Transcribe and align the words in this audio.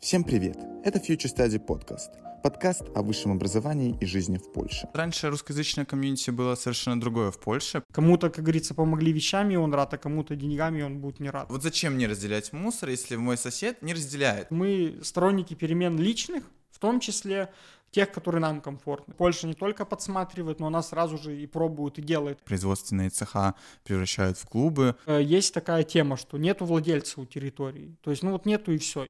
Всем 0.00 0.24
привет! 0.24 0.56
Это 0.82 0.98
Future 0.98 1.30
Study 1.36 1.62
Podcast. 1.62 2.08
Подкаст 2.42 2.84
о 2.94 3.02
высшем 3.02 3.32
образовании 3.32 3.98
и 4.00 4.06
жизни 4.06 4.38
в 4.38 4.50
Польше. 4.50 4.88
Раньше 4.94 5.28
русскоязычное 5.28 5.84
комьюнити 5.84 6.30
было 6.30 6.54
совершенно 6.54 6.98
другое 6.98 7.30
в 7.30 7.38
Польше. 7.38 7.82
Кому-то, 7.92 8.30
как 8.30 8.42
говорится, 8.42 8.72
помогли 8.72 9.12
вещами, 9.12 9.56
он 9.56 9.74
рад, 9.74 9.92
а 9.92 9.98
кому-то 9.98 10.36
деньгами 10.36 10.80
он 10.80 11.00
будет 11.00 11.20
не 11.20 11.28
рад. 11.28 11.50
Вот 11.50 11.62
зачем 11.62 11.96
мне 11.96 12.06
разделять 12.06 12.50
мусор, 12.54 12.88
если 12.88 13.16
мой 13.16 13.36
сосед 13.36 13.82
не 13.82 13.92
разделяет? 13.92 14.50
Мы 14.50 15.00
сторонники 15.02 15.52
перемен 15.52 15.98
личных, 15.98 16.44
в 16.70 16.78
том 16.78 16.98
числе 17.00 17.52
тех, 17.90 18.10
которые 18.10 18.40
нам 18.40 18.62
комфортны. 18.62 19.12
Польша 19.12 19.46
не 19.46 19.54
только 19.54 19.84
подсматривает, 19.84 20.60
но 20.60 20.68
она 20.68 20.80
сразу 20.82 21.18
же 21.18 21.38
и 21.38 21.46
пробует, 21.46 21.98
и 21.98 22.02
делает. 22.02 22.40
Производственные 22.44 23.10
цеха 23.10 23.54
превращают 23.84 24.38
в 24.38 24.46
клубы. 24.46 24.96
Э, 25.04 25.20
Есть 25.22 25.52
такая 25.52 25.82
тема, 25.82 26.16
что 26.16 26.38
нету 26.38 26.64
владельца 26.64 27.20
у 27.20 27.26
территории. 27.26 27.96
То 28.02 28.10
есть, 28.12 28.22
ну 28.22 28.30
вот 28.32 28.46
нету 28.46 28.72
и 28.72 28.78
все. 28.78 29.06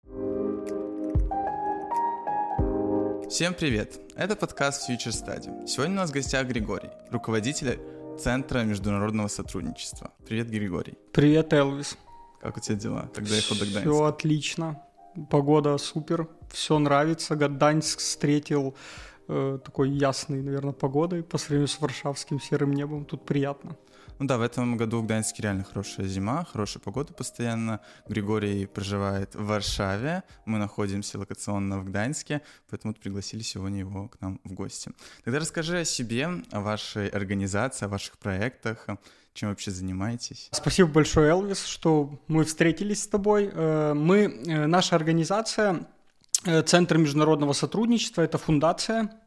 Всем 3.30 3.54
привет! 3.54 4.00
Это 4.16 4.34
подкаст 4.34 4.90
Future 4.90 5.12
Study. 5.12 5.64
Сегодня 5.64 5.94
у 5.94 5.98
нас 5.98 6.10
в 6.10 6.12
гостях 6.12 6.48
Григорий, 6.48 6.90
руководитель 7.12 7.78
Центра 8.18 8.64
международного 8.64 9.28
сотрудничества. 9.28 10.10
Привет, 10.26 10.50
Григорий. 10.50 10.98
Привет, 11.12 11.52
Элвис. 11.52 11.96
Как 12.40 12.56
у 12.56 12.60
тебя 12.60 12.74
дела? 12.74 13.08
Доехал 13.14 13.54
до 13.54 13.66
Гданьска? 13.66 13.80
Все 13.82 14.02
отлично. 14.02 14.82
Погода 15.30 15.78
супер, 15.78 16.26
все 16.50 16.80
нравится. 16.80 17.36
Гданьск 17.36 18.00
встретил 18.00 18.74
э, 19.28 19.60
такой 19.64 19.90
ясной, 19.90 20.42
наверное, 20.42 20.72
погодой 20.72 21.22
по 21.22 21.38
сравнению 21.38 21.68
с 21.68 21.80
варшавским 21.80 22.40
серым 22.40 22.72
небом. 22.72 23.04
Тут 23.04 23.24
приятно. 23.24 23.76
Ну 24.20 24.26
да, 24.26 24.36
в 24.36 24.42
этом 24.42 24.76
году 24.76 25.00
в 25.00 25.06
Гданьске 25.06 25.44
реально 25.44 25.64
хорошая 25.64 26.06
зима, 26.06 26.44
хорошая 26.44 26.82
погода 26.82 27.14
постоянно. 27.14 27.80
Григорий 28.06 28.66
проживает 28.66 29.34
в 29.34 29.46
Варшаве, 29.46 30.24
мы 30.44 30.58
находимся 30.58 31.18
локационно 31.18 31.80
в 31.80 31.86
Гданьске, 31.86 32.42
поэтому 32.68 32.92
пригласили 32.92 33.40
сегодня 33.40 33.78
его 33.78 34.08
к 34.08 34.20
нам 34.20 34.38
в 34.44 34.52
гости. 34.52 34.92
Тогда 35.24 35.38
расскажи 35.40 35.78
о 35.78 35.84
себе, 35.86 36.28
о 36.50 36.60
вашей 36.60 37.08
организации, 37.08 37.86
о 37.86 37.88
ваших 37.88 38.18
проектах, 38.18 38.88
чем 39.32 39.48
вообще 39.48 39.70
занимаетесь. 39.70 40.50
Спасибо 40.52 40.90
большое, 40.90 41.30
Элвис, 41.30 41.64
что 41.64 42.20
мы 42.28 42.44
встретились 42.44 43.04
с 43.04 43.06
тобой. 43.06 43.48
Э, 43.50 43.94
Мы, 43.94 44.18
э, 44.18 44.66
наша 44.66 44.96
организация, 44.96 45.86
э, 46.44 46.60
Центр 46.62 46.98
международного 46.98 47.54
сотрудничества, 47.54 48.20
это 48.20 48.36
фундация, 48.36 49.18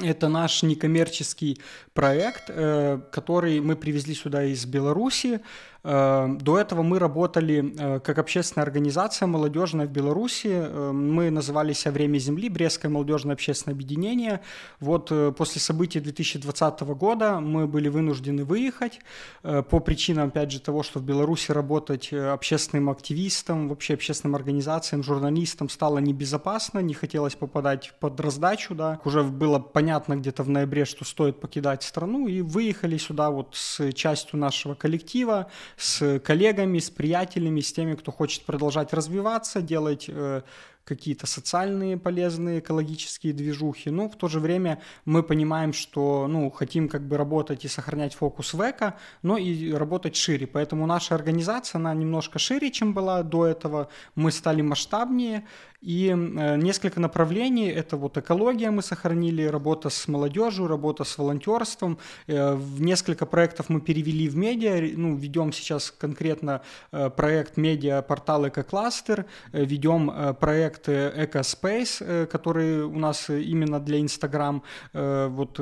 это 0.00 0.28
наш 0.28 0.62
некоммерческий 0.62 1.60
проект, 1.92 2.44
э, 2.48 3.00
который 3.10 3.60
мы 3.60 3.76
привезли 3.76 4.14
сюда 4.14 4.44
из 4.44 4.64
Беларуси. 4.64 5.40
Э, 5.84 6.28
До 6.40 6.58
этого 6.58 6.82
мы 6.82 6.98
работали 6.98 7.74
э, 7.78 8.00
как 8.00 8.18
общественная 8.18 8.64
организация 8.64 9.26
молодежная 9.26 9.86
в 9.86 9.90
Беларуси. 9.90 10.50
Э, 10.52 10.92
Мы 10.92 11.30
назывались 11.30 11.86
«О 11.86 11.90
время 11.90 12.18
земли», 12.18 12.48
Брестское 12.48 12.90
молодежное 12.90 13.34
общественное 13.34 13.74
объединение. 13.74 14.40
Вот 14.80 15.10
э, 15.10 15.32
после 15.36 15.60
событий 15.60 16.00
2020 16.00 16.80
года 16.80 17.40
мы 17.40 17.66
были 17.66 17.88
вынуждены 17.88 18.44
выехать 18.44 19.00
э, 19.42 19.62
по 19.62 19.80
причинам, 19.80 20.28
опять 20.28 20.52
же, 20.52 20.60
того, 20.60 20.82
что 20.82 21.00
в 21.00 21.02
Беларуси 21.02 21.50
работать 21.52 22.12
общественным 22.12 22.88
активистам, 22.88 23.68
вообще 23.68 23.94
общественным 23.94 24.36
организациям, 24.36 25.02
журналистам 25.02 25.68
стало 25.68 25.98
небезопасно, 25.98 26.78
не 26.80 26.94
хотелось 26.94 27.34
попадать 27.34 27.92
под 27.98 28.20
раздачу, 28.20 28.74
да. 28.74 29.00
Уже 29.04 29.22
было 29.22 29.58
понятно 29.58 30.16
где-то 30.16 30.42
в 30.42 30.48
ноябре, 30.48 30.84
что 30.84 31.04
стоит 31.04 31.40
покидать 31.40 31.82
страну, 31.82 32.28
и 32.28 32.40
выехали 32.40 32.98
сюда 32.98 33.30
вот 33.30 33.48
с 33.52 33.92
частью 33.92 34.38
нашего 34.38 34.74
коллектива, 34.74 35.50
с 35.76 36.18
коллегами, 36.20 36.78
с 36.78 36.90
приятелями, 36.90 37.60
с 37.60 37.72
теми, 37.72 37.94
кто 37.94 38.12
хочет 38.12 38.44
продолжать 38.44 38.92
развиваться, 38.92 39.62
делать 39.62 40.06
э, 40.08 40.42
какие-то 40.84 41.26
социальные 41.26 41.96
полезные 41.96 42.58
экологические 42.58 43.32
движухи, 43.32 43.90
но 43.90 44.08
в 44.08 44.16
то 44.16 44.28
же 44.28 44.40
время 44.40 44.80
мы 45.04 45.22
понимаем, 45.22 45.72
что 45.72 46.26
ну, 46.28 46.50
хотим 46.50 46.88
как 46.88 47.02
бы 47.06 47.16
работать 47.16 47.64
и 47.64 47.68
сохранять 47.68 48.14
фокус 48.14 48.54
в 48.54 48.60
эко, 48.60 48.96
но 49.22 49.36
и 49.36 49.72
работать 49.72 50.16
шире. 50.16 50.46
Поэтому 50.46 50.86
наша 50.86 51.14
организация, 51.14 51.78
она 51.78 51.94
немножко 51.94 52.38
шире, 52.38 52.70
чем 52.70 52.94
была 52.94 53.22
до 53.22 53.46
этого. 53.46 53.88
Мы 54.14 54.32
стали 54.32 54.62
масштабнее, 54.62 55.44
и 55.82 56.08
э, 56.10 56.56
несколько 56.56 57.00
направлений. 57.00 57.68
Это 57.68 57.96
вот 57.96 58.16
экология 58.16 58.70
мы 58.70 58.82
сохранили, 58.82 59.42
работа 59.42 59.90
с 59.90 60.08
молодежью, 60.08 60.68
работа 60.68 61.04
с 61.04 61.18
волонтерством. 61.18 61.98
Э, 62.28 62.54
в 62.54 62.80
несколько 62.80 63.26
проектов 63.26 63.68
мы 63.68 63.80
перевели 63.80 64.28
в 64.28 64.36
медиа. 64.36 64.92
Ну, 64.96 65.16
ведем 65.16 65.52
сейчас 65.52 65.90
конкретно 65.90 66.62
э, 66.92 67.10
проект 67.10 67.56
медиа-портал 67.56 68.48
«Экокластер», 68.48 69.26
ведем 69.52 70.10
э, 70.10 70.34
проект 70.72 70.88
«Экоспейс», 70.88 71.98
э, 72.00 72.26
который 72.26 72.82
у 72.82 72.98
нас 72.98 73.30
э, 73.30 73.42
именно 73.42 73.80
для 73.80 73.98
Инстаграм, 73.98 74.62
э, 74.92 75.28
вот 75.28 75.60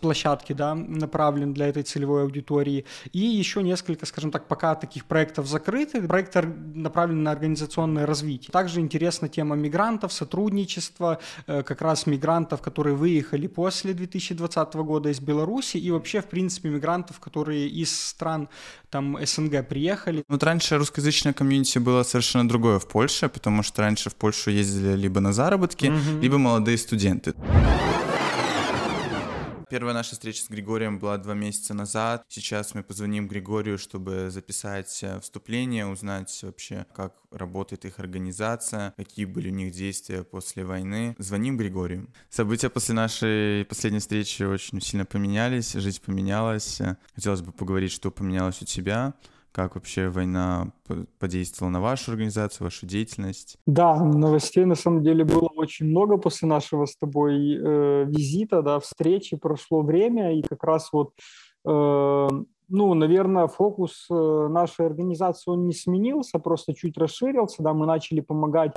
площадки, 0.00 0.52
да, 0.52 0.74
направлен 0.74 1.54
для 1.54 1.66
этой 1.66 1.82
целевой 1.82 2.22
аудитории. 2.22 2.84
И 3.12 3.18
еще 3.18 3.62
несколько, 3.62 4.06
скажем 4.06 4.30
так, 4.30 4.48
пока 4.48 4.74
таких 4.74 5.04
проектов 5.04 5.46
закрытых. 5.46 6.06
Проект 6.08 6.34
направлен 6.74 7.22
на 7.22 7.30
организационное 7.30 8.06
развитие. 8.06 8.50
Также 8.52 8.80
интересна 8.80 9.28
тема 9.28 9.56
мигрантов, 9.56 10.12
сотрудничества, 10.12 11.18
как 11.46 11.82
раз 11.82 12.06
мигрантов, 12.06 12.60
которые 12.60 12.94
выехали 12.94 13.46
после 13.46 13.92
2020 13.92 14.74
года 14.74 15.08
из 15.08 15.20
Беларуси, 15.20 15.76
и 15.76 15.90
вообще, 15.90 16.20
в 16.20 16.26
принципе, 16.26 16.68
мигрантов, 16.68 17.20
которые 17.20 17.68
из 17.68 17.90
стран 17.90 18.48
там 18.90 19.18
СНГ 19.24 19.68
приехали. 19.68 20.24
Вот 20.28 20.42
раньше 20.42 20.78
русскоязычное 20.78 21.32
комьюнити 21.32 21.78
было 21.78 22.02
совершенно 22.02 22.48
другое 22.48 22.78
в 22.78 22.88
Польше, 22.88 23.28
потому 23.28 23.62
что 23.62 23.82
раньше 23.82 24.10
в 24.10 24.14
Польшу 24.14 24.47
ездили 24.50 24.96
либо 24.96 25.20
на 25.20 25.32
заработки, 25.32 25.92
либо 26.20 26.38
молодые 26.38 26.78
студенты. 26.78 27.34
Первая 29.70 29.92
наша 29.92 30.12
встреча 30.12 30.42
с 30.42 30.48
Григорием 30.48 30.98
была 30.98 31.18
два 31.18 31.34
месяца 31.34 31.74
назад. 31.74 32.24
Сейчас 32.28 32.74
мы 32.74 32.82
позвоним 32.82 33.28
Григорию, 33.28 33.76
чтобы 33.76 34.30
записать 34.30 34.98
э, 35.02 35.20
вступление, 35.20 35.86
узнать 35.86 36.38
вообще, 36.42 36.86
как 36.94 37.14
работает 37.30 37.84
их 37.84 37.98
организация, 37.98 38.94
какие 38.96 39.26
были 39.26 39.50
у 39.50 39.54
них 39.54 39.74
действия 39.74 40.24
после 40.24 40.64
войны. 40.64 41.14
Звоним 41.18 41.58
Григорию. 41.58 42.08
События 42.30 42.70
после 42.70 42.94
нашей 42.94 43.66
последней 43.66 44.00
встречи 44.00 44.42
очень 44.42 44.80
сильно 44.80 45.04
поменялись, 45.04 45.74
жизнь 45.74 46.00
поменялась. 46.02 46.80
Хотелось 47.14 47.42
бы 47.42 47.52
поговорить, 47.52 47.92
что 47.92 48.10
поменялось 48.10 48.62
у 48.62 48.64
тебя, 48.64 49.12
как 49.52 49.74
вообще 49.74 50.08
война 50.08 50.72
по- 50.86 51.06
подействовала 51.18 51.72
на 51.72 51.80
вашу 51.80 52.12
организацию, 52.12 52.66
вашу 52.66 52.86
деятельность. 52.86 53.56
Да, 53.66 53.96
новостей 54.02 54.64
на 54.64 54.74
самом 54.74 55.02
деле 55.02 55.24
было 55.24 55.48
очень 55.56 55.86
много 55.86 56.16
после 56.16 56.48
нашего 56.48 56.86
с 56.86 56.96
тобой 56.96 57.54
э, 57.54 58.04
визита, 58.06 58.62
да, 58.62 58.78
встречи, 58.80 59.36
прошло 59.36 59.82
время, 59.82 60.38
и 60.38 60.42
как 60.42 60.64
раз 60.64 60.90
вот, 60.92 61.12
э, 61.64 62.28
ну, 62.68 62.94
наверное, 62.94 63.46
фокус 63.46 64.06
э, 64.10 64.14
нашей 64.14 64.86
организации, 64.86 65.50
он 65.50 65.66
не 65.66 65.72
сменился, 65.72 66.38
просто 66.38 66.74
чуть 66.74 66.98
расширился, 66.98 67.62
да, 67.62 67.72
мы 67.72 67.86
начали 67.86 68.20
помогать 68.20 68.72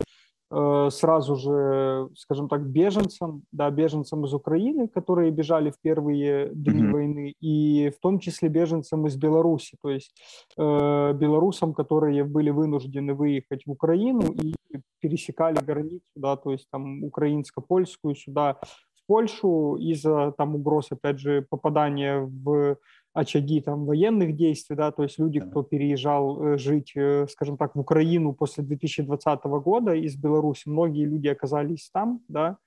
сразу 0.92 1.36
же, 1.36 2.10
скажем 2.16 2.50
так, 2.50 2.66
беженцам, 2.66 3.44
да, 3.52 3.70
беженцам 3.72 4.26
из 4.26 4.34
Украины, 4.34 4.88
которые 4.88 5.32
бежали 5.32 5.72
в 5.72 5.80
первые 5.82 6.50
дни 6.54 6.84
Мгм. 6.84 6.92
войны, 6.92 7.34
и 7.40 7.90
в 7.90 8.00
том 8.02 8.20
числе 8.20 8.50
беженцам 8.50 9.08
из 9.08 9.16
Беларуси, 9.16 9.78
то 9.82 9.90
есть 9.90 10.14
э, 10.58 11.14
белорусам, 11.14 11.74
которые 11.74 12.24
были 12.24 12.50
вынуждены 12.50 13.14
выехать 13.14 13.66
в 13.66 13.72
Украину 13.72 14.34
и 14.34 14.54
пересекали 15.00 15.64
границу, 15.64 16.06
да, 16.16 16.36
то 16.36 16.52
есть 16.52 16.68
там 16.72 17.04
украинско-польскую 17.04 18.16
сюда 18.16 18.58
в 19.04 19.08
Польшу 19.08 19.76
из-за 19.76 20.32
там 20.38 20.56
угроз, 20.56 20.88
опять 20.92 21.20
же, 21.20 21.46
попадания 21.50 22.20
в 22.22 22.78
очаги 23.14 23.60
там 23.62 23.86
военных 23.86 24.36
действий, 24.36 24.76
да, 24.76 24.92
то 24.92 25.04
есть 25.04 25.20
люди, 25.20 25.40
кто 25.40 25.64
переезжал 25.64 26.42
э, 26.42 26.58
жить, 26.58 26.94
э, 26.96 27.28
скажем 27.30 27.58
так, 27.58 27.76
в 27.76 27.80
Украину 27.80 28.34
после 28.34 28.64
2020 28.64 29.44
года 29.44 29.94
из 29.94 30.16
Беларуси, 30.16 30.70
многие 30.70 31.06
люди 31.06 31.28
оказались 31.28 31.90
там, 31.94 32.22
да, 32.30 32.58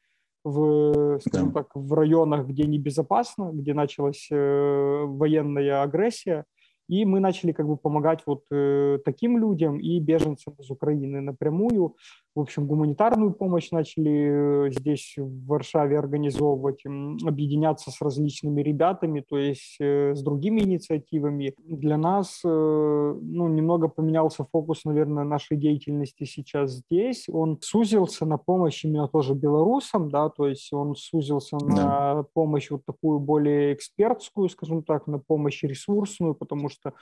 в, 0.45 1.19
скажем 1.21 1.53
Да. 1.53 1.63
так, 1.63 1.71
в 1.75 1.93
районах, 1.95 2.47
где 2.47 2.65
небезопасно, 2.65 3.51
где 3.53 3.73
началась 3.73 4.29
э, 4.31 5.05
военная 5.07 5.83
агрессия, 5.83 6.45
и 6.89 7.07
мы 7.07 7.21
начали 7.21 7.53
как 7.53 7.67
бы 7.67 7.79
помогать 7.79 8.21
вот 8.27 8.45
э, 8.51 8.99
таким 9.05 9.39
людям 9.39 9.79
и 9.79 9.99
беженцам 10.01 10.55
из 10.59 10.71
Украины 10.71 11.23
напрямую. 11.23 11.97
В 12.35 12.41
общем, 12.41 12.67
гуманитарную 12.67 13.33
помощь 13.33 13.71
начали 13.71 14.67
э, 14.67 14.71
здесь, 14.73 15.15
в 15.17 15.47
Варшаве, 15.47 15.97
организовывать, 15.97 16.85
объединяться 16.85 17.93
с 17.93 18.01
различными 18.01 18.61
ребятами, 18.61 19.21
то 19.21 19.39
есть 19.39 19.77
э, 19.79 20.17
с 20.17 20.23
другими 20.23 20.63
инициативами. 20.63 21.55
Для 21.59 21.97
нас 21.97 22.41
э, 22.45 22.49
ну, 22.49 23.49
немного 23.49 23.87
поменялся 23.87 24.45
фокус, 24.51 24.85
наверное, 24.85 25.23
нашей 25.23 25.57
деятельности 25.57 26.25
сейчас 26.25 26.73
здесь. 26.73 27.29
Он 27.29 27.59
сузился 27.61 28.27
на 28.27 28.37
помощь 28.37 28.85
именно 28.85 29.07
тоже 29.07 29.35
белорусам, 29.35 30.11
да, 30.11 30.29
то 30.29 30.49
есть 30.49 30.73
он 30.73 30.97
сузился 30.97 31.57
на 31.59 32.25
помощь 32.33 32.69
вот 32.69 32.85
такую 32.85 33.21
более 33.21 33.75
экспертскую, 33.75 34.49
скажем 34.49 34.83
так, 34.83 35.07
на 35.07 35.21
помощь 35.21 35.63
ресурсную, 35.63 36.35
потому 36.35 36.69
что 36.69 36.95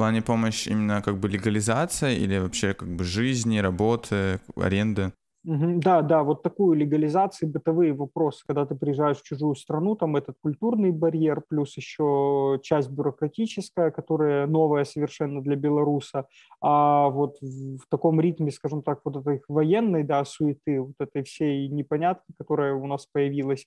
плане 0.00 0.22
помощи 0.22 0.70
именно 0.70 1.02
как 1.02 1.18
бы 1.18 1.28
легализация 1.28 2.12
или 2.12 2.38
вообще 2.38 2.72
как 2.72 2.88
бы 2.88 3.04
жизни, 3.04 3.58
работы, 3.58 4.40
аренды? 4.56 5.12
Да, 5.44 6.00
да, 6.00 6.22
вот 6.22 6.42
такую 6.42 6.74
легализацию, 6.78 7.50
бытовые 7.50 7.92
вопросы, 7.92 8.44
когда 8.46 8.64
ты 8.64 8.74
приезжаешь 8.74 9.18
в 9.18 9.22
чужую 9.24 9.54
страну, 9.54 9.94
там 9.94 10.16
этот 10.16 10.36
культурный 10.42 10.90
барьер, 10.90 11.42
плюс 11.46 11.76
еще 11.76 12.58
часть 12.62 12.90
бюрократическая, 12.90 13.90
которая 13.90 14.46
новая 14.46 14.84
совершенно 14.84 15.42
для 15.42 15.56
белоруса, 15.56 16.26
а 16.62 17.10
вот 17.10 17.36
в 17.42 17.86
таком 17.90 18.20
ритме, 18.22 18.50
скажем 18.50 18.82
так, 18.82 19.00
вот 19.04 19.16
этой 19.16 19.42
военной, 19.48 20.02
да, 20.02 20.24
суеты, 20.24 20.80
вот 20.80 20.94
этой 20.98 21.24
всей 21.24 21.68
непонятки, 21.68 22.32
которая 22.38 22.74
у 22.74 22.86
нас 22.86 23.06
появилась, 23.06 23.66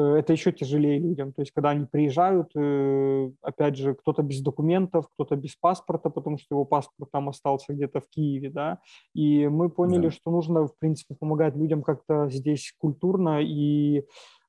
это 0.00 0.32
еще 0.32 0.52
тяжелее 0.52 0.98
людям. 0.98 1.32
То 1.32 1.42
есть, 1.42 1.52
когда 1.52 1.70
они 1.70 1.86
приезжают, 1.86 2.50
э, 2.56 3.30
опять 3.42 3.76
же, 3.76 3.94
кто-то 3.94 4.22
без 4.22 4.40
документов, 4.40 5.06
кто-то 5.14 5.36
без 5.36 5.54
паспорта, 5.56 6.10
потому 6.10 6.38
что 6.38 6.54
его 6.54 6.64
паспорт 6.64 7.10
там 7.12 7.28
остался 7.28 7.72
где-то 7.72 8.00
в 8.00 8.08
Киеве, 8.08 8.50
да, 8.50 8.80
и 9.14 9.46
мы 9.46 9.70
поняли, 9.70 10.06
да. 10.06 10.10
что 10.10 10.30
нужно, 10.30 10.66
в 10.66 10.76
принципе, 10.78 11.14
помогать 11.14 11.54
людям 11.56 11.82
как-то 11.82 12.28
здесь 12.28 12.74
культурно 12.78 13.40
и 13.40 14.02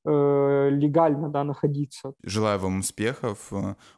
э, 0.06 0.69
легально, 0.71 1.30
да, 1.30 1.44
находиться. 1.44 2.13
Желаю 2.24 2.59
вам 2.59 2.80
успехов. 2.80 3.51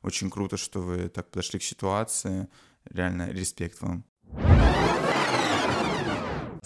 Очень 0.03 0.29
круто, 0.29 0.57
что 0.57 0.79
вы 0.79 1.09
так 1.09 1.29
подошли 1.29 1.59
к 1.59 1.63
ситуации. 1.63 2.47
Реально, 2.93 3.29
респект 3.31 3.81
вам. 3.81 4.03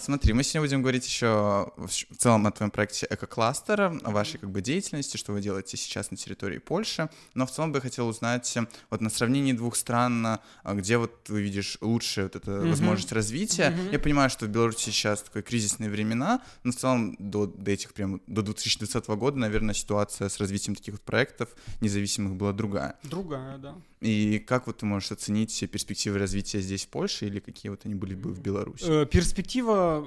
Смотри, 0.02 0.34
мы 0.34 0.42
сегодня 0.42 0.68
будем 0.68 0.82
говорить 0.82 1.06
еще 1.06 1.72
в 1.78 2.18
целом 2.18 2.48
о 2.48 2.52
твоем 2.52 2.72
проекте 2.72 3.06
Экокластер, 3.08 4.00
о 4.04 4.10
вашей 4.10 4.40
как 4.40 4.50
бы 4.50 4.60
деятельности, 4.60 5.16
что 5.16 5.32
вы 5.32 5.42
делаете 5.42 5.78
сейчас 5.78 6.10
на 6.10 6.18
территории 6.18 6.58
Польши. 6.58 7.08
Но 7.36 7.46
в 7.46 7.52
целом 7.52 7.72
бы 7.72 7.78
я 7.78 7.82
хотел 7.82 8.08
узнать 8.08 8.58
вот 8.90 9.00
на 9.00 9.12
сравнении 9.12 9.54
двух 9.54 9.76
стран, 9.76 10.26
а, 10.26 10.40
где 10.66 10.98
вот 10.98 11.24
ты 11.26 11.40
видишь 11.40 11.78
лучшую 11.82 12.26
вот 12.26 12.36
эту 12.36 12.50
mm-hmm. 12.50 12.70
возможность 12.70 13.12
развития. 13.12 13.76
Mm-hmm. 13.78 13.92
Я 13.92 14.00
понимаю, 14.00 14.32
что 14.32 14.48
в 14.48 14.50
Беларуси 14.50 14.86
сейчас 14.86 15.22
такие 15.22 15.44
кризисные 15.44 15.92
времена, 15.92 16.42
но 16.64 16.72
в 16.72 16.76
целом 16.76 17.16
до, 17.20 17.46
до 17.46 17.70
этих 17.70 17.94
прям 17.94 18.22
до 18.26 18.42
2020 18.42 19.08
года, 19.10 19.38
наверное, 19.38 19.76
ситуация 19.76 20.30
с 20.30 20.40
развитием 20.40 20.76
таких 20.76 20.96
вот 20.96 21.02
проектов 21.02 21.50
независимых 21.80 22.34
была 22.34 22.54
другая. 22.54 22.96
Другая, 23.04 23.60
да. 23.60 23.76
И 24.02 24.40
как 24.40 24.66
вот 24.66 24.80
ты 24.80 24.88
можешь 24.88 25.12
оценить 25.12 25.64
перспективы 25.70 26.18
развития 26.18 26.60
здесь 26.60 26.86
в 26.86 26.88
Польше 26.88 27.28
или 27.28 27.40
какие 27.40 27.70
вот 27.70 27.82
они 27.86 27.94
были 27.94 28.16
бы 28.16 28.34
в 28.34 28.42
Беларуси? 28.42 29.04
Э, 29.04 29.06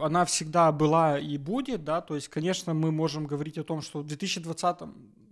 она 0.03 0.25
всегда 0.25 0.73
была 0.73 1.19
и 1.19 1.39
будет, 1.39 1.85
да, 1.85 2.01
то 2.01 2.15
есть, 2.15 2.29
конечно, 2.29 2.75
мы 2.75 2.91
можем 2.93 3.27
говорить 3.27 3.59
о 3.59 3.65
том, 3.65 3.83
что 3.83 4.01
в 4.01 4.07
2020 4.07 4.77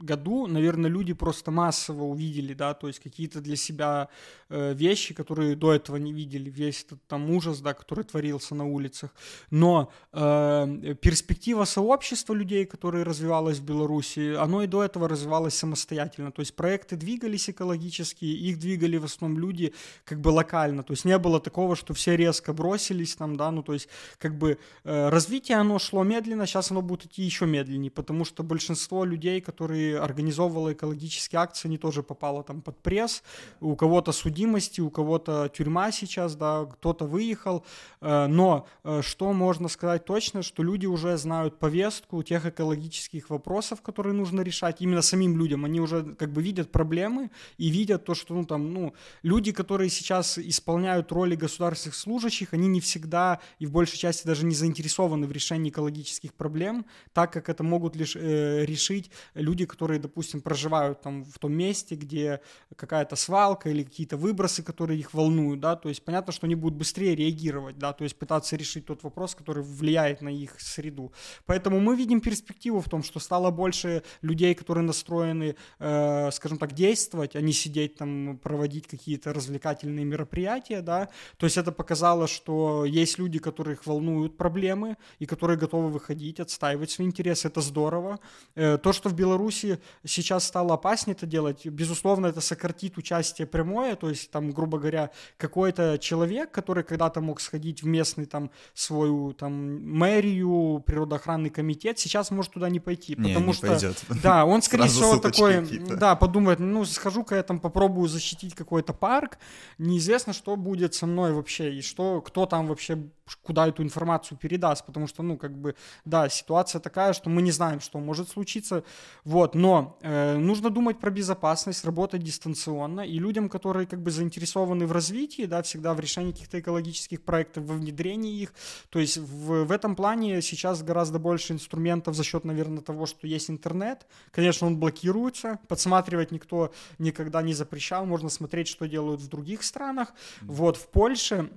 году, 0.04 0.46
наверное, 0.46 0.90
люди 0.90 1.12
просто 1.12 1.50
массово 1.50 2.04
увидели, 2.04 2.54
да, 2.54 2.75
то 2.75 2.88
есть 2.88 3.00
какие-то 3.00 3.40
для 3.40 3.56
себя 3.56 4.08
э, 4.49 4.75
вещи, 4.75 5.14
которые 5.14 5.56
до 5.56 5.72
этого 5.72 5.96
не 5.96 6.12
видели, 6.12 6.50
весь 6.50 6.84
этот 6.84 7.06
там 7.06 7.31
ужас, 7.31 7.60
да, 7.60 7.75
который 7.75 8.04
творился 8.04 8.54
на 8.54 8.66
улицах. 8.66 9.14
Но 9.50 9.93
э, 10.12 10.94
перспектива 11.00 11.64
сообщества 11.64 12.34
людей, 12.34 12.64
которые 12.66 13.04
развивалось 13.04 13.58
в 13.58 13.64
Беларуси, 13.64 14.34
оно 14.34 14.62
и 14.62 14.66
до 14.66 14.82
этого 14.82 15.08
развивалось 15.08 15.54
самостоятельно, 15.54 16.32
то 16.32 16.40
есть 16.40 16.54
проекты 16.54 16.96
двигались 16.96 17.50
экологически, 17.50 18.25
их 18.25 18.58
двигали 18.58 18.99
в 18.99 19.04
основном 19.04 19.38
люди 19.38 19.72
как 20.04 20.20
бы 20.20 20.28
локально, 20.28 20.82
то 20.82 20.93
есть 20.93 21.04
не 21.04 21.19
было 21.19 21.40
такого, 21.40 21.76
что 21.76 21.94
все 21.94 22.16
резко 22.16 22.52
бросились 22.52 23.16
там, 23.16 23.37
да, 23.37 23.50
ну 23.50 23.62
то 23.62 23.72
есть 23.72 23.88
как 24.19 24.37
бы 24.37 24.58
э, 24.84 25.08
развитие 25.08 25.58
оно 25.58 25.78
шло 25.78 26.02
медленно, 26.04 26.46
сейчас 26.46 26.70
оно 26.70 26.82
будет 26.82 27.06
идти 27.06 27.22
еще 27.22 27.46
медленнее, 27.46 27.90
потому 27.90 28.25
что 28.25 28.43
большинство 28.43 29.04
людей, 29.04 29.40
которые 29.40 29.92
организовывала 29.99 30.73
экологические 30.73 31.41
акции, 31.41 31.69
они 31.69 31.79
тоже 31.79 32.03
попало 32.03 32.43
там 32.43 32.62
под 32.62 32.79
пресс. 32.79 33.23
У 33.61 33.77
кого-то 33.77 34.12
судимости, 34.12 34.81
у 34.81 34.91
кого-то 34.91 35.50
тюрьма 35.55 35.93
сейчас, 35.93 36.37
да, 36.37 36.67
кто-то 36.67 37.05
выехал. 37.06 37.65
Э, 38.00 38.27
но 38.27 38.67
э, 38.85 39.03
что 39.03 39.33
можно 39.33 39.69
сказать 39.69 40.05
точно, 40.05 40.43
что 40.43 40.62
люди 40.62 40.87
уже 40.87 41.17
знают 41.17 41.59
повестку 41.59 42.23
тех 42.23 42.47
экологических 42.47 43.31
вопросов, 43.31 43.83
которые 43.83 44.15
нужно 44.15 44.41
решать 44.43 44.81
именно 44.81 45.03
самим 45.03 45.39
людям. 45.39 45.65
Они 45.65 45.81
уже 45.81 46.15
как 46.15 46.33
бы 46.33 46.43
видят 46.43 46.71
проблемы 46.71 47.31
и 47.59 47.69
видят 47.69 48.05
то, 48.05 48.15
что 48.15 48.35
ну 48.35 48.45
там, 48.45 48.73
ну, 48.73 48.95
люди, 49.23 49.53
которые 49.53 49.91
сейчас 49.91 50.38
исполняют 50.38 51.12
роли 51.12 51.35
государственных 51.35 51.95
служащих, 51.95 52.53
они 52.53 52.69
не 52.69 52.81
всегда 52.81 53.41
и 53.59 53.67
в 53.67 53.73
большей 53.73 53.99
части 53.99 54.27
даже 54.27 54.45
не 54.45 54.55
заинтересованы 54.55 55.27
в 55.27 55.33
решении 55.33 55.71
экологических 55.71 56.35
проблем, 56.35 56.87
так 57.12 57.33
как 57.33 57.49
это 57.49 57.62
могут 57.62 57.97
лишь 57.97 58.17
э, 58.17 58.65
решить 58.65 59.11
люди, 59.35 59.67
которые 59.67 59.81
которые, 59.82 59.99
допустим, 59.99 60.40
проживают 60.40 61.00
там 61.00 61.25
в 61.25 61.38
том 61.40 61.52
месте, 61.52 61.96
где 61.96 62.40
какая-то 62.76 63.17
свалка 63.17 63.69
или 63.69 63.82
какие-то 63.82 64.17
выбросы, 64.17 64.62
которые 64.62 65.00
их 65.00 65.12
волнуют, 65.12 65.58
да, 65.58 65.75
то 65.75 65.88
есть 65.88 66.05
понятно, 66.05 66.32
что 66.32 66.46
они 66.46 66.55
будут 66.55 66.79
быстрее 66.79 67.17
реагировать, 67.17 67.79
да, 67.79 67.93
то 67.93 68.05
есть 68.05 68.17
пытаться 68.17 68.56
решить 68.56 68.87
тот 68.87 69.02
вопрос, 69.02 69.34
который 69.34 69.64
влияет 69.64 70.23
на 70.23 70.29
их 70.29 70.61
среду. 70.61 71.11
Поэтому 71.46 71.81
мы 71.81 71.96
видим 71.96 72.20
перспективу 72.20 72.81
в 72.81 72.88
том, 72.88 73.02
что 73.02 73.20
стало 73.20 73.50
больше 73.50 74.02
людей, 74.23 74.55
которые 74.55 74.84
настроены, 74.84 75.56
э, 75.81 76.31
скажем 76.31 76.58
так, 76.58 76.73
действовать, 76.75 77.37
а 77.37 77.40
не 77.40 77.52
сидеть 77.52 77.96
там, 77.96 78.38
проводить 78.38 78.87
какие-то 78.87 79.32
развлекательные 79.32 80.05
мероприятия, 80.05 80.81
да, 80.81 81.08
то 81.38 81.46
есть 81.46 81.56
это 81.56 81.73
показало, 81.73 82.28
что 82.28 82.85
есть 82.85 83.19
люди, 83.19 83.40
которых 83.40 83.87
волнуют 83.87 84.37
проблемы 84.37 84.96
и 85.19 85.26
которые 85.26 85.58
готовы 85.58 85.88
выходить, 85.88 86.38
отстаивать 86.38 86.90
свои 86.90 87.06
интересы, 87.08 87.49
это 87.49 87.61
здорово. 87.61 88.20
Э, 88.55 88.78
то, 88.78 88.93
что 88.93 89.08
в 89.08 89.14
Беларуси 89.14 89.72
сейчас 90.05 90.45
стало 90.45 90.75
опаснее 90.75 91.15
это 91.15 91.27
делать. 91.27 91.67
Безусловно, 91.67 92.27
это 92.27 92.41
сократит 92.41 92.99
участие 92.99 93.47
прямое, 93.47 93.97
то 93.97 94.09
есть 94.09 94.31
там, 94.31 94.51
грубо 94.51 94.79
говоря, 94.79 95.11
какой-то 95.37 95.99
человек, 95.99 96.51
который 96.51 96.85
когда-то 96.85 97.21
мог 97.21 97.41
сходить 97.41 97.83
в 97.83 97.87
местный 97.87 98.27
там 98.27 98.51
свою 98.75 99.33
там 99.33 99.53
мэрию, 99.83 100.83
природоохранный 100.87 101.51
комитет, 101.51 101.99
сейчас 101.99 102.31
может 102.31 102.53
туда 102.53 102.69
не 102.69 102.81
пойти, 102.81 103.15
не, 103.17 103.29
потому 103.29 103.47
не 103.47 103.53
что 103.53 103.67
пойдет. 103.69 104.05
да, 104.23 104.45
он 104.45 104.63
скорее 104.63 104.89
всего 104.89 105.19
такой, 105.19 105.67
да, 105.97 106.17
подумает, 106.17 106.59
ну 106.59 106.85
схожу-ка 106.85 107.37
я 107.37 107.43
там 107.43 107.61
попробую 107.61 108.09
защитить 108.09 108.55
какой-то 108.55 108.93
парк, 108.93 109.39
неизвестно, 109.79 110.33
что 110.33 110.57
будет 110.57 110.95
со 110.95 111.07
мной 111.07 111.33
вообще 111.33 111.75
и 111.75 111.83
что 111.83 112.21
кто 112.21 112.47
там 112.47 112.67
вообще 112.67 112.99
куда 113.43 113.69
эту 113.69 113.83
информацию 113.83 114.39
передаст, 114.39 114.85
потому 114.85 115.07
что, 115.07 115.23
ну, 115.23 115.37
как 115.37 115.57
бы, 115.57 115.75
да, 116.05 116.29
ситуация 116.29 116.81
такая, 116.81 117.13
что 117.13 117.31
мы 117.31 117.43
не 117.43 117.51
знаем, 117.51 117.81
что 117.81 117.99
может 117.99 118.29
случиться, 118.29 118.85
вот, 119.25 119.51
но 119.54 119.99
э, 120.02 120.37
нужно 120.37 120.70
думать 120.70 120.99
про 120.99 121.10
безопасность, 121.10 121.84
работать 121.84 122.22
дистанционно, 122.22 123.00
и 123.00 123.19
людям, 123.19 123.49
которые, 123.49 123.87
как 123.87 124.02
бы, 124.02 124.10
заинтересованы 124.10 124.87
в 124.87 124.93
развитии, 124.93 125.46
да, 125.46 125.62
всегда 125.62 125.94
в 125.94 126.00
решении 126.00 126.32
каких-то 126.32 126.60
экологических 126.60 127.22
проектов, 127.22 127.64
во 127.64 127.75
внедрении 127.75 128.40
их, 128.40 128.54
то 128.90 128.99
есть 128.99 129.19
в, 129.19 129.64
в 129.64 129.72
этом 129.72 129.96
плане 129.96 130.43
сейчас 130.43 130.82
гораздо 130.82 131.19
больше 131.19 131.52
инструментов 131.52 132.14
за 132.14 132.25
счет, 132.25 132.44
наверное, 132.44 132.82
того, 132.82 133.06
что 133.06 133.26
есть 133.26 133.50
интернет, 133.50 134.06
конечно, 134.30 134.66
он 134.66 134.78
блокируется, 134.78 135.59
подсматривать 135.68 136.30
никто 136.30 136.73
никогда 136.99 137.42
не 137.42 137.54
запрещал, 137.54 138.06
можно 138.06 138.28
смотреть, 138.28 138.68
что 138.68 138.87
делают 138.87 139.21
в 139.21 139.28
других 139.28 139.62
странах, 139.62 140.12
вот, 140.42 140.76
в 140.76 140.88
Польше 140.88 141.50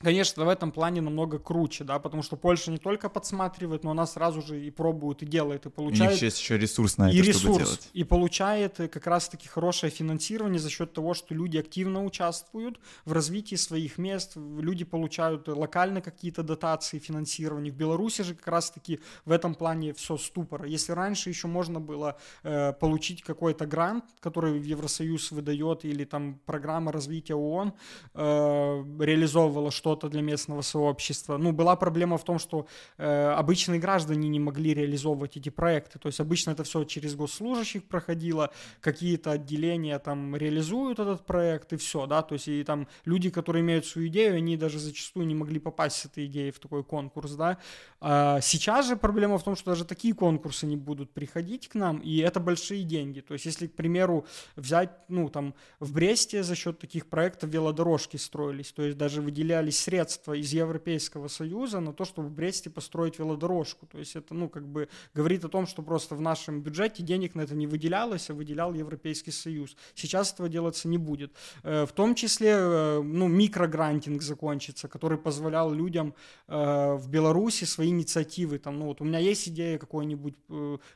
конечно, 0.00 0.44
в 0.44 0.48
этом 0.48 0.70
плане 0.70 1.00
намного 1.00 1.38
круче, 1.38 1.84
да, 1.84 1.98
потому 1.98 2.22
что 2.22 2.36
Польша 2.36 2.70
не 2.70 2.78
только 2.78 3.08
подсматривает, 3.08 3.84
но 3.84 3.90
она 3.90 4.06
сразу 4.06 4.42
же 4.42 4.64
и 4.64 4.70
пробует, 4.70 5.22
и 5.22 5.26
делает, 5.26 5.66
и 5.66 5.70
получает. 5.70 6.10
У 6.10 6.12
них 6.12 6.22
есть 6.22 6.40
еще 6.40 6.58
ресурс 6.58 6.98
на 6.98 7.08
это, 7.08 7.16
и 7.16 7.22
ресурс, 7.22 7.40
чтобы 7.40 7.58
делать. 7.58 7.90
И 7.92 8.04
получает 8.04 8.76
как 8.76 9.06
раз-таки 9.06 9.48
хорошее 9.48 9.90
финансирование 9.90 10.58
за 10.58 10.70
счет 10.70 10.92
того, 10.92 11.14
что 11.14 11.34
люди 11.34 11.56
активно 11.56 12.04
участвуют 12.04 12.78
в 13.04 13.12
развитии 13.12 13.56
своих 13.56 13.98
мест, 13.98 14.36
люди 14.36 14.84
получают 14.84 15.48
локально 15.48 16.00
какие-то 16.00 16.42
дотации, 16.42 16.98
финансирование. 16.98 17.72
В 17.72 17.76
Беларуси 17.76 18.22
же 18.22 18.34
как 18.34 18.48
раз-таки 18.48 19.00
в 19.24 19.32
этом 19.32 19.54
плане 19.54 19.92
все 19.94 20.16
ступор. 20.16 20.64
Если 20.64 20.92
раньше 20.92 21.28
еще 21.28 21.48
можно 21.48 21.80
было 21.80 22.16
э, 22.42 22.72
получить 22.72 23.22
какой-то 23.22 23.66
грант, 23.66 24.04
который 24.20 24.60
Евросоюз 24.60 25.32
выдает, 25.32 25.84
или 25.84 26.04
там 26.04 26.40
программа 26.46 26.92
развития 26.92 27.34
ООН 27.34 27.72
э, 28.14 28.84
реализовывала 29.00 29.70
что 29.70 29.87
что-то 29.88 30.10
для 30.10 30.20
местного 30.20 30.62
сообщества. 30.62 31.38
Ну, 31.38 31.52
была 31.52 31.74
проблема 31.74 32.18
в 32.18 32.24
том, 32.24 32.38
что 32.38 32.66
э, 32.98 33.34
обычные 33.38 33.80
граждане 33.80 34.28
не 34.28 34.38
могли 34.38 34.74
реализовывать 34.74 35.38
эти 35.38 35.48
проекты. 35.48 35.98
То 35.98 36.08
есть 36.08 36.20
обычно 36.20 36.50
это 36.50 36.62
все 36.62 36.84
через 36.84 37.14
госслужащих 37.14 37.84
проходило, 37.84 38.50
какие-то 38.80 39.30
отделения 39.30 39.98
там 39.98 40.36
реализуют 40.36 40.98
этот 40.98 41.24
проект 41.24 41.72
и 41.72 41.76
все, 41.76 42.06
да, 42.06 42.20
то 42.20 42.34
есть 42.34 42.48
и 42.48 42.64
там 42.64 42.86
люди, 43.06 43.30
которые 43.30 43.62
имеют 43.62 43.86
свою 43.86 44.08
идею, 44.08 44.36
они 44.36 44.56
даже 44.58 44.78
зачастую 44.78 45.26
не 45.26 45.34
могли 45.34 45.58
попасть 45.58 45.96
с 45.96 46.04
этой 46.04 46.26
идеей 46.26 46.50
в 46.50 46.58
такой 46.58 46.84
конкурс, 46.84 47.32
да. 47.32 47.56
А 48.00 48.40
сейчас 48.42 48.88
же 48.88 48.96
проблема 48.96 49.38
в 49.38 49.42
том, 49.42 49.56
что 49.56 49.70
даже 49.70 49.84
такие 49.84 50.14
конкурсы 50.14 50.66
не 50.66 50.76
будут 50.76 51.10
приходить 51.14 51.68
к 51.68 51.74
нам, 51.74 51.98
и 51.98 52.18
это 52.18 52.40
большие 52.40 52.82
деньги. 52.82 53.20
То 53.20 53.34
есть 53.34 53.46
если, 53.46 53.66
к 53.66 53.74
примеру, 53.74 54.26
взять, 54.56 54.90
ну, 55.08 55.28
там, 55.28 55.54
в 55.80 55.92
Бресте 55.92 56.42
за 56.42 56.54
счет 56.54 56.78
таких 56.78 57.06
проектов 57.06 57.50
велодорожки 57.50 58.18
строились, 58.18 58.72
то 58.72 58.82
есть 58.82 58.98
даже 58.98 59.22
выделялись 59.22 59.77
средства 59.78 60.32
из 60.32 60.52
Европейского 60.52 61.28
Союза 61.28 61.80
на 61.80 61.92
то, 61.92 62.04
чтобы 62.04 62.28
в 62.28 62.32
Бресте 62.32 62.70
построить 62.70 63.18
велодорожку. 63.18 63.86
То 63.86 63.98
есть 63.98 64.16
это, 64.16 64.34
ну, 64.34 64.48
как 64.48 64.66
бы 64.66 64.88
говорит 65.14 65.44
о 65.44 65.48
том, 65.48 65.66
что 65.66 65.82
просто 65.82 66.14
в 66.14 66.20
нашем 66.20 66.62
бюджете 66.62 67.02
денег 67.02 67.34
на 67.34 67.42
это 67.42 67.54
не 67.54 67.66
выделялось, 67.66 68.30
а 68.30 68.34
выделял 68.34 68.74
Европейский 68.74 69.30
Союз. 69.30 69.76
Сейчас 69.94 70.32
этого 70.32 70.48
делаться 70.48 70.88
не 70.88 70.98
будет. 70.98 71.32
Э, 71.62 71.86
в 71.86 71.92
том 71.92 72.14
числе, 72.14 72.50
э, 72.50 73.02
ну, 73.02 73.28
микрогрантинг 73.28 74.22
закончится, 74.22 74.88
который 74.88 75.18
позволял 75.18 75.72
людям 75.72 76.14
э, 76.48 76.94
в 76.94 77.08
Беларуси 77.08 77.64
свои 77.64 77.88
инициативы, 77.88 78.58
там, 78.58 78.78
ну, 78.78 78.86
вот 78.86 79.00
у 79.00 79.04
меня 79.04 79.18
есть 79.18 79.48
идея 79.48 79.78
какой-нибудь 79.78 80.34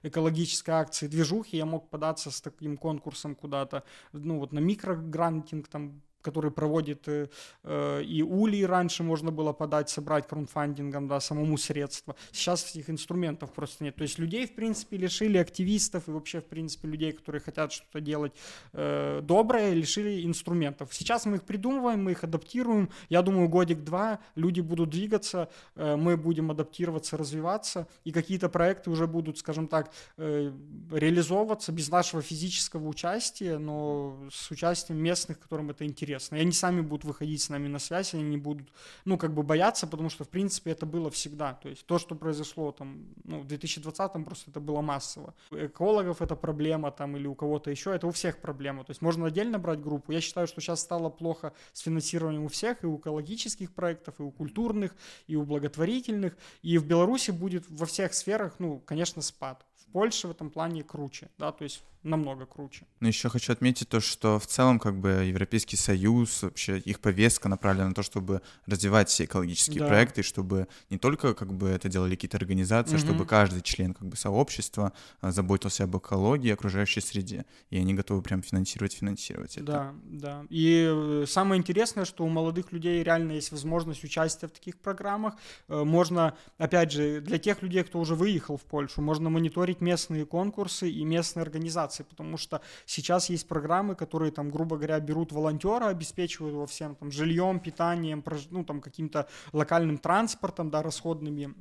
экологической 0.02 0.70
акции, 0.70 1.06
движухи, 1.06 1.56
я 1.56 1.66
мог 1.66 1.88
податься 1.88 2.30
с 2.30 2.40
таким 2.40 2.76
конкурсом 2.76 3.34
куда-то, 3.34 3.84
ну, 4.12 4.38
вот 4.38 4.52
на 4.52 4.58
микрогрантинг, 4.58 5.68
там, 5.68 6.02
который 6.22 6.50
проводит 6.50 7.08
э, 7.08 7.28
э, 7.64 8.02
и 8.02 8.22
Ули 8.22 8.62
раньше 8.62 9.02
можно 9.02 9.30
было 9.30 9.52
подать, 9.52 9.90
собрать 9.90 10.26
краудфандингом, 10.28 11.08
да, 11.08 11.20
самому 11.20 11.58
средства. 11.58 12.14
Сейчас 12.30 12.70
этих 12.70 12.88
инструментов 12.88 13.52
просто 13.52 13.84
нет. 13.84 13.96
То 13.96 14.02
есть 14.02 14.18
людей, 14.18 14.46
в 14.46 14.54
принципе, 14.54 14.96
лишили 14.96 15.38
активистов 15.38 16.08
и 16.08 16.10
вообще, 16.12 16.40
в 16.40 16.46
принципе, 16.46 16.88
людей, 16.88 17.12
которые 17.12 17.40
хотят 17.40 17.72
что-то 17.72 18.00
делать 18.00 18.32
э, 18.72 19.20
доброе, 19.22 19.74
лишили 19.74 20.24
инструментов. 20.24 20.94
Сейчас 20.94 21.26
мы 21.26 21.36
их 21.36 21.42
придумываем, 21.42 22.04
мы 22.04 22.12
их 22.12 22.24
адаптируем. 22.24 22.88
Я 23.08 23.22
думаю, 23.22 23.48
годик-два 23.48 24.20
люди 24.36 24.60
будут 24.60 24.90
двигаться, 24.90 25.50
э, 25.74 25.96
мы 25.96 26.16
будем 26.16 26.50
адаптироваться, 26.50 27.16
развиваться, 27.16 27.88
и 28.04 28.12
какие-то 28.12 28.48
проекты 28.48 28.90
уже 28.90 29.06
будут, 29.06 29.38
скажем 29.38 29.66
так, 29.66 29.90
э, 30.16 30.52
реализовываться 30.92 31.72
без 31.72 31.88
нашего 31.88 32.22
физического 32.22 32.86
участия, 32.86 33.58
но 33.58 34.16
с 34.30 34.50
участием 34.50 34.98
местных, 34.98 35.40
которым 35.40 35.70
это 35.70 35.84
интересно 35.84 36.11
интересно. 36.12 36.36
И 36.36 36.40
они 36.40 36.52
сами 36.52 36.80
будут 36.80 37.04
выходить 37.04 37.40
с 37.40 37.48
нами 37.48 37.68
на 37.68 37.78
связь, 37.78 38.14
они 38.14 38.22
не 38.22 38.36
будут, 38.36 38.68
ну, 39.04 39.18
как 39.18 39.32
бы 39.34 39.42
бояться, 39.42 39.86
потому 39.86 40.10
что, 40.10 40.24
в 40.24 40.28
принципе, 40.28 40.72
это 40.72 40.86
было 40.86 41.10
всегда. 41.10 41.54
То 41.54 41.68
есть 41.68 41.86
то, 41.86 41.98
что 41.98 42.14
произошло 42.14 42.72
там, 42.72 43.06
ну, 43.24 43.40
в 43.40 43.46
2020-м 43.46 44.24
просто 44.24 44.50
это 44.50 44.60
было 44.60 44.80
массово. 44.82 45.34
У 45.50 45.56
экологов 45.56 46.22
это 46.22 46.36
проблема 46.36 46.90
там 46.90 47.16
или 47.16 47.26
у 47.26 47.34
кого-то 47.34 47.70
еще, 47.70 47.94
это 47.94 48.06
у 48.06 48.10
всех 48.10 48.40
проблема. 48.40 48.84
То 48.84 48.90
есть 48.90 49.02
можно 49.02 49.26
отдельно 49.26 49.58
брать 49.58 49.80
группу. 49.80 50.12
Я 50.12 50.20
считаю, 50.20 50.46
что 50.46 50.60
сейчас 50.60 50.80
стало 50.80 51.10
плохо 51.10 51.52
с 51.72 51.80
финансированием 51.80 52.44
у 52.44 52.48
всех, 52.48 52.84
и 52.84 52.86
у 52.86 52.98
экологических 52.98 53.72
проектов, 53.72 54.20
и 54.20 54.22
у 54.22 54.30
культурных, 54.30 54.94
и 55.26 55.36
у 55.36 55.44
благотворительных. 55.44 56.36
И 56.62 56.78
в 56.78 56.86
Беларуси 56.86 57.30
будет 57.30 57.64
во 57.68 57.86
всех 57.86 58.14
сферах, 58.14 58.54
ну, 58.58 58.80
конечно, 58.80 59.22
спад. 59.22 59.64
В 59.76 59.92
Польше 59.92 60.28
в 60.28 60.30
этом 60.30 60.50
плане 60.50 60.82
круче, 60.82 61.28
да, 61.38 61.52
то 61.52 61.64
есть 61.64 61.82
намного 62.02 62.46
круче. 62.46 62.86
Но 63.00 63.08
еще 63.08 63.28
хочу 63.28 63.52
отметить 63.52 63.88
то, 63.88 64.00
что 64.00 64.38
в 64.38 64.46
целом 64.46 64.78
как 64.78 64.98
бы 64.98 65.08
Европейский 65.24 65.76
Союз, 65.76 66.42
вообще 66.42 66.78
их 66.78 67.00
повестка 67.00 67.48
направлена 67.48 67.88
на 67.88 67.94
то, 67.94 68.02
чтобы 68.02 68.42
развивать 68.66 69.08
все 69.08 69.24
экологические 69.24 69.80
да. 69.80 69.88
проекты, 69.88 70.22
чтобы 70.22 70.68
не 70.90 70.98
только 70.98 71.34
как 71.34 71.52
бы 71.52 71.68
это 71.68 71.88
делали 71.88 72.14
какие-то 72.14 72.36
организации, 72.36 72.96
угу. 72.96 73.02
чтобы 73.02 73.26
каждый 73.26 73.62
член 73.62 73.94
как 73.94 74.08
бы 74.08 74.16
сообщества 74.16 74.92
а, 75.20 75.30
заботился 75.30 75.84
об 75.84 75.96
экологии, 75.96 76.50
окружающей 76.50 77.00
среде, 77.00 77.44
и 77.70 77.78
они 77.78 77.94
готовы 77.94 78.22
прям 78.22 78.42
финансировать, 78.42 78.94
финансировать 78.94 79.56
это. 79.56 79.66
Да, 79.66 79.94
да. 80.04 80.44
И 80.50 80.88
э, 80.90 81.24
самое 81.28 81.58
интересное, 81.58 82.04
что 82.04 82.24
у 82.24 82.28
молодых 82.28 82.72
людей 82.72 83.02
реально 83.02 83.32
есть 83.32 83.52
возможность 83.52 84.04
участия 84.04 84.48
в 84.48 84.52
таких 84.52 84.78
программах. 84.78 85.34
Э, 85.68 85.84
можно, 85.84 86.36
опять 86.58 86.92
же, 86.92 87.20
для 87.20 87.38
тех 87.38 87.62
людей, 87.62 87.84
кто 87.84 88.00
уже 88.00 88.14
выехал 88.14 88.56
в 88.56 88.62
Польшу, 88.62 89.02
можно 89.02 89.30
мониторить 89.30 89.80
местные 89.80 90.26
конкурсы 90.26 90.90
и 90.90 91.04
местные 91.04 91.42
организации 91.42 91.91
организации, 91.92 92.02
потому 92.02 92.36
что 92.36 92.60
сейчас 92.86 93.30
есть 93.30 93.48
программы, 93.48 93.94
которые 93.94 94.32
там, 94.32 94.50
грубо 94.50 94.76
говоря, 94.76 95.00
берут 95.00 95.32
волонтера, 95.32 95.88
обеспечивают 95.88 96.54
его 96.54 96.66
всем 96.66 96.94
там 96.94 97.10
жильем, 97.10 97.60
питанием, 97.60 98.24
ну 98.50 98.64
там 98.64 98.80
каким-то 98.80 99.26
локальным 99.52 99.98
транспортом, 99.98 100.70
да, 100.70 100.82
расходными 100.82 101.54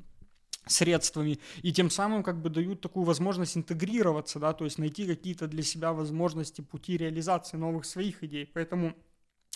средствами, 0.68 1.40
и 1.64 1.74
тем 1.74 1.90
самым 1.90 2.24
как 2.24 2.42
бы 2.42 2.50
дают 2.50 2.82
такую 2.82 3.06
возможность 3.06 3.58
интегрироваться, 3.58 4.40
да, 4.40 4.54
то 4.54 4.66
есть 4.66 4.80
найти 4.80 5.06
какие-то 5.08 5.48
для 5.48 5.64
себя 5.64 5.92
возможности, 5.92 6.62
пути 6.62 6.98
реализации 6.98 7.58
новых 7.58 7.86
своих 7.86 8.24
идей. 8.24 8.46
Поэтому 8.54 8.94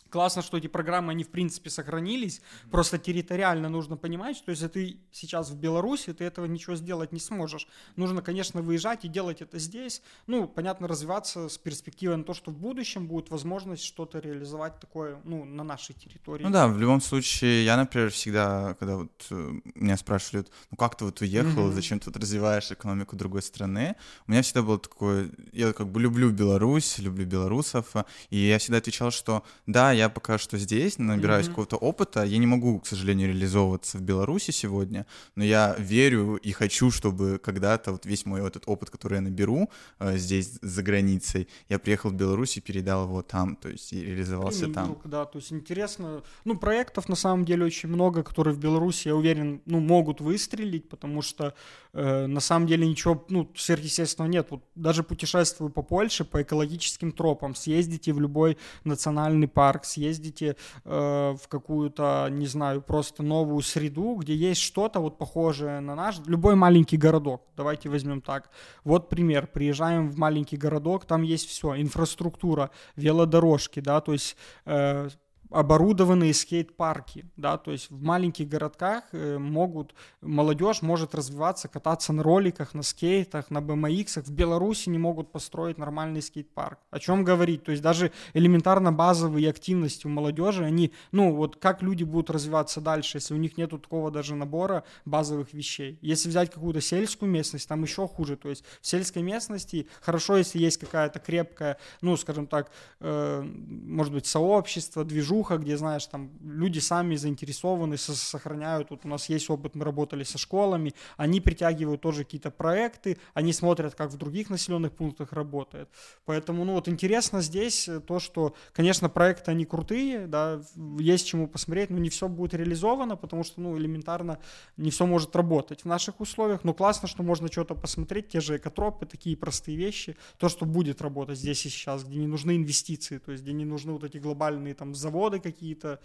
классно, 0.09 0.41
что 0.41 0.57
эти 0.57 0.67
программы, 0.67 1.11
они 1.11 1.23
в 1.23 1.29
принципе 1.29 1.69
сохранились, 1.69 2.41
просто 2.71 2.97
территориально 2.97 3.69
нужно 3.69 3.97
понимать, 3.97 4.37
что 4.37 4.51
если 4.51 4.67
ты 4.67 4.97
сейчас 5.11 5.49
в 5.49 5.57
Беларуси, 5.57 6.13
ты 6.13 6.23
этого 6.23 6.45
ничего 6.45 6.75
сделать 6.75 7.11
не 7.11 7.19
сможешь. 7.19 7.67
Нужно, 7.95 8.21
конечно, 8.21 8.61
выезжать 8.61 9.05
и 9.05 9.07
делать 9.07 9.41
это 9.41 9.59
здесь, 9.59 10.01
ну, 10.27 10.47
понятно, 10.47 10.87
развиваться 10.87 11.49
с 11.49 11.57
перспективой 11.57 12.17
на 12.17 12.23
то, 12.23 12.33
что 12.33 12.51
в 12.51 12.57
будущем 12.57 13.07
будет 13.07 13.29
возможность 13.29 13.83
что-то 13.83 14.19
реализовать 14.19 14.79
такое, 14.79 15.19
ну, 15.23 15.45
на 15.45 15.63
нашей 15.63 15.93
территории. 15.93 16.43
Ну 16.43 16.49
да, 16.49 16.67
в 16.67 16.79
любом 16.79 17.01
случае, 17.01 17.65
я, 17.65 17.77
например, 17.77 18.11
всегда, 18.11 18.75
когда 18.79 18.97
вот 18.97 19.27
э, 19.31 19.59
меня 19.75 19.97
спрашивают, 19.97 20.51
ну 20.71 20.77
как 20.77 20.95
ты 20.95 21.05
вот 21.05 21.21
уехал, 21.21 21.69
mm-hmm. 21.69 21.73
зачем 21.73 21.99
ты 21.99 22.09
вот 22.09 22.17
развиваешь 22.17 22.71
экономику 22.71 23.15
другой 23.15 23.41
страны, 23.41 23.95
у 24.27 24.31
меня 24.31 24.41
всегда 24.41 24.61
было 24.61 24.79
такое, 24.79 25.31
я 25.51 25.73
как 25.73 25.87
бы 25.87 25.99
люблю 25.99 26.31
Беларусь, 26.31 26.99
люблю 26.99 27.25
белорусов, 27.25 27.93
и 28.29 28.37
я 28.37 28.59
всегда 28.59 28.77
отвечал, 28.77 29.11
что 29.11 29.43
да, 29.65 29.91
я 29.91 30.04
пока 30.09 30.37
что 30.37 30.57
здесь, 30.57 30.97
набираюсь 30.97 31.45
mm-hmm. 31.45 31.49
какого-то 31.49 31.77
опыта. 31.77 32.23
Я 32.23 32.37
не 32.37 32.47
могу, 32.47 32.79
к 32.79 32.87
сожалению, 32.87 33.29
реализовываться 33.29 33.97
в 33.97 34.01
Беларуси 34.01 34.51
сегодня, 34.51 35.05
но 35.35 35.43
я 35.43 35.75
верю 35.79 36.35
и 36.35 36.51
хочу, 36.51 36.91
чтобы 36.91 37.39
когда-то 37.43 37.91
вот 37.91 38.05
весь 38.05 38.25
мой 38.25 38.45
этот 38.45 38.63
опыт, 38.67 38.89
который 38.89 39.15
я 39.15 39.21
наберу 39.21 39.69
э, 39.99 40.17
здесь, 40.17 40.57
за 40.61 40.83
границей, 40.83 41.47
я 41.69 41.79
приехал 41.79 42.09
в 42.09 42.13
Беларусь 42.13 42.57
и 42.57 42.61
передал 42.61 43.05
его 43.05 43.21
там, 43.21 43.55
то 43.55 43.69
есть 43.69 43.93
и 43.93 44.01
реализовался 44.03 44.67
там. 44.67 44.85
Друг, 44.85 45.07
да, 45.07 45.25
то 45.25 45.39
есть 45.39 45.51
интересно. 45.51 46.21
Ну, 46.43 46.57
проектов 46.57 47.09
на 47.09 47.15
самом 47.15 47.45
деле 47.45 47.65
очень 47.65 47.89
много, 47.89 48.23
которые 48.23 48.53
в 48.53 48.59
Беларуси, 48.59 49.07
я 49.07 49.15
уверен, 49.15 49.61
ну, 49.65 49.79
могут 49.79 50.21
выстрелить, 50.21 50.89
потому 50.89 51.21
что 51.21 51.53
э, 51.93 52.25
на 52.27 52.39
самом 52.39 52.67
деле 52.67 52.87
ничего, 52.87 53.25
ну, 53.29 53.49
сверхъестественного 53.55 54.31
нет. 54.31 54.47
Вот 54.49 54.63
даже 54.75 55.03
путешествую 55.03 55.69
по 55.69 55.81
Польше, 55.81 56.25
по 56.25 56.41
экологическим 56.41 57.11
тропам, 57.11 57.55
съездите 57.55 58.13
в 58.13 58.19
любой 58.19 58.57
национальный 58.83 59.47
парк, 59.47 59.84
съездите 59.85 60.55
э, 60.83 61.35
в 61.41 61.47
какую-то, 61.47 62.27
не 62.31 62.47
знаю, 62.47 62.81
просто 62.81 63.23
новую 63.23 63.61
среду, 63.61 64.15
где 64.15 64.35
есть 64.35 64.61
что-то 64.61 64.99
вот 64.99 65.17
похожее 65.17 65.79
на 65.79 65.95
наш, 65.95 66.19
любой 66.25 66.55
маленький 66.55 66.97
городок, 66.97 67.43
давайте 67.55 67.89
возьмем 67.89 68.21
так. 68.21 68.49
Вот 68.83 69.09
пример, 69.09 69.47
приезжаем 69.47 70.09
в 70.09 70.17
маленький 70.17 70.57
городок, 70.57 71.05
там 71.05 71.21
есть 71.21 71.47
все, 71.47 71.79
инфраструктура, 71.81 72.71
велодорожки, 72.95 73.79
да, 73.79 74.01
то 74.01 74.13
есть 74.13 74.35
э, 74.65 75.09
оборудованные 75.51 76.33
скейт-парки, 76.33 77.25
да, 77.37 77.57
то 77.57 77.71
есть 77.71 77.89
в 77.89 78.01
маленьких 78.01 78.47
городках 78.47 79.03
э, 79.11 79.37
могут, 79.37 79.93
молодежь 80.21 80.81
может 80.81 81.13
развиваться, 81.13 81.67
кататься 81.67 82.13
на 82.13 82.23
роликах, 82.23 82.73
на 82.73 82.83
скейтах, 82.83 83.51
на 83.51 83.59
BMX, 83.59 84.23
в 84.23 84.31
Беларуси 84.31 84.89
не 84.89 84.97
могут 84.97 85.31
построить 85.31 85.77
нормальный 85.77 86.21
скейт-парк. 86.21 86.79
О 86.89 86.99
чем 86.99 87.23
говорить? 87.23 87.63
То 87.63 87.71
есть 87.71 87.83
даже 87.83 88.11
элементарно 88.33 88.91
базовые 88.91 89.49
активности 89.49 90.07
у 90.07 90.09
молодежи, 90.09 90.63
они, 90.63 90.93
ну 91.11 91.33
вот 91.33 91.57
как 91.57 91.81
люди 91.81 92.03
будут 92.03 92.29
развиваться 92.29 92.81
дальше, 92.81 93.17
если 93.17 93.33
у 93.33 93.37
них 93.37 93.57
нету 93.57 93.77
такого 93.77 94.11
даже 94.11 94.35
набора 94.35 94.83
базовых 95.05 95.53
вещей. 95.53 95.99
Если 96.01 96.29
взять 96.29 96.51
какую-то 96.51 96.81
сельскую 96.81 97.31
местность, 97.31 97.67
там 97.67 97.83
еще 97.83 98.07
хуже, 98.07 98.35
то 98.35 98.49
есть 98.49 98.63
в 98.81 98.87
сельской 98.87 99.21
местности 99.21 99.87
хорошо, 100.01 100.37
если 100.37 100.59
есть 100.59 100.77
какая-то 100.77 101.19
крепкая, 101.19 101.77
ну, 102.01 102.17
скажем 102.17 102.47
так, 102.47 102.71
э, 102.99 103.41
может 103.41 104.13
быть, 104.13 104.25
сообщество, 104.25 105.03
движу 105.03 105.34
движуха, 105.35 105.57
где, 105.57 105.77
знаешь, 105.77 106.05
там 106.05 106.29
люди 106.41 106.79
сами 106.79 107.15
заинтересованы, 107.15 107.97
сохраняют. 107.97 108.89
Вот 108.89 109.05
у 109.05 109.07
нас 109.07 109.29
есть 109.29 109.49
опыт, 109.49 109.75
мы 109.75 109.85
работали 109.85 110.23
со 110.23 110.37
школами, 110.37 110.93
они 111.17 111.41
притягивают 111.41 112.01
тоже 112.01 112.23
какие-то 112.23 112.51
проекты, 112.51 113.17
они 113.33 113.53
смотрят, 113.53 113.95
как 113.95 114.11
в 114.11 114.17
других 114.17 114.49
населенных 114.49 114.91
пунктах 114.91 115.33
работает. 115.33 115.89
Поэтому, 116.25 116.65
ну 116.65 116.73
вот 116.73 116.87
интересно 116.87 117.41
здесь 117.41 117.89
то, 118.07 118.19
что, 118.19 118.53
конечно, 118.73 119.09
проекты 119.09 119.51
они 119.51 119.65
крутые, 119.65 120.27
да, 120.27 120.61
есть 120.99 121.27
чему 121.27 121.47
посмотреть, 121.47 121.89
но 121.89 121.97
не 121.97 122.09
все 122.09 122.27
будет 122.27 122.53
реализовано, 122.53 123.15
потому 123.17 123.43
что, 123.43 123.61
ну, 123.61 123.77
элементарно 123.77 124.37
не 124.77 124.89
все 124.89 125.05
может 125.05 125.35
работать 125.35 125.81
в 125.81 125.85
наших 125.85 126.21
условиях. 126.21 126.63
Но 126.63 126.73
классно, 126.73 127.07
что 127.07 127.23
можно 127.23 127.47
что-то 127.47 127.75
посмотреть, 127.75 128.29
те 128.29 128.41
же 128.41 128.57
экотропы, 128.57 129.05
такие 129.05 129.35
простые 129.35 129.77
вещи, 129.77 130.15
то, 130.37 130.49
что 130.49 130.65
будет 130.65 131.01
работать 131.01 131.37
здесь 131.37 131.65
и 131.65 131.69
сейчас, 131.69 132.03
где 132.03 132.17
не 132.19 132.27
нужны 132.27 132.55
инвестиции, 132.55 133.17
то 133.17 133.31
есть 133.31 133.43
где 133.43 133.53
не 133.53 133.65
нужны 133.65 133.91
вот 133.91 134.03
эти 134.03 134.17
глобальные 134.17 134.73
там 134.73 134.95
заводы, 134.95 135.24
заводы 135.25 135.39
какие-то 135.39 135.99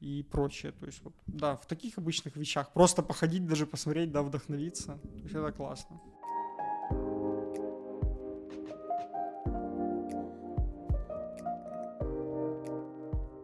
и 0.00 0.22
прочее. 0.22 0.72
То 0.72 0.86
есть, 0.86 1.02
вот, 1.04 1.14
да, 1.26 1.56
в 1.56 1.66
таких 1.66 1.98
обычных 1.98 2.36
вещах. 2.36 2.72
Просто 2.72 3.02
походить, 3.02 3.46
даже 3.46 3.66
посмотреть, 3.66 4.12
да, 4.12 4.22
вдохновиться. 4.22 4.98
То 5.02 5.18
есть 5.22 5.34
это 5.34 5.52
классно. 5.52 6.00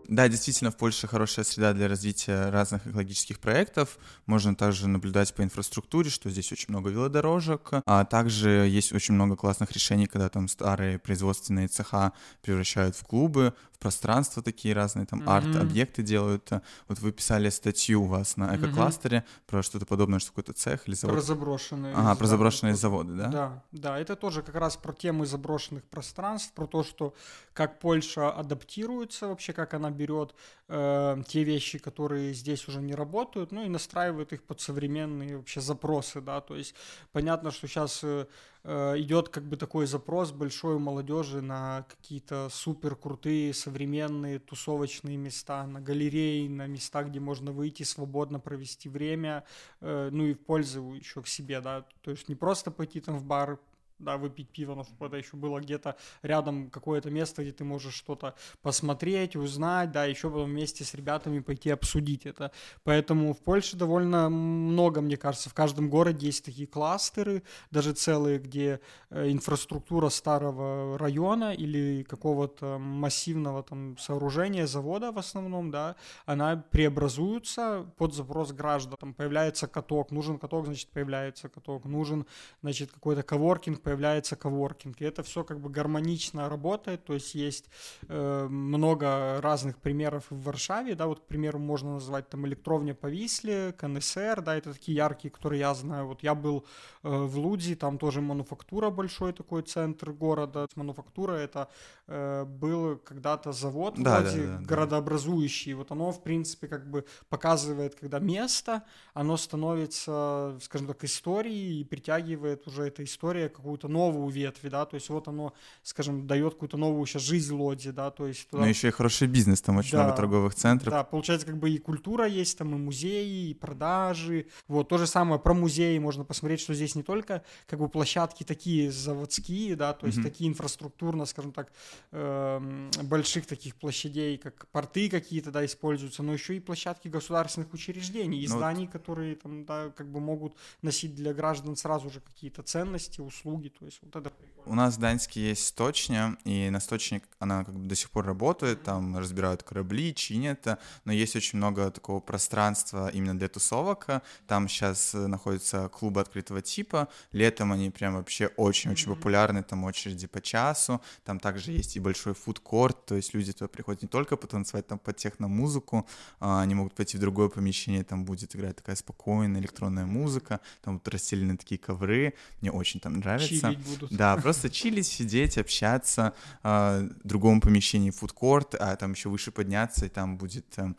Да, 0.09 0.29
действительно, 0.29 0.71
в 0.71 0.77
Польше 0.77 1.07
хорошая 1.07 1.45
среда 1.45 1.73
для 1.73 1.89
развития 1.89 2.51
разных 2.51 2.87
экологических 2.87 3.39
проектов. 3.39 3.99
Можно 4.27 4.55
также 4.55 4.89
наблюдать 4.89 5.35
по 5.35 5.43
инфраструктуре, 5.43 6.11
что 6.11 6.31
здесь 6.31 6.53
очень 6.53 6.67
много 6.69 6.91
велодорожек, 6.91 7.71
а 7.85 8.05
также 8.05 8.49
есть 8.69 8.93
очень 8.93 9.15
много 9.15 9.37
классных 9.37 9.73
решений, 9.73 10.07
когда 10.07 10.29
там 10.29 10.49
старые 10.49 10.99
производственные 10.99 11.69
цеха 11.69 12.13
превращают 12.43 12.97
в 12.97 13.05
клубы, 13.05 13.55
в 13.73 13.79
пространства 13.79 14.43
такие 14.43 14.75
разные, 14.75 15.05
там 15.05 15.21
mm-hmm. 15.21 15.37
арт-объекты 15.37 16.03
делают. 16.03 16.51
Вот 16.89 16.99
вы 16.99 17.13
писали 17.13 17.51
статью 17.51 18.05
у 18.05 18.07
вас 18.07 18.37
на 18.37 18.57
эко-кластере 18.57 19.19
mm-hmm. 19.19 19.43
про 19.47 19.63
что-то 19.63 19.85
подобное, 19.85 20.19
что 20.19 20.31
какой-то 20.31 20.55
цех 20.55 20.89
или 20.89 20.95
завод. 20.95 21.17
Про 21.17 21.23
заброшенные. 21.23 21.95
Ага, 21.95 22.15
про 22.15 22.27
заброшенные 22.27 22.75
заводы, 22.75 23.15
да? 23.15 23.29
Да, 23.29 23.65
да, 23.73 23.99
это 23.99 24.17
тоже 24.17 24.43
как 24.43 24.55
раз 24.55 24.77
про 24.77 24.95
темы 24.95 25.27
заброшенных 25.27 25.85
пространств, 25.85 26.53
про 26.55 26.67
то, 26.67 26.85
что 26.85 27.15
как 27.53 27.79
Польша 27.79 28.31
адаптируется 28.31 29.29
вообще, 29.29 29.53
как 29.53 29.75
она 29.75 29.91
берет 29.97 30.35
э, 30.69 31.23
те 31.27 31.45
вещи, 31.45 31.79
которые 31.79 32.35
здесь 32.35 32.69
уже 32.69 32.81
не 32.81 32.95
работают, 32.95 33.53
ну 33.53 33.65
и 33.65 33.69
настраивает 33.69 34.33
их 34.33 34.43
под 34.43 34.61
современные 34.61 35.37
вообще 35.37 35.61
запросы, 35.61 36.21
да, 36.21 36.41
то 36.41 36.57
есть 36.57 36.75
понятно, 37.13 37.51
что 37.51 37.67
сейчас 37.67 38.05
э, 38.05 38.27
э, 38.65 38.95
идет 38.99 39.29
как 39.29 39.45
бы 39.45 39.57
такой 39.57 39.87
запрос 39.87 40.31
большой 40.33 40.77
у 40.77 40.79
молодежи 40.79 41.41
на 41.41 41.87
какие-то 41.89 42.49
супер 42.51 42.97
крутые 42.97 43.55
современные 43.55 44.39
тусовочные 44.39 45.17
места, 45.17 45.67
на 45.67 45.81
галереи, 45.81 46.49
на 46.49 46.67
места, 46.67 47.03
где 47.03 47.21
можно 47.21 47.53
выйти 47.53 47.83
свободно 47.83 48.41
провести 48.41 48.89
время, 48.89 49.45
э, 49.81 50.11
ну 50.13 50.27
и 50.27 50.35
в 50.35 50.41
пользу 50.41 50.93
еще 50.93 51.23
к 51.23 51.27
себе, 51.27 51.61
да, 51.61 51.85
то 52.03 52.11
есть 52.11 52.29
не 52.29 52.35
просто 52.35 52.71
пойти 52.71 53.01
там 53.01 53.19
в 53.19 53.25
бар, 53.25 53.59
да, 53.99 54.17
выпить 54.17 54.51
пиво, 54.51 54.75
но 54.75 54.85
чтобы 54.85 55.07
это 55.07 55.17
еще 55.17 55.37
было 55.37 55.61
где-то 55.61 55.97
рядом 56.23 56.71
какое-то 56.71 57.11
место, 57.11 57.43
где 57.43 57.53
ты 57.53 57.65
можешь 57.65 57.95
что-то 57.95 58.35
посмотреть, 58.63 59.37
узнать, 59.37 59.93
да, 59.93 60.05
еще 60.05 60.29
потом 60.29 60.51
вместе 60.51 60.85
с 60.85 60.95
ребятами 60.95 61.41
пойти 61.41 61.71
обсудить 61.71 62.27
это. 62.27 62.53
Поэтому 62.85 63.33
в 63.33 63.39
Польше 63.39 63.77
довольно 63.77 64.29
много, 64.29 65.01
мне 65.01 65.17
кажется, 65.17 65.51
в 65.51 65.55
каждом 65.55 65.89
городе 65.89 66.27
есть 66.27 66.45
такие 66.45 66.67
кластеры, 66.67 67.43
даже 67.71 67.93
целые, 67.93 68.39
где 68.39 68.81
э, 69.11 69.31
инфраструктура 69.31 70.09
старого 70.11 70.99
района 70.99 71.55
или 71.55 72.03
какого-то 72.03 72.79
массивного 72.79 73.63
там 73.63 73.97
сооружения, 73.99 74.67
завода 74.67 75.13
в 75.13 75.19
основном, 75.19 75.71
да, 75.71 75.97
она 76.27 76.57
преобразуется 76.71 77.91
под 77.97 78.15
запрос 78.15 78.53
граждан. 78.53 78.97
Там 78.99 79.15
появляется 79.15 79.67
каток, 79.67 80.11
нужен 80.11 80.39
каток, 80.39 80.67
значит, 80.67 80.91
появляется 80.91 81.49
каток, 81.49 81.85
нужен, 81.85 82.27
значит, 82.63 82.93
какой-то 82.93 83.23
коворкинг, 83.23 83.86
появляется 83.87 84.35
коворкинг. 84.35 85.01
И 85.01 85.05
это 85.05 85.23
все 85.23 85.45
как 85.45 85.61
бы 85.61 85.71
гармонично 85.71 86.49
работает, 86.49 87.05
то 87.05 87.15
есть 87.15 87.37
есть 87.37 87.71
э, 88.09 88.49
много 88.49 89.41
разных 89.41 89.79
примеров 89.79 90.25
в 90.29 90.43
Варшаве, 90.43 90.97
да, 90.97 91.07
вот, 91.07 91.21
к 91.21 91.27
примеру, 91.27 91.61
можно 91.61 91.93
назвать 91.93 92.29
там 92.29 92.45
электровня 92.49 92.95
Повисли, 92.95 93.73
КНСР, 93.79 94.43
да, 94.43 94.57
это 94.57 94.73
такие 94.73 94.97
яркие, 94.97 95.31
которые 95.31 95.61
я 95.61 95.75
знаю. 95.75 96.09
Вот 96.09 96.25
я 96.25 96.35
был 96.35 96.67
э, 97.05 97.09
в 97.09 97.39
Лудзи, 97.39 97.77
там 97.77 97.97
тоже 97.99 98.21
мануфактура 98.21 98.91
большой 98.91 99.33
такой 99.33 99.63
центр 99.63 100.11
города. 100.11 100.67
Мануфактура 100.75 101.35
это 101.35 101.69
был 102.09 102.97
когда-то 103.05 103.53
завод 103.53 103.95
да, 103.99 104.21
вроде 104.21 104.47
да, 104.47 104.59
да, 104.59 104.65
городообразующий. 104.65 105.75
Вот 105.75 105.93
оно, 105.93 106.11
в 106.11 106.23
принципе, 106.23 106.67
как 106.67 106.91
бы 106.91 107.05
показывает, 107.29 107.95
когда 107.95 108.19
место, 108.19 108.83
оно 109.15 109.37
становится, 109.37 110.59
скажем 110.61 110.89
так, 110.89 111.05
историей 111.05 111.81
и 111.81 111.85
притягивает 111.85 112.67
уже 112.67 112.85
эта 112.85 113.05
история 113.05 113.49
какую 113.49 113.77
какую-то 113.77 113.89
новую 113.89 114.31
ветвь, 114.31 114.71
да, 114.71 114.87
то 114.87 114.95
есть 114.95 115.09
вот 115.11 115.29
оно, 115.29 115.53
скажем, 115.83 116.27
дает 116.27 116.55
какую-то 116.55 116.77
новую 116.77 117.05
сейчас 117.07 117.23
жизнь 117.23 117.55
Лоди, 117.55 117.91
да, 117.91 118.11
то 118.11 118.27
есть... 118.27 118.49
Туда... 118.49 118.63
Но 118.63 118.69
еще 118.69 118.89
и 118.89 118.91
хороший 118.91 119.29
бизнес, 119.29 119.61
там 119.61 119.77
очень 119.77 119.93
да, 119.93 120.05
много 120.05 120.17
торговых 120.17 120.55
центров. 120.55 120.93
Да, 120.93 121.05
получается, 121.05 121.47
как 121.47 121.59
бы 121.59 121.71
и 121.71 121.79
культура 121.79 122.27
есть, 122.27 122.59
там 122.59 122.75
и 122.75 122.79
музеи, 122.79 123.51
и 123.51 123.55
продажи, 123.55 124.47
вот, 124.69 124.89
то 124.89 124.99
же 124.99 125.07
самое 125.07 125.39
про 125.39 125.53
музеи 125.53 125.99
можно 125.99 126.25
посмотреть, 126.25 126.61
что 126.61 126.75
здесь 126.75 126.95
не 126.95 127.03
только 127.03 127.43
как 127.67 127.79
бы 127.79 127.89
площадки 127.89 128.45
такие 128.45 128.91
заводские, 128.91 129.77
да, 129.77 129.93
то 129.93 130.07
есть 130.07 130.19
mm-hmm. 130.19 130.23
такие 130.23 130.49
инфраструктурно, 130.49 131.27
скажем 131.27 131.53
так, 131.53 131.73
э, 132.13 132.91
больших 133.03 133.47
таких 133.47 133.77
площадей, 133.77 134.39
как 134.39 134.67
порты 134.69 135.09
какие-то, 135.09 135.51
да, 135.51 135.65
используются, 135.65 136.23
но 136.23 136.33
еще 136.33 136.57
и 136.57 136.61
площадки 136.61 137.09
государственных 137.09 137.73
учреждений, 137.73 138.41
и 138.41 138.49
ну, 138.49 138.57
зданий, 138.57 138.87
которые 138.87 139.37
там, 139.37 139.65
да, 139.65 139.91
как 139.91 140.11
бы 140.11 140.21
могут 140.21 140.57
носить 140.83 141.15
для 141.15 141.33
граждан 141.33 141.77
сразу 141.77 142.11
же 142.11 142.21
какие-то 142.21 142.63
ценности, 142.63 143.21
услуги, 143.21 143.69
то 143.69 143.85
есть 143.85 144.01
вот 144.03 144.17
это 144.17 144.33
У 144.65 144.75
нас 144.75 144.97
в 144.97 145.01
Даньске 145.01 145.41
есть 145.49 145.67
сточня, 145.67 146.37
и 146.45 146.71
на 146.71 146.81
сточне 146.81 147.23
она 147.39 147.65
как 147.65 147.75
бы 147.75 147.87
до 147.87 147.95
сих 147.95 148.11
пор 148.11 148.27
работает, 148.27 148.83
там 148.83 149.17
разбирают 149.19 149.63
корабли, 149.63 150.15
чинят, 150.15 150.67
но 151.05 151.13
есть 151.13 151.37
очень 151.37 151.59
много 151.59 151.91
такого 151.91 152.21
пространства 152.21 153.09
именно 153.09 153.39
для 153.39 153.49
тусовок, 153.49 154.07
там 154.47 154.69
сейчас 154.69 155.15
находятся 155.15 155.89
клубы 155.89 156.21
открытого 156.21 156.63
типа, 156.63 157.09
летом 157.33 157.73
они 157.73 157.91
прям 157.91 158.15
вообще 158.15 158.49
очень-очень 158.57 159.11
mm-hmm. 159.11 159.15
популярны, 159.15 159.63
там 159.63 159.85
очереди 159.85 160.27
по 160.27 160.41
часу, 160.41 161.01
там 161.25 161.39
также 161.39 161.73
есть 161.73 161.86
и 161.95 162.01
большой 162.01 162.35
фудкорт, 162.35 163.05
то 163.05 163.15
есть 163.15 163.35
люди 163.35 163.53
туда 163.53 163.69
приходят 163.69 164.03
не 164.03 164.09
только 164.09 164.37
потанцевать 164.37 164.87
там 164.87 164.99
под 164.99 165.17
техномузыку, 165.17 166.07
а 166.41 166.63
они 166.63 166.75
могут 166.75 166.95
пойти 166.95 167.19
в 167.19 167.21
другое 167.21 167.49
помещение, 167.49 168.03
там 168.03 168.25
будет 168.25 168.57
играть 168.57 168.77
такая 168.77 168.97
спокойная 168.97 169.61
электронная 169.61 170.07
музыка, 170.07 170.61
там 170.83 170.95
вот 170.95 171.07
расстелены 171.09 171.57
такие 171.57 171.79
ковры, 171.79 172.35
мне 172.61 172.73
очень 172.73 172.99
там 172.99 173.19
нравится 173.19 173.69
чилить 173.71 173.79
будут. 173.79 174.13
Да, 174.13 174.37
просто 174.37 174.71
чилить, 174.71 175.07
сидеть, 175.07 175.59
общаться. 175.59 176.35
Э, 176.63 177.09
в 177.23 177.29
другом 177.29 177.61
помещении 177.61 178.11
фудкорт, 178.11 178.75
а 178.75 178.97
там 178.97 179.13
еще 179.13 179.29
выше 179.29 179.51
подняться, 179.53 180.07
и 180.07 180.09
там 180.09 180.39
будет 180.39 180.79
э, 180.79 180.95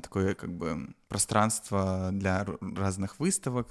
такое 0.00 0.34
как 0.34 0.52
бы 0.52 0.94
пространство 1.14 2.10
для 2.12 2.44
разных 2.60 3.20
выставок, 3.20 3.68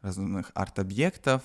разных 0.00 0.50
арт-объектов, 0.54 1.42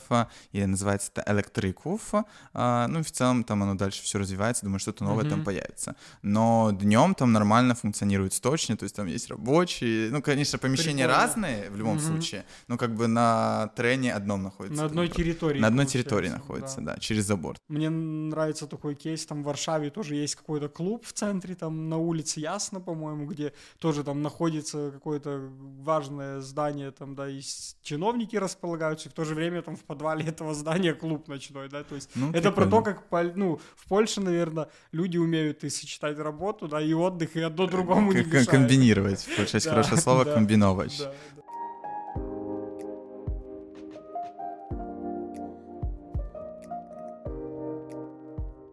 и 0.53 0.65
называется 0.65 1.11
это 1.13 1.29
Электриков. 1.29 2.13
Ну 2.53 2.99
и 2.99 3.03
в 3.03 3.11
целом 3.11 3.43
там 3.43 3.61
оно 3.63 3.75
дальше 3.75 4.01
все 4.01 4.17
развивается, 4.17 4.63
думаю, 4.63 4.79
что-то 4.79 5.03
новое 5.03 5.25
mm-hmm. 5.25 5.29
там 5.29 5.43
появится. 5.43 5.95
Но 6.21 6.71
днем 6.71 7.15
там 7.15 7.33
нормально 7.33 7.75
функционирует 7.75 8.33
сточник, 8.33 8.79
то 8.79 8.83
есть 8.83 8.95
там 8.95 9.07
есть 9.07 9.29
рабочие, 9.29 10.09
ну, 10.09 10.21
конечно, 10.21 10.57
помещения 10.57 11.05
Прикольно. 11.05 11.27
разные 11.27 11.69
в 11.69 11.75
любом 11.75 11.97
mm-hmm. 11.97 12.07
случае, 12.07 12.45
но 12.69 12.77
как 12.77 12.95
бы 12.95 13.07
на 13.07 13.71
трене 13.75 14.13
одном 14.13 14.43
находится. 14.43 14.83
На 14.83 14.85
одной 14.87 15.09
территории. 15.09 15.59
На 15.59 15.67
одной 15.67 15.85
территории 15.85 16.29
находится, 16.29 16.79
да. 16.79 16.93
да, 16.93 16.99
через 16.99 17.25
забор. 17.25 17.57
Мне 17.67 17.89
нравится 17.89 18.67
такой 18.67 18.95
кейс, 18.95 19.25
там 19.25 19.43
в 19.43 19.45
Варшаве 19.47 19.89
тоже 19.89 20.15
есть 20.15 20.35
какой-то 20.35 20.69
клуб 20.69 21.05
в 21.05 21.11
центре, 21.11 21.55
там 21.55 21.89
на 21.89 21.97
улице 21.97 22.39
Ясно, 22.39 22.79
по-моему, 22.79 23.25
где 23.25 23.51
тоже 23.79 24.05
там 24.05 24.21
находится 24.21 24.91
какой-то 24.91 25.40
важное 25.49 26.41
здание, 26.41 26.91
там, 26.91 27.15
да, 27.15 27.29
и 27.29 27.41
чиновники 27.81 28.35
располагаются, 28.35 29.09
и 29.09 29.11
в 29.11 29.15
то 29.15 29.23
же 29.23 29.35
время 29.35 29.61
там 29.61 29.75
в 29.75 29.83
подвале 29.83 30.25
этого 30.25 30.53
здания 30.53 30.93
клуб 30.93 31.27
ночной, 31.27 31.69
да, 31.69 31.83
то 31.83 31.95
есть 31.95 32.09
ну, 32.15 32.29
это 32.29 32.51
прикольно. 32.51 32.83
про 32.83 32.93
то, 32.93 33.01
как, 33.09 33.35
ну, 33.35 33.59
в 33.75 33.87
Польше, 33.87 34.21
наверное, 34.21 34.69
люди 34.91 35.17
умеют 35.17 35.63
и 35.63 35.69
сочетать 35.69 36.17
работу, 36.17 36.67
да, 36.67 36.81
и 36.81 36.93
отдых, 36.93 37.35
и 37.35 37.41
одно 37.41 37.67
другому 37.67 38.11
не 38.13 38.23
мешает. 38.23 38.47
Комбинировать, 38.47 39.27
получается 39.35 39.69
хорошее 39.71 39.97
слово, 39.97 40.25
комбиновать. 40.25 41.07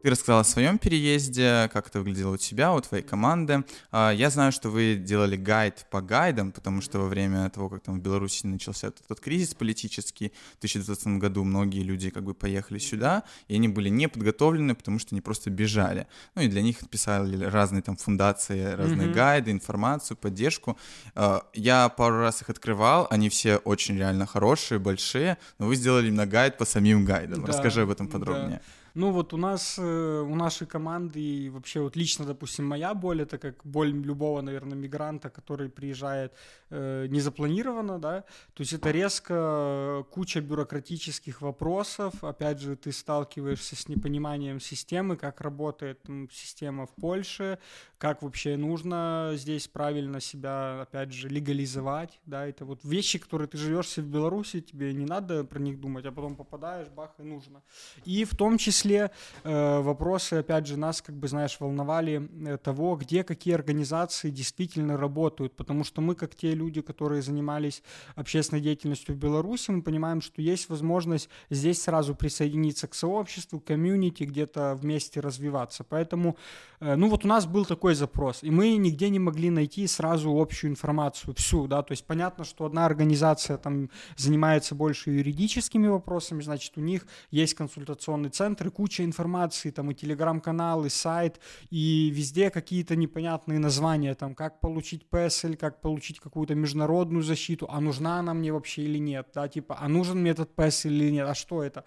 Ты 0.02 0.10
рассказал 0.10 0.40
о 0.40 0.44
своем 0.44 0.78
переезде, 0.78 1.68
как 1.72 1.88
это 1.88 2.00
выглядело 2.00 2.34
у 2.34 2.36
тебя, 2.36 2.72
у 2.72 2.80
твоей 2.80 3.02
команды. 3.02 3.64
А, 3.90 4.12
я 4.12 4.30
знаю, 4.30 4.52
что 4.52 4.70
вы 4.70 4.94
делали 4.94 5.36
гайд 5.36 5.86
по 5.90 6.00
гайдам, 6.00 6.52
потому 6.52 6.80
что 6.80 7.00
во 7.00 7.08
время 7.08 7.50
того, 7.50 7.68
как 7.68 7.82
там 7.82 7.98
в 7.98 8.02
Беларуси 8.02 8.46
начался 8.46 8.88
этот 8.88 9.20
кризис 9.20 9.54
политический 9.54 10.32
в 10.56 10.60
2020 10.60 11.18
году, 11.18 11.42
многие 11.44 11.82
люди 11.82 12.10
как 12.10 12.22
бы 12.22 12.34
поехали 12.34 12.78
сюда, 12.78 13.24
и 13.48 13.56
они 13.56 13.68
были 13.68 13.88
не 13.88 14.08
подготовлены, 14.08 14.74
потому 14.74 14.98
что 14.98 15.14
они 15.14 15.20
просто 15.20 15.50
бежали. 15.50 16.06
Ну 16.34 16.42
и 16.42 16.48
для 16.48 16.62
них 16.62 16.78
писали 16.88 17.44
разные 17.44 17.82
там 17.82 17.96
фундации, 17.96 18.74
разные 18.74 19.08
mm-hmm. 19.08 19.12
гайды, 19.12 19.50
информацию, 19.50 20.16
поддержку. 20.16 20.78
А, 21.14 21.42
я 21.54 21.88
пару 21.88 22.20
раз 22.20 22.42
их 22.42 22.50
открывал, 22.50 23.08
они 23.10 23.28
все 23.28 23.56
очень 23.56 23.98
реально 23.98 24.26
хорошие, 24.26 24.78
большие, 24.78 25.38
но 25.58 25.66
вы 25.66 25.74
сделали 25.74 26.08
именно 26.08 26.26
гайд 26.26 26.56
по 26.56 26.64
самим 26.64 27.04
гайдам. 27.04 27.40
Да, 27.40 27.48
Расскажи 27.48 27.82
об 27.82 27.90
этом 27.90 28.06
подробнее. 28.06 28.60
Да. 28.64 28.77
Ну 28.98 29.12
вот 29.12 29.32
у 29.32 29.36
нас, 29.36 29.78
э, 29.78 30.20
у 30.28 30.34
нашей 30.34 30.66
команды 30.66 31.20
и 31.20 31.50
вообще 31.50 31.80
вот 31.80 31.94
лично, 31.94 32.24
допустим, 32.24 32.66
моя 32.66 32.94
боль, 32.94 33.22
это 33.22 33.38
как 33.38 33.64
боль 33.64 33.92
любого, 33.92 34.40
наверное, 34.40 34.76
мигранта, 34.76 35.30
который 35.30 35.68
приезжает 35.68 36.32
э, 36.70 37.06
незапланированно, 37.08 38.00
да, 38.00 38.24
то 38.54 38.62
есть 38.62 38.72
это 38.72 38.90
резко 38.90 40.04
куча 40.10 40.40
бюрократических 40.40 41.42
вопросов, 41.42 42.24
опять 42.24 42.58
же, 42.58 42.74
ты 42.74 42.90
сталкиваешься 42.90 43.76
с 43.76 43.86
непониманием 43.86 44.58
системы, 44.58 45.16
как 45.16 45.42
работает 45.42 46.02
там, 46.02 46.28
система 46.32 46.86
в 46.86 46.94
Польше, 47.00 47.60
как 47.98 48.22
вообще 48.22 48.56
нужно 48.56 49.34
здесь 49.36 49.68
правильно 49.68 50.20
себя, 50.20 50.82
опять 50.82 51.12
же, 51.12 51.28
легализовать, 51.28 52.18
да, 52.26 52.48
это 52.48 52.64
вот 52.64 52.80
вещи, 52.82 53.20
которые 53.20 53.46
ты 53.46 53.58
живешь 53.58 53.96
в 53.96 54.10
Беларуси, 54.10 54.60
тебе 54.60 54.92
не 54.92 55.06
надо 55.06 55.44
про 55.44 55.60
них 55.60 55.78
думать, 55.78 56.04
а 56.04 56.10
потом 56.10 56.34
попадаешь, 56.34 56.88
бах, 56.88 57.14
и 57.18 57.22
нужно. 57.22 57.62
И 58.04 58.24
в 58.24 58.36
том 58.36 58.58
числе 58.58 58.87
числе 58.88 59.10
э, 59.44 59.80
вопросы, 59.80 60.34
опять 60.34 60.66
же, 60.66 60.76
нас, 60.76 61.02
как 61.02 61.14
бы, 61.16 61.28
знаешь, 61.28 61.56
волновали 61.60 62.28
э, 62.46 62.56
того, 62.58 62.96
где 62.96 63.24
какие 63.24 63.54
организации 63.54 64.30
действительно 64.30 64.96
работают, 64.96 65.56
потому 65.56 65.84
что 65.84 66.00
мы, 66.00 66.14
как 66.14 66.34
те 66.34 66.54
люди, 66.54 66.80
которые 66.80 67.22
занимались 67.22 67.82
общественной 68.16 68.62
деятельностью 68.62 69.14
в 69.14 69.18
Беларуси, 69.18 69.70
мы 69.70 69.82
понимаем, 69.82 70.20
что 70.20 70.42
есть 70.42 70.68
возможность 70.68 71.28
здесь 71.50 71.82
сразу 71.82 72.14
присоединиться 72.14 72.88
к 72.88 72.94
сообществу, 72.94 73.60
комьюнити, 73.60 74.24
где-то 74.24 74.74
вместе 74.80 75.20
развиваться. 75.20 75.84
Поэтому, 75.84 76.36
э, 76.80 76.94
ну 76.96 77.08
вот 77.08 77.24
у 77.24 77.28
нас 77.28 77.46
был 77.46 77.64
такой 77.64 77.94
запрос, 77.94 78.42
и 78.42 78.50
мы 78.50 78.76
нигде 78.76 79.10
не 79.10 79.18
могли 79.18 79.50
найти 79.50 79.86
сразу 79.86 80.30
общую 80.30 80.70
информацию, 80.70 81.34
всю, 81.34 81.66
да, 81.66 81.82
то 81.82 81.92
есть 81.92 82.06
понятно, 82.06 82.44
что 82.44 82.64
одна 82.64 82.86
организация 82.86 83.58
там 83.58 83.90
занимается 84.16 84.74
больше 84.74 85.10
юридическими 85.10 85.88
вопросами, 85.88 86.42
значит, 86.42 86.72
у 86.76 86.80
них 86.80 87.06
есть 87.30 87.54
консультационный 87.54 88.30
центр 88.38 88.68
и 88.68 88.70
куча 88.78 89.02
информации, 89.02 89.72
там 89.72 89.90
и 89.90 89.94
телеграм-канал, 89.94 90.84
и 90.84 90.88
сайт, 90.88 91.40
и 91.70 92.12
везде 92.14 92.48
какие-то 92.48 92.94
непонятные 92.94 93.58
названия, 93.58 94.14
там, 94.14 94.36
как 94.36 94.60
получить 94.60 95.02
PESEL, 95.10 95.56
как 95.56 95.80
получить 95.80 96.20
какую-то 96.20 96.54
международную 96.54 97.24
защиту, 97.24 97.66
а 97.68 97.80
нужна 97.80 98.20
она 98.20 98.34
мне 98.34 98.52
вообще 98.52 98.82
или 98.82 99.00
нет, 99.00 99.26
да, 99.34 99.48
типа, 99.48 99.78
а 99.80 99.88
нужен 99.88 100.20
мне 100.20 100.30
этот 100.30 100.54
PESEL 100.54 100.90
или 100.90 101.10
нет, 101.10 101.28
а 101.28 101.34
что 101.34 101.64
это? 101.64 101.84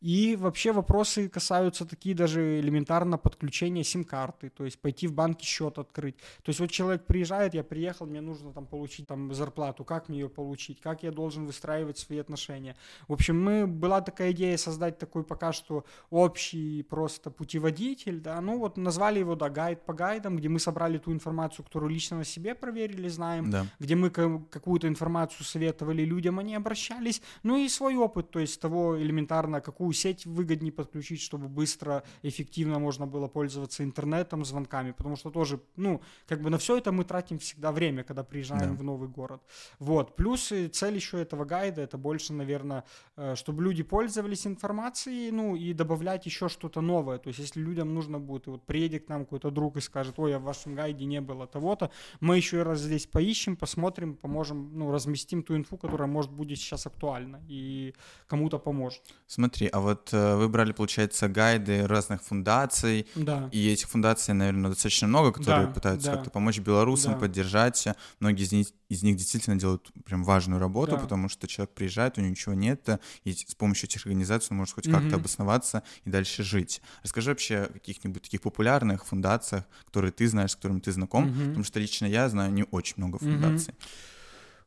И 0.00 0.34
вообще 0.36 0.72
вопросы 0.72 1.28
касаются 1.28 1.84
такие 1.84 2.14
даже 2.14 2.60
элементарно 2.60 3.18
подключения 3.18 3.84
сим-карты, 3.84 4.48
то 4.48 4.64
есть 4.64 4.80
пойти 4.80 5.06
в 5.06 5.12
банке 5.12 5.44
счет 5.44 5.78
открыть. 5.78 6.16
То 6.42 6.48
есть 6.48 6.60
вот 6.60 6.70
человек 6.70 7.04
приезжает, 7.06 7.52
я 7.52 7.62
приехал, 7.62 8.06
мне 8.06 8.22
нужно 8.22 8.52
там 8.52 8.66
получить 8.66 9.06
там 9.06 9.32
зарплату, 9.34 9.84
как 9.84 10.08
мне 10.08 10.20
ее 10.20 10.28
получить, 10.30 10.80
как 10.80 11.02
я 11.02 11.12
должен 11.12 11.46
выстраивать 11.46 11.98
свои 11.98 12.18
отношения. 12.18 12.76
В 13.08 13.12
общем, 13.12 13.42
мы, 13.42 13.66
была 13.66 14.00
такая 14.00 14.32
идея 14.32 14.56
создать 14.56 14.98
такой 14.98 15.22
пока 15.22 15.52
что 15.52 15.84
общий 16.08 16.82
просто 16.82 17.30
путеводитель, 17.30 18.20
да, 18.20 18.40
ну 18.40 18.58
вот 18.58 18.78
назвали 18.78 19.18
его, 19.18 19.36
да, 19.36 19.50
гайд 19.50 19.84
по 19.84 19.92
гайдам, 19.92 20.36
где 20.36 20.48
мы 20.48 20.60
собрали 20.60 20.96
ту 20.96 21.12
информацию, 21.12 21.64
которую 21.64 21.90
лично 21.90 22.18
на 22.18 22.24
себе 22.24 22.54
проверили, 22.54 23.08
знаем, 23.08 23.50
да. 23.50 23.66
где 23.78 23.96
мы 23.96 24.08
какую-то 24.10 24.88
информацию 24.88 25.44
советовали 25.44 26.04
людям, 26.04 26.38
они 26.38 26.54
обращались, 26.54 27.20
ну 27.42 27.56
и 27.56 27.68
свой 27.68 27.96
опыт, 27.96 28.30
то 28.30 28.38
есть 28.38 28.58
того 28.60 28.98
элементарно, 29.00 29.60
какую 29.60 29.89
какую 29.90 29.94
сеть 29.94 30.26
выгоднее 30.26 30.72
подключить, 30.72 31.20
чтобы 31.20 31.48
быстро, 31.48 32.02
эффективно 32.22 32.78
можно 32.78 33.06
было 33.06 33.28
пользоваться 33.28 33.82
интернетом, 33.82 34.44
звонками, 34.44 34.92
потому 34.92 35.16
что 35.16 35.30
тоже, 35.30 35.58
ну, 35.76 36.00
как 36.28 36.42
бы 36.42 36.50
на 36.50 36.58
все 36.58 36.76
это 36.76 36.92
мы 36.92 37.04
тратим 37.04 37.38
всегда 37.38 37.72
время, 37.72 38.04
когда 38.04 38.22
приезжаем 38.22 38.70
да. 38.70 38.76
в 38.76 38.82
новый 38.82 39.08
город. 39.08 39.40
Вот. 39.80 40.16
Плюс 40.16 40.52
цель 40.72 40.94
еще 40.94 41.18
этого 41.18 41.44
гайда, 41.44 41.82
это 41.82 41.98
больше, 41.98 42.32
наверное, 42.32 42.84
э, 43.16 43.34
чтобы 43.34 43.64
люди 43.64 43.82
пользовались 43.82 44.46
информацией, 44.46 45.32
ну, 45.32 45.56
и 45.56 45.74
добавлять 45.74 46.26
еще 46.26 46.48
что-то 46.48 46.80
новое. 46.80 47.18
То 47.18 47.30
есть, 47.30 47.40
если 47.40 47.62
людям 47.62 47.94
нужно 47.94 48.18
будет, 48.18 48.46
вот 48.46 48.66
приедет 48.66 49.06
к 49.06 49.08
нам 49.08 49.24
какой-то 49.24 49.50
друг 49.50 49.76
и 49.76 49.80
скажет, 49.80 50.18
ой, 50.18 50.36
а 50.36 50.38
в 50.38 50.42
вашем 50.42 50.74
гайде 50.74 51.04
не 51.06 51.20
было 51.20 51.46
того-то, 51.46 51.90
мы 52.20 52.36
еще 52.36 52.62
раз 52.62 52.80
здесь 52.80 53.06
поищем, 53.06 53.56
посмотрим, 53.56 54.14
поможем, 54.14 54.70
ну, 54.78 54.92
разместим 54.92 55.42
ту 55.42 55.56
инфу, 55.56 55.76
которая, 55.76 56.08
может, 56.08 56.30
будет 56.30 56.58
сейчас 56.58 56.86
актуальна 56.86 57.40
и 57.48 57.94
кому-то 58.28 58.58
поможет. 58.58 59.02
Смотри, 59.26 59.68
а 59.72 59.79
вот 59.80 60.10
э, 60.12 60.36
вы 60.36 60.48
брали, 60.48 60.72
получается, 60.72 61.28
гайды 61.28 61.86
разных 61.86 62.22
фундаций, 62.22 63.06
да. 63.14 63.48
и 63.52 63.70
этих 63.70 63.88
фундаций, 63.88 64.34
наверное, 64.34 64.70
достаточно 64.70 65.08
много, 65.08 65.32
которые 65.32 65.66
да, 65.66 65.72
пытаются 65.72 66.10
да. 66.10 66.16
как-то 66.16 66.30
помочь 66.30 66.58
белорусам, 66.58 67.14
да. 67.14 67.18
поддержать. 67.18 67.88
Многие 68.20 68.44
из 68.44 68.52
них, 68.52 68.66
из 68.88 69.02
них 69.02 69.16
действительно 69.16 69.58
делают 69.58 69.90
прям 70.04 70.24
важную 70.24 70.60
работу, 70.60 70.92
да. 70.92 70.98
потому 70.98 71.28
что 71.28 71.46
человек 71.46 71.74
приезжает, 71.74 72.18
у 72.18 72.20
него 72.20 72.30
ничего 72.30 72.54
нет, 72.54 72.88
и 73.24 73.32
с 73.32 73.54
помощью 73.54 73.88
этих 73.88 74.06
организаций 74.06 74.48
он 74.50 74.58
может 74.58 74.74
хоть 74.74 74.86
угу. 74.86 74.96
как-то 74.96 75.16
обосноваться 75.16 75.82
и 76.04 76.10
дальше 76.10 76.42
жить. 76.42 76.82
Расскажи 77.02 77.30
вообще 77.30 77.56
о 77.58 77.72
каких-нибудь 77.72 78.22
таких 78.22 78.40
популярных 78.40 79.06
фундациях, 79.06 79.64
которые 79.86 80.12
ты 80.12 80.28
знаешь, 80.28 80.52
с 80.52 80.56
которыми 80.56 80.80
ты 80.80 80.92
знаком, 80.92 81.28
угу. 81.28 81.38
потому 81.38 81.64
что 81.64 81.80
лично 81.80 82.06
я 82.06 82.28
знаю 82.28 82.52
не 82.52 82.64
очень 82.70 82.94
много 82.96 83.18
фундаций. 83.18 83.74
Угу. 83.74 83.82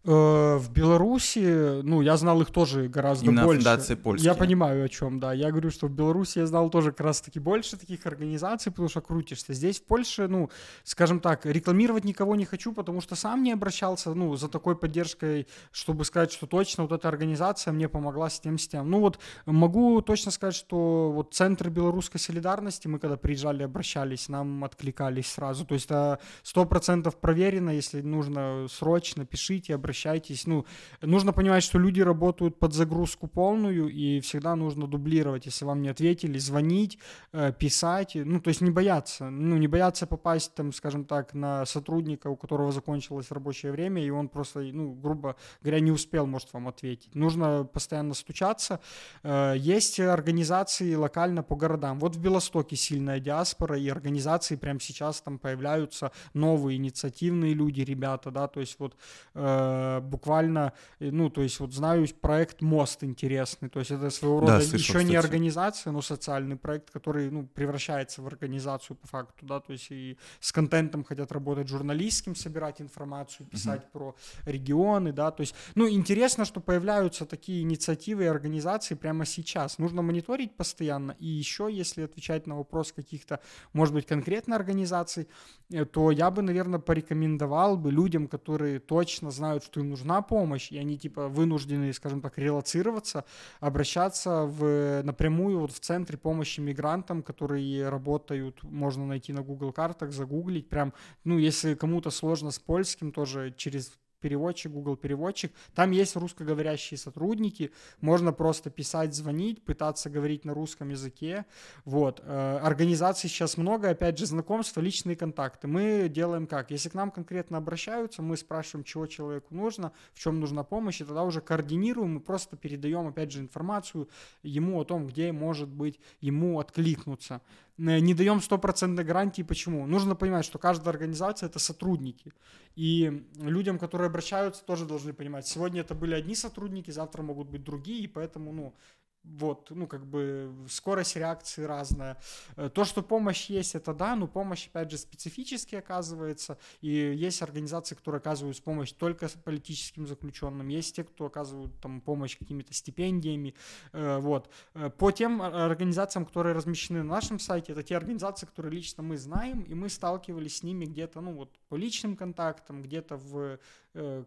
Э, 0.06 0.58
в 0.58 0.70
Беларуси, 0.70 1.82
ну, 1.82 2.02
я 2.02 2.18
знал 2.18 2.42
их 2.42 2.52
тоже 2.52 2.90
гораздо 2.90 3.26
Именно 3.26 3.46
больше. 3.46 3.96
польские. 3.96 4.32
Я 4.32 4.38
понимаю, 4.38 4.84
о 4.84 4.90
чем, 4.90 5.18
да. 5.22 5.32
Я 5.32 5.50
говорю, 5.50 5.72
что 5.72 5.88
в 5.88 5.92
Беларуси 5.92 6.40
я 6.40 6.46
знал 6.46 6.70
тоже 6.70 6.92
как 6.92 7.06
раз-таки 7.06 7.40
больше 7.40 7.78
таких 7.78 8.06
организаций, 8.06 8.70
потому 8.70 8.90
что 8.90 9.00
крутишься. 9.00 9.54
Здесь, 9.54 9.80
в 9.80 9.84
Польше, 9.86 10.28
ну, 10.28 10.50
скажем 10.84 11.22
так, 11.22 11.46
рекламировать 11.46 12.04
никого 12.04 12.36
не 12.36 12.44
хочу, 12.44 12.74
потому 12.74 13.00
что 13.00 13.16
сам 13.16 13.44
не 13.44 13.54
обращался, 13.54 14.14
ну, 14.14 14.36
за 14.36 14.50
такой 14.50 14.76
поддержкой, 14.76 15.48
чтобы 15.72 16.04
сказать, 16.04 16.34
что 16.34 16.48
точно 16.48 16.84
вот 16.84 16.92
эта 16.92 17.08
организация 17.08 17.72
мне 17.72 17.88
помогла 17.88 18.30
с 18.30 18.42
тем, 18.42 18.58
с 18.58 18.68
тем. 18.68 18.90
Ну, 18.90 19.00
вот 19.00 19.20
могу 19.46 20.02
точно 20.02 20.32
сказать, 20.32 20.56
что 20.56 21.14
вот 21.14 21.34
Центр 21.34 21.70
белорусской 21.70 22.20
солидарности, 22.20 22.90
мы 22.90 23.00
когда 23.00 23.16
приезжали, 23.16 23.64
обращались, 23.64 24.28
нам 24.28 24.66
откликались 24.66 25.32
сразу. 25.32 25.66
То 25.66 25.76
есть 25.76 25.86
это 25.86 26.20
сто 26.42 26.66
процентов 26.66 27.16
проверено, 27.16 27.70
если 27.70 28.02
нужно 28.02 28.68
срочно, 28.70 29.26
пишите, 29.26 29.74
обращайтесь 29.74 29.93
обращайтесь. 29.94 30.48
Ну, 30.48 30.66
нужно 31.02 31.34
понимать, 31.34 31.64
что 31.64 31.80
люди 31.80 32.02
работают 32.02 32.58
под 32.60 32.74
загрузку 32.74 33.28
полную, 33.28 33.90
и 33.90 34.20
всегда 34.22 34.56
нужно 34.56 34.88
дублировать. 34.88 35.46
Если 35.46 35.66
вам 35.66 35.82
не 35.82 35.90
ответили, 35.90 36.40
звонить, 36.40 36.98
э, 37.34 37.54
писать. 37.60 38.16
Ну, 38.16 38.40
то 38.40 38.50
есть 38.50 38.62
не 38.62 38.72
бояться. 38.72 39.30
Ну, 39.30 39.58
не 39.58 39.68
бояться 39.68 40.08
попасть, 40.08 40.56
там, 40.56 40.74
скажем 40.74 41.06
так, 41.06 41.36
на 41.36 41.66
сотрудника, 41.66 42.30
у 42.30 42.36
которого 42.36 42.72
закончилось 42.72 43.32
рабочее 43.32 43.72
время, 43.72 44.04
и 44.04 44.10
он 44.10 44.28
просто, 44.28 44.60
ну, 44.60 44.94
грубо 44.94 45.36
говоря, 45.62 45.80
не 45.80 45.92
успел, 45.92 46.26
может, 46.26 46.54
вам 46.54 46.68
ответить. 46.68 47.16
Нужно 47.16 47.64
постоянно 47.64 48.14
стучаться. 48.14 48.80
Э, 49.24 49.54
есть 49.58 50.00
организации 50.00 50.96
локально 50.96 51.44
по 51.44 51.56
городам. 51.56 52.00
Вот 52.00 52.16
в 52.16 52.20
Белостоке 52.20 52.76
сильная 52.76 53.20
диаспора, 53.20 53.78
и 53.78 53.90
организации 53.90 54.56
прямо 54.56 54.80
сейчас 54.80 55.22
там 55.22 55.38
появляются 55.38 56.12
новые 56.34 56.78
инициативные 56.78 57.54
люди, 57.54 57.82
ребята, 57.82 58.32
да, 58.32 58.48
то 58.48 58.60
есть 58.64 58.80
вот 58.80 58.96
э, 59.36 59.83
буквально, 60.02 60.74
э, 61.00 61.12
ну, 61.12 61.30
то 61.30 61.42
есть 61.42 61.60
вот 61.60 61.74
знаю 61.74 62.08
проект 62.22 62.62
«Мост» 62.62 63.04
интересный, 63.04 63.70
то 63.70 63.80
есть 63.80 63.92
это 63.92 64.10
своего 64.10 64.42
рода 64.42 64.54
да, 64.54 64.62
слышал, 64.62 64.78
еще 64.78 64.94
кстати. 64.94 65.10
не 65.10 65.16
организация, 65.16 65.94
но 65.94 66.02
социальный 66.02 66.56
проект, 66.56 66.92
который, 66.92 67.30
ну, 67.32 67.48
превращается 67.48 68.22
в 68.22 68.28
организацию 68.28 68.98
по 68.98 69.08
факту, 69.08 69.46
да, 69.46 69.60
то 69.60 69.74
есть 69.74 69.92
и 69.92 70.18
с 70.40 70.52
контентом 70.52 71.04
хотят 71.04 71.32
работать 71.32 71.68
журналистским, 71.68 72.36
собирать 72.36 72.82
информацию, 72.82 73.48
писать 73.48 73.84
угу. 73.86 73.92
про 73.92 74.16
регионы, 74.46 75.14
да, 75.14 75.32
то 75.32 75.42
есть, 75.42 75.56
ну, 75.76 75.90
интересно, 75.90 76.46
что 76.46 76.60
появляются 76.60 77.26
такие 77.26 77.62
инициативы 77.62 78.24
и 78.24 78.28
организации 78.28 78.96
прямо 78.96 79.26
сейчас, 79.26 79.78
нужно 79.78 80.02
мониторить 80.02 80.56
постоянно, 80.58 81.16
и 81.20 81.28
еще, 81.28 81.70
если 81.72 82.04
отвечать 82.04 82.48
на 82.48 82.58
вопрос 82.58 82.92
каких-то, 82.92 83.40
может 83.74 83.94
быть, 83.94 84.06
конкретно 84.06 84.56
организаций, 84.56 85.28
э, 85.72 85.86
то 85.86 86.12
я 86.12 86.30
бы, 86.32 86.42
наверное, 86.42 86.80
порекомендовал 86.80 87.78
бы 87.78 87.92
людям, 87.92 88.28
которые 88.28 88.80
точно 88.80 89.32
знают, 89.32 89.64
что 89.64 89.73
им 89.80 89.90
нужна 89.90 90.22
помощь, 90.22 90.72
и 90.72 90.78
они 90.78 90.98
типа 90.98 91.28
вынуждены, 91.28 91.94
скажем 91.94 92.22
так, 92.22 92.38
релацироваться, 92.38 93.26
обращаться 93.60 94.44
в, 94.46 95.02
напрямую 95.04 95.60
вот 95.60 95.72
в 95.72 95.80
центре 95.80 96.18
помощи 96.18 96.60
мигрантам, 96.60 97.24
которые 97.24 97.90
работают, 97.90 98.64
можно 98.64 99.06
найти 99.06 99.34
на 99.34 99.42
Google 99.42 99.72
картах, 99.72 100.12
загуглить, 100.12 100.70
прям, 100.70 100.94
ну, 101.24 101.38
если 101.38 101.76
кому-то 101.76 102.10
сложно 102.10 102.52
с 102.52 102.60
польским, 102.60 103.12
тоже 103.12 103.54
через 103.58 103.92
переводчик, 104.24 104.72
Google 104.72 104.96
переводчик. 104.96 105.52
Там 105.76 105.92
есть 105.92 106.16
русскоговорящие 106.16 106.98
сотрудники, 106.98 107.72
можно 108.00 108.32
просто 108.32 108.70
писать, 108.70 109.14
звонить, 109.14 109.62
пытаться 109.64 110.10
говорить 110.10 110.46
на 110.46 110.54
русском 110.54 110.90
языке. 110.90 111.46
Вот. 111.84 112.22
Э, 112.24 112.60
организаций 112.64 113.30
сейчас 113.30 113.58
много, 113.58 113.90
опять 113.90 114.18
же, 114.18 114.26
знакомства, 114.26 114.80
личные 114.80 115.18
контакты. 115.18 115.68
Мы 115.68 116.08
делаем 116.10 116.48
как? 116.48 116.72
Если 116.72 116.88
к 116.88 116.94
нам 116.94 117.12
конкретно 117.12 117.58
обращаются, 117.58 118.22
мы 118.22 118.38
спрашиваем, 118.38 118.86
чего 118.86 119.06
человеку 119.08 119.54
нужно, 119.54 119.92
в 120.14 120.20
чем 120.20 120.40
нужна 120.40 120.64
помощь, 120.64 121.02
и 121.02 121.04
тогда 121.04 121.24
уже 121.24 121.42
координируем 121.42 122.18
и 122.18 122.22
просто 122.22 122.56
передаем, 122.56 123.08
опять 123.08 123.32
же, 123.32 123.42
информацию 123.42 124.08
ему 124.42 124.80
о 124.80 124.86
том, 124.86 125.06
где 125.08 125.34
может 125.34 125.68
быть 125.68 126.00
ему 126.22 126.60
откликнуться. 126.60 127.42
Не 127.78 128.14
даем 128.14 128.40
стопроцентной 128.40 129.04
гарантии. 129.04 129.42
Почему? 129.42 129.88
Нужно 129.88 130.16
понимать, 130.16 130.46
что 130.46 130.60
каждая 130.60 130.90
организация— 130.90 131.50
это 131.50 131.60
сотрудники. 131.60 132.32
И 132.76 133.26
людям, 133.40 133.80
которые 133.80 134.08
обращаются, 134.08 134.64
тоже 134.64 134.86
должны 134.86 135.14
понимать, 135.14 135.48
сегодня 135.48 135.82
это 135.82 135.96
были 135.96 136.14
одни 136.14 136.36
сотрудники, 136.36 136.92
завтра 136.92 137.24
могут 137.24 137.50
быть 137.50 137.64
другие, 137.64 138.04
и 138.04 138.08
поэтому, 138.08 138.52
ну, 138.52 138.76
вот, 139.24 139.70
ну, 139.72 139.88
как 139.88 140.06
бы 140.06 140.54
скорость 140.70 141.16
реакции 141.16 141.64
разная. 141.64 142.18
Э, 142.56 142.70
то, 142.70 142.84
что 142.84 143.02
помощь 143.02 143.50
есть, 143.50 143.76
это 143.76 143.94
да, 143.94 144.16
но 144.16 144.28
помощь, 144.28 144.68
опять 144.68 144.92
же, 144.92 144.98
специфически 144.98 145.76
оказывается, 145.76 146.58
и 146.82 146.90
есть 146.90 147.42
организации, 147.42 147.96
которые 147.96 148.20
оказывают 148.20 148.62
помощь 148.62 148.92
только 148.92 149.30
политическим 149.44 150.08
заключенным, 150.08 150.68
есть 150.68 150.96
те, 150.96 151.04
кто 151.04 151.26
оказывают 151.26 151.80
там 151.80 152.02
помощь 152.02 152.38
какими-то 152.38 152.74
стипендиями, 152.74 153.56
э, 153.94 154.18
вот. 154.20 154.50
Э, 154.74 154.90
по 154.90 155.12
тем 155.12 155.42
организациям, 155.42 156.26
которые 156.26 156.54
размещены 156.54 157.04
на 157.04 157.16
нашем 157.16 157.40
сайте, 157.40 157.72
это 157.72 157.84
те 157.84 157.96
организации, 157.96 158.46
которые 158.46 158.74
лично 158.74 159.04
мы 159.04 159.18
знаем, 159.18 159.62
и 159.62 159.74
мы 159.74 159.90
сталкивались 159.90 160.58
с 160.58 160.64
ними 160.64 160.86
где-то, 160.86 161.22
ну, 161.22 161.34
вот, 161.34 161.58
по 161.70 161.76
личным 161.76 162.16
контактам, 162.16 162.82
где-то 162.82 163.18
в 163.18 163.60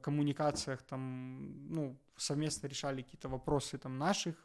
коммуникациях, 0.00 0.82
там, 0.82 1.68
ну, 1.68 1.96
совместно 2.16 2.68
решали 2.68 3.02
какие-то 3.02 3.28
вопросы 3.28 3.78
там 3.78 3.98
наших 3.98 4.36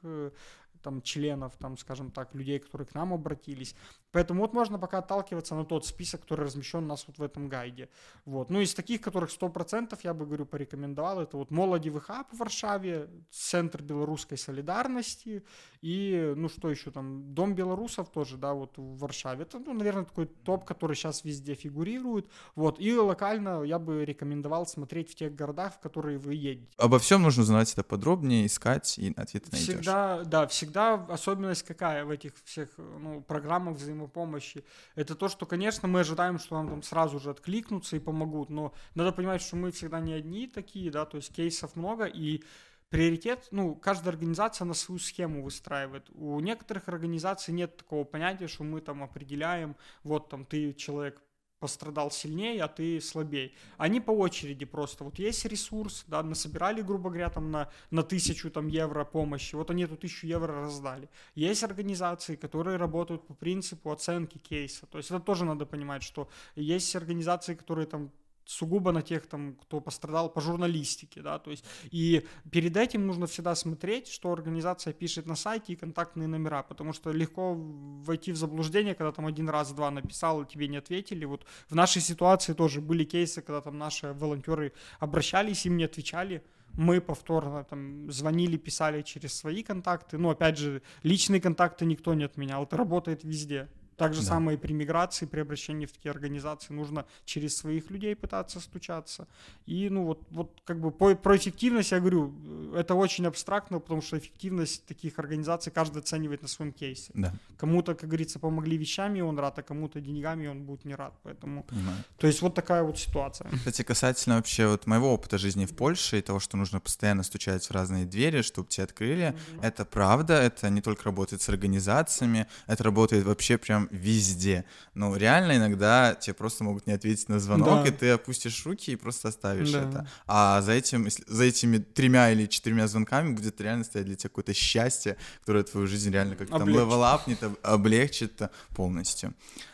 там 0.82 1.02
членов, 1.02 1.56
там, 1.58 1.78
скажем 1.78 2.12
так, 2.12 2.34
людей, 2.36 2.60
которые 2.60 2.88
к 2.88 2.96
нам 2.96 3.14
обратились. 3.14 3.76
Поэтому 4.12 4.42
вот 4.42 4.54
можно 4.54 4.78
пока 4.78 4.98
отталкиваться 4.98 5.56
на 5.56 5.64
тот 5.64 5.86
список, 5.86 6.22
который 6.22 6.46
размещен 6.46 6.84
у 6.84 6.88
нас 6.88 7.06
вот 7.08 7.18
в 7.18 7.24
этом 7.24 7.48
гайде. 7.48 7.90
Вот. 8.26 8.50
Ну, 8.50 8.60
из 8.60 8.74
таких, 8.74 9.00
которых 9.00 9.30
100% 9.30 9.98
я 10.04 10.14
бы, 10.14 10.26
говорю, 10.26 10.46
порекомендовал, 10.46 11.22
это 11.22 11.38
вот 11.38 11.52
Молодевый 11.52 12.02
хаб 12.02 12.28
в 12.34 12.38
Варшаве, 12.38 13.10
Центр 13.30 13.82
белорусской 13.82 14.38
солидарности 14.38 15.44
и, 15.82 16.34
ну, 16.36 16.50
что 16.50 16.70
еще 16.70 16.92
там, 16.92 17.34
Дом 17.34 17.56
белорусов 17.56 18.10
тоже, 18.10 18.38
да, 18.38 18.54
вот 18.54 18.78
в 18.78 18.98
Варшаве. 18.98 19.44
Это, 19.44 19.60
ну, 19.60 19.74
наверное, 19.74 20.04
такой 20.04 20.26
топ, 20.26 20.66
который 20.66 20.96
сейчас 20.96 21.24
везде 21.24 21.54
фигурирует. 21.54 22.30
Вот. 22.56 22.80
И 22.80 22.94
локально 22.94 23.64
я 23.64 23.80
бы 23.80 24.04
рекомендовал 24.04 24.66
смотреть 24.66 25.12
в 25.12 25.16
тех 25.16 25.34
городах, 25.34 25.76
в 25.76 25.80
которые 25.80 26.18
вы 26.18 26.34
едете. 26.34 26.74
Обо 26.78 27.00
всем 27.00 27.22
нужно 27.22 27.44
знать 27.44 27.61
это 27.62 27.84
подробнее, 27.84 28.46
искать 28.46 28.98
и 28.98 29.14
ответы 29.16 29.50
найдешь. 29.52 29.76
Всегда, 29.76 30.24
да, 30.24 30.48
всегда 30.48 30.94
особенность 31.10 31.64
какая 31.64 32.06
в 32.06 32.10
этих 32.10 32.34
всех 32.44 32.70
ну, 32.78 33.22
программах 33.22 33.78
взаимопомощи. 33.78 34.64
Это 34.96 35.16
то, 35.16 35.30
что, 35.30 35.46
конечно, 35.46 35.88
мы 35.88 36.02
ожидаем, 36.02 36.40
что 36.40 36.56
нам 36.56 36.70
там 36.70 36.84
сразу 36.84 37.20
же 37.20 37.30
откликнутся 37.30 37.96
и 37.96 38.00
помогут, 38.00 38.50
но 38.50 38.74
надо 38.96 39.12
понимать, 39.12 39.42
что 39.42 39.56
мы 39.56 39.72
всегда 39.72 40.00
не 40.00 40.14
одни 40.14 40.48
такие, 40.48 40.92
да, 40.92 41.06
то 41.06 41.18
есть 41.18 41.34
кейсов 41.34 41.76
много, 41.76 42.06
и 42.06 42.44
приоритет, 42.90 43.48
ну, 43.52 43.76
каждая 43.76 44.10
организация 44.10 44.66
на 44.66 44.74
свою 44.74 45.00
схему 45.00 45.44
выстраивает. 45.44 46.10
У 46.14 46.40
некоторых 46.42 46.90
организаций 46.90 47.54
нет 47.54 47.78
такого 47.78 48.04
понятия, 48.04 48.48
что 48.48 48.64
мы 48.64 48.82
там 48.82 49.02
определяем, 49.02 49.78
вот 50.04 50.30
там 50.30 50.46
ты 50.46 50.74
человек 50.74 51.22
пострадал 51.62 52.12
сильнее, 52.12 52.64
а 52.64 52.68
ты 52.68 53.00
слабее. 53.00 53.52
Они 53.78 54.02
по 54.02 54.12
очереди 54.12 54.66
просто. 54.66 55.04
Вот 55.04 55.20
есть 55.20 55.46
ресурс, 55.46 56.04
да, 56.08 56.24
насобирали, 56.24 56.82
грубо 56.82 57.10
говоря, 57.10 57.30
там 57.30 57.52
на, 57.52 57.70
на 57.92 58.04
тысячу 58.04 58.50
там, 58.50 58.68
евро 58.68 59.06
помощи, 59.06 59.56
вот 59.56 59.70
они 59.70 59.84
эту 59.84 59.96
тысячу 59.96 60.28
евро 60.28 60.62
раздали. 60.62 61.08
Есть 61.36 61.64
организации, 61.64 62.36
которые 62.36 62.78
работают 62.78 63.28
по 63.28 63.34
принципу 63.34 63.92
оценки 63.92 64.40
кейса. 64.40 64.88
То 64.88 64.98
есть 64.98 65.12
это 65.12 65.20
тоже 65.20 65.46
надо 65.46 65.66
понимать, 65.66 66.04
что 66.04 66.28
есть 66.56 66.96
организации, 66.96 67.54
которые 67.54 67.86
там 67.86 68.12
сугубо 68.52 68.92
на 68.92 69.02
тех, 69.02 69.28
там, 69.28 69.56
кто 69.56 69.80
пострадал 69.80 70.30
по 70.30 70.42
журналистике, 70.42 71.22
да, 71.22 71.40
то 71.40 71.52
есть, 71.52 71.64
и 71.92 72.26
перед 72.52 72.78
этим 72.78 73.08
нужно 73.08 73.26
всегда 73.26 73.56
смотреть, 73.56 74.08
что 74.08 74.32
организация 74.32 74.94
пишет 74.94 75.26
на 75.26 75.36
сайте 75.36 75.74
и 75.74 75.76
контактные 75.76 76.28
номера, 76.28 76.64
потому 76.64 76.94
что 76.94 77.12
легко 77.12 77.56
войти 77.56 78.32
в 78.32 78.38
заблуждение, 78.38 78.94
когда 78.94 79.12
там 79.12 79.26
один 79.26 79.50
раз, 79.50 79.72
два 79.72 79.92
написал, 79.92 80.46
тебе 80.46 80.68
не 80.68 80.78
ответили, 80.78 81.26
вот 81.26 81.46
в 81.70 81.76
нашей 81.76 82.02
ситуации 82.02 82.54
тоже 82.54 82.82
были 82.82 83.06
кейсы, 83.06 83.42
когда 83.42 83.62
там 83.62 83.78
наши 83.78 84.14
волонтеры 84.14 84.74
обращались, 85.00 85.66
им 85.66 85.78
не 85.78 85.86
отвечали, 85.86 86.44
мы 86.74 87.02
повторно 87.02 87.64
там 87.64 88.12
звонили, 88.12 88.58
писали 88.58 89.02
через 89.02 89.34
свои 89.34 89.64
контакты, 89.64 90.18
но 90.18 90.30
опять 90.30 90.58
же, 90.58 90.82
личные 91.04 91.42
контакты 91.42 91.86
никто 91.86 92.14
не 92.14 92.26
отменял, 92.26 92.64
это 92.64 92.78
работает 92.78 93.24
везде, 93.24 93.70
так 94.02 94.14
же 94.14 94.22
да. 94.22 94.28
самое 94.28 94.58
и 94.58 94.60
при 94.60 94.74
миграции, 94.74 95.26
при 95.26 95.42
обращении 95.42 95.86
в 95.86 95.92
такие 95.92 96.12
организации 96.12 96.74
нужно 96.74 97.06
через 97.26 97.58
своих 97.58 97.92
людей 97.92 98.16
пытаться 98.16 98.60
стучаться. 98.60 99.28
И, 99.66 99.90
ну, 99.90 100.06
вот, 100.06 100.22
вот 100.32 100.62
как 100.66 100.80
бы 100.80 100.92
по, 100.92 101.16
про 101.16 101.36
эффективность 101.36 101.92
я 101.92 102.00
говорю, 102.00 102.34
это 102.76 102.96
очень 102.96 103.28
абстрактно, 103.28 103.80
потому 103.80 104.02
что 104.02 104.18
эффективность 104.18 104.86
таких 104.86 105.20
организаций 105.20 105.72
каждый 105.72 106.00
оценивает 106.00 106.42
на 106.42 106.48
своем 106.48 106.72
кейсе. 106.72 107.12
Да. 107.14 107.34
Кому-то, 107.58 107.94
как 107.94 108.10
говорится, 108.10 108.40
помогли 108.40 108.78
вещами, 108.78 109.22
он 109.22 109.40
рад, 109.40 109.60
а 109.60 109.62
кому-то 109.62 110.02
деньгами, 110.02 110.48
он 110.48 110.64
будет 110.64 110.86
не 110.86 110.96
рад. 110.96 111.14
Поэтому, 111.24 111.64
Понимаю. 111.64 111.98
то 112.18 112.28
есть 112.28 112.42
вот 112.42 112.56
такая 112.56 112.84
вот 112.84 112.98
ситуация. 112.98 113.50
Кстати, 113.52 113.84
касательно 113.84 114.36
вообще 114.38 114.68
вот 114.68 114.88
моего 114.88 115.14
опыта 115.14 115.38
жизни 115.38 115.66
в 115.66 115.76
Польше 115.76 116.18
и 116.18 116.22
того, 116.22 116.40
что 116.40 116.58
нужно 116.58 116.80
постоянно 116.80 117.24
стучать 117.24 117.66
в 117.68 117.72
разные 117.72 118.06
двери, 118.06 118.42
чтобы 118.42 118.68
тебе 118.68 118.86
открыли, 118.86 119.24
mm-hmm. 119.24 119.60
это 119.62 119.86
правда, 119.86 120.34
это 120.34 120.70
не 120.70 120.82
только 120.82 121.04
работает 121.04 121.42
с 121.42 121.50
организациями, 121.50 122.48
это 122.68 122.84
работает 122.84 123.26
вообще 123.26 123.58
прям 123.58 123.88
везде. 123.92 124.66
Ну, 124.94 125.16
реально 125.16 125.58
иногда 125.58 126.16
тебе 126.16 126.34
просто 126.34 126.64
могут 126.64 126.88
не 126.88 126.94
ответить 126.94 127.30
на 127.30 127.40
звонок, 127.40 127.84
да. 127.84 127.90
и 127.90 127.92
ты 127.92 128.10
опустишь 128.10 128.66
руки 128.66 128.92
и 128.92 128.96
просто 128.96 129.28
оставишь 129.28 129.72
да. 129.72 129.88
это. 129.88 130.08
А 130.26 130.62
за, 130.62 130.72
этим, 130.72 131.08
за 131.28 131.44
этими 131.44 131.78
тремя 131.78 132.32
или 132.32 132.46
четырьмя 132.48 132.88
звонками 132.88 133.34
будет 133.34 133.60
реально 133.62 133.84
стоять 133.84 134.08
для 134.08 134.16
тебя 134.16 134.30
какое-то 134.30 134.54
счастье, 134.54 135.18
которое 135.42 135.64
твою 135.64 135.88
жизнь 135.88 136.12
реально 136.12 136.36
как-то 136.36 136.60
там 136.60 136.70
левелапнет, 136.70 137.40
облегчит 137.62 138.42
полностью. 138.76 139.34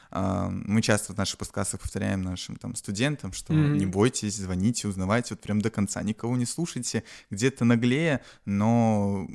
А, 0.10 0.50
мы 0.50 0.82
часто 0.82 1.14
в 1.14 1.18
наших 1.18 1.38
подкастах 1.38 1.82
повторяем 1.82 2.22
нашим 2.22 2.56
там 2.56 2.76
студентам, 2.76 3.34
что 3.34 3.54
mm-hmm. 3.54 3.78
не 3.78 3.86
бойтесь, 3.86 4.38
звоните, 4.38 4.88
узнавайте 4.88 5.36
вот 5.36 5.42
прям 5.42 5.62
до 5.62 5.70
конца, 5.70 6.02
никого 6.04 6.38
не 6.38 6.46
слушайте, 6.46 7.04
где-то 7.30 7.66
наглее, 7.66 8.22
но 8.46 9.28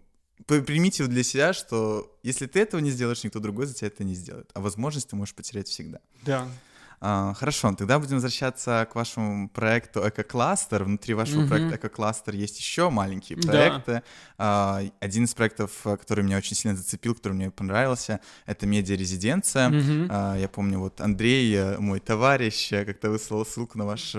примите 0.61 1.07
для 1.07 1.23
себя, 1.23 1.53
что 1.53 2.15
если 2.23 2.47
ты 2.47 2.61
этого 2.61 2.81
не 2.81 2.91
сделаешь, 2.91 3.25
никто 3.25 3.39
другой 3.39 3.67
за 3.67 3.75
тебя 3.75 3.89
это 3.89 4.05
не 4.05 4.15
сделает. 4.15 4.51
А 4.55 4.61
возможность 4.61 5.09
ты 5.09 5.17
можешь 5.17 5.35
потерять 5.35 5.69
всегда. 5.69 6.01
Да. 6.27 6.47
А, 7.05 7.35
хорошо, 7.35 7.75
тогда 7.75 7.99
будем 7.99 8.15
возвращаться 8.15 8.87
к 8.89 8.95
вашему 8.95 9.49
проекту 9.49 10.09
Эко-кластер. 10.09 10.85
Внутри 10.85 11.15
вашего 11.15 11.43
mm-hmm. 11.43 11.49
проекта 11.49 11.77
Эко-кластер 11.77 12.35
есть 12.37 12.61
еще 12.61 12.91
маленькие 12.91 13.39
проекты. 13.39 14.05
Да. 14.39 14.83
Один 15.01 15.25
из 15.25 15.35
проектов, 15.35 15.73
который 15.83 16.23
меня 16.23 16.37
очень 16.37 16.55
сильно 16.55 16.77
зацепил, 16.77 17.17
который 17.17 17.33
мне 17.33 17.51
понравился, 17.51 18.21
это 18.47 18.67
медиа-резиденция. 18.67 19.69
Mm-hmm. 19.71 20.41
Я 20.41 20.49
помню, 20.49 20.79
вот 20.79 21.01
Андрей, 21.01 21.53
э, 21.57 21.79
мой 21.79 21.99
товарищ, 21.99 22.73
э, 22.73 22.85
как-то 22.85 23.11
выслал 23.11 23.45
ссылку 23.45 23.79
на 23.79 23.85
ваш, 23.85 24.15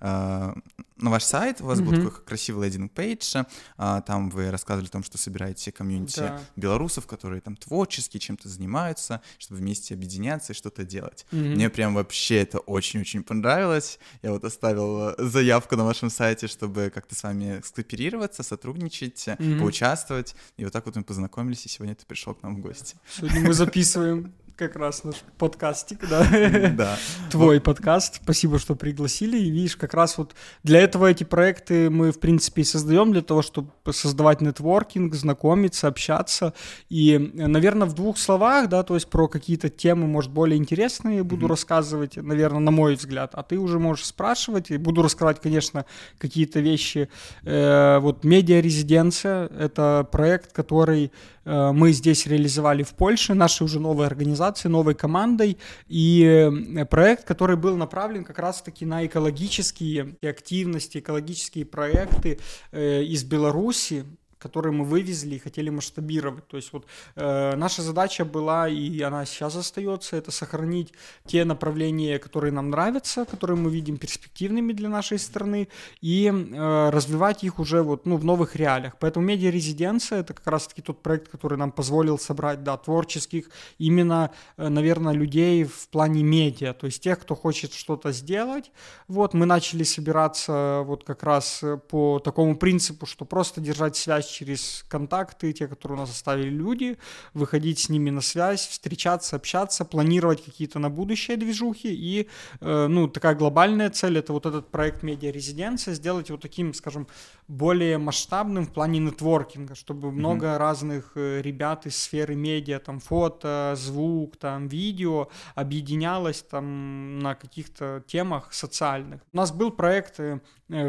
а, 0.00 0.54
на 0.98 1.10
ваш 1.10 1.22
сайт. 1.24 1.62
У 1.62 1.64
вас 1.64 1.78
mm-hmm. 1.80 1.84
был 1.84 2.10
такой 2.10 2.24
красивый 2.24 2.68
landing 2.68 3.12
page. 3.12 3.44
Там 3.76 4.28
вы 4.28 4.50
рассказывали 4.50 4.88
о 4.88 4.92
том, 4.92 5.02
что 5.02 5.16
собираете 5.16 5.72
community 5.72 6.20
да. 6.20 6.40
белорусов, 6.56 7.06
которые 7.06 7.40
там 7.40 7.56
творчески 7.56 8.18
чем-то 8.18 8.48
занимаются, 8.48 9.22
чтобы 9.38 9.60
вместе 9.60 9.94
объединяться 9.94 10.52
и 10.52 10.56
что-то 10.56 10.84
делать. 10.84 11.24
Mm-hmm. 11.30 11.54
Мне 11.54 11.70
прям 11.70 11.94
вообще 11.94 12.25
вообще 12.26 12.42
это 12.42 12.58
очень-очень 12.58 13.22
понравилось. 13.22 13.98
Я 14.22 14.32
вот 14.32 14.44
оставил 14.44 15.10
э, 15.10 15.14
заявку 15.18 15.76
на 15.76 15.84
вашем 15.84 16.10
сайте, 16.10 16.48
чтобы 16.48 16.90
как-то 16.92 17.14
с 17.14 17.22
вами 17.22 17.60
скооперироваться, 17.64 18.42
сотрудничать, 18.42 19.28
mm-hmm. 19.28 19.60
поучаствовать. 19.60 20.34
И 20.56 20.64
вот 20.64 20.72
так 20.72 20.86
вот 20.86 20.96
мы 20.96 21.04
познакомились, 21.04 21.66
и 21.66 21.68
сегодня 21.68 21.94
ты 21.94 22.04
пришел 22.04 22.34
к 22.34 22.42
нам 22.42 22.56
в 22.56 22.60
гости. 22.60 22.96
Сегодня 23.16 23.40
мы 23.42 23.54
записываем 23.54 24.32
как 24.56 24.74
раз 24.76 25.04
наш 25.04 25.16
подкастик, 25.38 26.08
да? 26.08 26.26
Да. 26.76 26.96
Твой 27.30 27.60
подкаст. 27.60 28.20
Спасибо, 28.22 28.58
что 28.58 28.74
пригласили. 28.74 29.38
И 29.38 29.50
видишь, 29.50 29.76
как 29.76 29.94
раз 29.94 30.18
вот 30.18 30.34
для 30.62 30.80
этого 30.80 31.06
эти 31.06 31.24
проекты 31.24 31.90
мы, 31.90 32.10
в 32.10 32.18
принципе, 32.18 32.62
и 32.62 32.64
создаем, 32.64 33.12
для 33.12 33.22
того, 33.22 33.42
чтобы 33.42 33.70
создавать 33.92 34.40
нетворкинг, 34.40 35.14
знакомиться, 35.14 35.88
общаться. 35.88 36.54
И, 36.88 37.18
наверное, 37.34 37.86
в 37.86 37.94
двух 37.94 38.18
словах, 38.18 38.68
да, 38.68 38.82
то 38.82 38.94
есть 38.94 39.08
про 39.08 39.28
какие-то 39.28 39.68
темы, 39.68 40.06
может, 40.06 40.30
более 40.30 40.56
интересные 40.56 41.22
буду 41.22 41.46
mm-hmm. 41.46 41.50
рассказывать, 41.50 42.16
наверное, 42.16 42.60
на 42.60 42.70
мой 42.70 42.94
взгляд. 42.94 43.32
А 43.34 43.42
ты 43.42 43.58
уже 43.58 43.78
можешь 43.78 44.06
спрашивать. 44.06 44.70
И 44.70 44.78
буду 44.78 45.02
раскрывать, 45.02 45.40
конечно, 45.40 45.84
какие-то 46.18 46.60
вещи. 46.60 47.08
Э, 47.44 47.98
вот 47.98 48.24
«Медиа-резиденция»— 48.24 49.48
это 49.58 50.08
проект, 50.10 50.52
который 50.52 51.12
мы 51.46 51.92
здесь 51.92 52.26
реализовали 52.26 52.82
в 52.82 52.94
Польше, 52.94 53.34
нашей 53.34 53.62
уже 53.62 53.78
новой 53.78 54.06
организацией, 54.06 54.72
новой 54.72 54.94
командой, 54.94 55.58
и 55.86 56.24
э, 56.24 56.84
проект, 56.86 57.24
который 57.24 57.56
был 57.56 57.76
направлен 57.76 58.24
как 58.24 58.38
раз-таки 58.38 58.84
на 58.84 59.06
экологические 59.06 60.16
активности, 60.22 60.98
экологические 60.98 61.64
проекты 61.64 62.40
э, 62.72 63.02
из 63.02 63.24
Беларуси, 63.24 64.04
которые 64.46 64.72
мы 64.72 64.84
вывезли 64.84 65.34
и 65.34 65.38
хотели 65.38 65.70
масштабировать. 65.70 66.46
То 66.46 66.56
есть 66.56 66.72
вот 66.72 66.86
э, 67.16 67.56
наша 67.56 67.82
задача 67.82 68.24
была, 68.24 68.68
и 68.68 69.00
она 69.00 69.24
сейчас 69.26 69.56
остается, 69.56 70.16
это 70.16 70.30
сохранить 70.30 70.92
те 71.26 71.44
направления, 71.44 72.18
которые 72.18 72.52
нам 72.52 72.70
нравятся, 72.70 73.24
которые 73.24 73.56
мы 73.56 73.70
видим 73.70 73.96
перспективными 73.96 74.72
для 74.72 74.88
нашей 74.88 75.18
страны, 75.18 75.68
и 76.00 76.32
э, 76.32 76.90
развивать 76.90 77.42
их 77.44 77.58
уже 77.58 77.82
вот, 77.82 78.06
ну, 78.06 78.16
в 78.16 78.24
новых 78.24 78.54
реалиях. 78.56 78.96
Поэтому 79.00 79.26
медиа-резиденция— 79.26 80.20
это 80.20 80.32
как 80.32 80.46
раз-таки 80.46 80.82
тот 80.82 81.02
проект, 81.02 81.28
который 81.28 81.58
нам 81.58 81.72
позволил 81.72 82.18
собрать, 82.18 82.62
да, 82.62 82.76
творческих, 82.76 83.50
именно, 83.78 84.30
э, 84.56 84.68
наверное, 84.68 85.12
людей 85.12 85.64
в 85.64 85.88
плане 85.88 86.22
медиа, 86.22 86.72
то 86.72 86.86
есть 86.86 87.02
тех, 87.02 87.18
кто 87.18 87.34
хочет 87.34 87.72
что-то 87.72 88.12
сделать. 88.12 88.70
Вот, 89.08 89.34
мы 89.34 89.46
начали 89.46 89.82
собираться 89.82 90.82
вот 90.84 91.02
как 91.04 91.22
раз 91.24 91.64
по 91.88 92.20
такому 92.20 92.56
принципу, 92.56 93.06
что 93.06 93.24
просто 93.24 93.60
держать 93.60 93.96
связь 93.96 94.26
через 94.36 94.84
контакты, 94.88 95.52
те, 95.52 95.66
которые 95.66 95.96
у 95.96 96.00
нас 96.00 96.10
оставили 96.10 96.50
люди, 96.50 96.98
выходить 97.34 97.78
с 97.78 97.88
ними 97.88 98.10
на 98.10 98.20
связь, 98.20 98.66
встречаться, 98.66 99.36
общаться, 99.36 99.84
планировать 99.84 100.44
какие-то 100.44 100.78
на 100.78 100.90
будущее 100.90 101.36
движухи. 101.36 101.94
И, 101.94 102.28
э, 102.60 102.86
ну, 102.86 103.08
такая 103.08 103.34
глобальная 103.34 103.90
цель— 103.90 104.18
это 104.18 104.32
вот 104.32 104.46
этот 104.46 104.70
проект 104.70 105.02
«Медиа-резиденция» 105.02 105.94
сделать 105.94 106.30
вот 106.30 106.42
таким, 106.42 106.74
скажем, 106.74 107.06
более 107.48 107.96
масштабным 107.98 108.66
в 108.66 108.72
плане 108.72 108.98
нетворкинга, 108.98 109.74
чтобы 109.74 110.08
mm-hmm. 110.08 110.12
много 110.12 110.58
разных 110.58 111.12
э, 111.14 111.40
ребят 111.40 111.86
из 111.86 111.96
сферы 111.96 112.34
медиа, 112.34 112.78
там, 112.78 113.00
фото, 113.00 113.74
звук, 113.76 114.36
там, 114.36 114.68
видео 114.68 115.28
объединялось 115.54 116.42
там 116.42 117.18
на 117.20 117.34
каких-то 117.34 118.02
темах 118.06 118.52
социальных. 118.52 119.20
У 119.32 119.36
нас 119.36 119.50
был 119.50 119.70
проект, 119.70 120.20
э, 120.20 120.40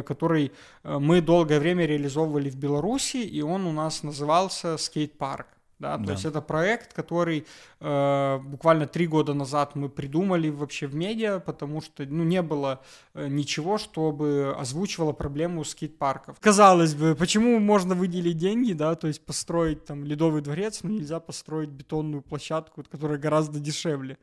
который 0.06 0.52
мы 0.84 1.22
долгое 1.22 1.60
время 1.60 1.86
реализовывали 1.86 2.50
в 2.50 2.56
Беларуси, 2.56 3.18
и 3.28 3.42
он 3.42 3.66
у 3.66 3.72
нас 3.72 4.04
назывался 4.04 4.78
скейт-парк. 4.78 5.48
Да, 5.80 5.98
то 5.98 6.06
Да. 6.06 6.12
есть 6.14 6.26
это 6.26 6.42
проект, 6.42 6.94
который 6.94 7.46
э, 7.82 8.40
буквально 8.44 8.88
три 8.88 9.06
года 9.06 9.36
назад 9.36 9.76
мы 9.76 9.90
придумали 9.90 10.50
вообще 10.50 10.88
в 10.88 10.96
медиа, 10.96 11.40
потому 11.40 11.82
что 11.82 12.04
ну, 12.06 12.24
не 12.24 12.42
было 12.42 12.82
э, 13.14 13.28
ничего, 13.28 13.78
чтобы 13.78 14.56
озвучивало 14.58 15.12
проблему 15.14 15.64
скейт-парков. 15.64 16.40
Казалось 16.40 16.96
бы, 16.96 17.14
почему 17.14 17.60
можно 17.60 17.94
выделить 17.94 18.38
деньги, 18.38 18.74
да, 18.74 18.96
то 18.96 19.08
есть 19.08 19.24
построить 19.24 19.86
там 19.86 20.04
ледовый 20.04 20.42
дворец, 20.42 20.80
но 20.82 20.90
нельзя 20.90 21.20
построить 21.20 21.70
бетонную 21.70 22.24
площадку, 22.24 22.84
которая 22.90 23.20
гораздо 23.20 23.60
дешевле. 23.60 24.18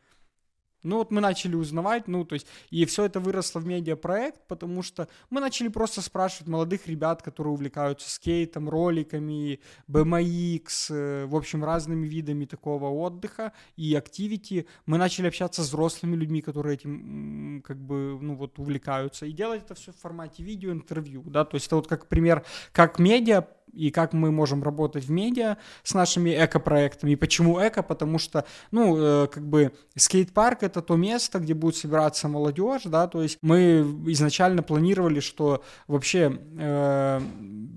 Ну 0.85 0.99
вот 0.99 1.11
мы 1.11 1.21
начали 1.21 1.57
узнавать, 1.57 2.09
ну 2.09 2.25
то 2.25 2.35
есть, 2.35 2.47
и 2.71 2.85
все 2.85 3.05
это 3.05 3.19
выросло 3.19 3.59
в 3.59 3.67
медиапроект, 3.67 4.47
потому 4.47 4.83
что 4.83 5.09
мы 5.31 5.41
начали 5.41 5.69
просто 5.69 6.03
спрашивать 6.03 6.47
молодых 6.49 6.87
ребят, 6.87 7.23
которые 7.23 7.53
увлекаются 7.53 8.11
скейтом, 8.11 8.69
роликами, 8.69 9.61
BMX, 9.89 10.67
э, 10.91 11.27
в 11.27 11.35
общем, 11.35 11.65
разными 11.65 12.07
видами 12.07 12.45
такого 12.45 12.91
отдыха 12.91 13.53
и 13.77 13.95
активити. 13.95 14.67
Мы 14.87 14.99
начали 14.99 15.29
общаться 15.29 15.63
с 15.63 15.69
взрослыми 15.69 16.17
людьми, 16.17 16.43
которые 16.43 16.75
этим 16.75 17.63
как 17.67 17.79
бы, 17.79 18.19
ну 18.21 18.37
вот, 18.37 18.59
увлекаются, 18.59 19.27
и 19.27 19.33
делать 19.33 19.63
это 19.65 19.75
все 19.75 19.93
в 19.93 19.97
формате 19.97 20.43
видеоинтервью, 20.43 21.23
да, 21.27 21.45
то 21.45 21.57
есть 21.57 21.67
это 21.67 21.77
вот 21.77 21.87
как 21.87 22.09
пример, 22.09 22.45
как 22.73 22.99
медиа 22.99 23.49
и 23.75 23.91
как 23.91 24.13
мы 24.13 24.31
можем 24.31 24.63
работать 24.63 25.05
в 25.05 25.11
медиа 25.11 25.57
с 25.83 25.95
нашими 25.95 26.31
эко-проектами. 26.31 27.13
И 27.13 27.17
почему 27.17 27.59
эко? 27.59 27.83
Потому 27.83 28.19
что, 28.19 28.45
ну, 28.71 28.97
э, 28.97 29.27
как 29.27 29.47
бы 29.47 29.73
скейт-парк— 29.97 30.59
это 30.63 30.83
то 30.83 30.97
место, 30.97 31.39
где 31.39 31.55
будет 31.55 31.77
собираться 31.77 32.29
молодежь, 32.29 32.83
да, 32.85 33.07
то 33.07 33.23
есть 33.23 33.39
мы 33.43 33.81
изначально 34.07 34.63
планировали, 34.63 35.21
что 35.21 35.63
вообще 35.87 36.39
э, 36.59 37.21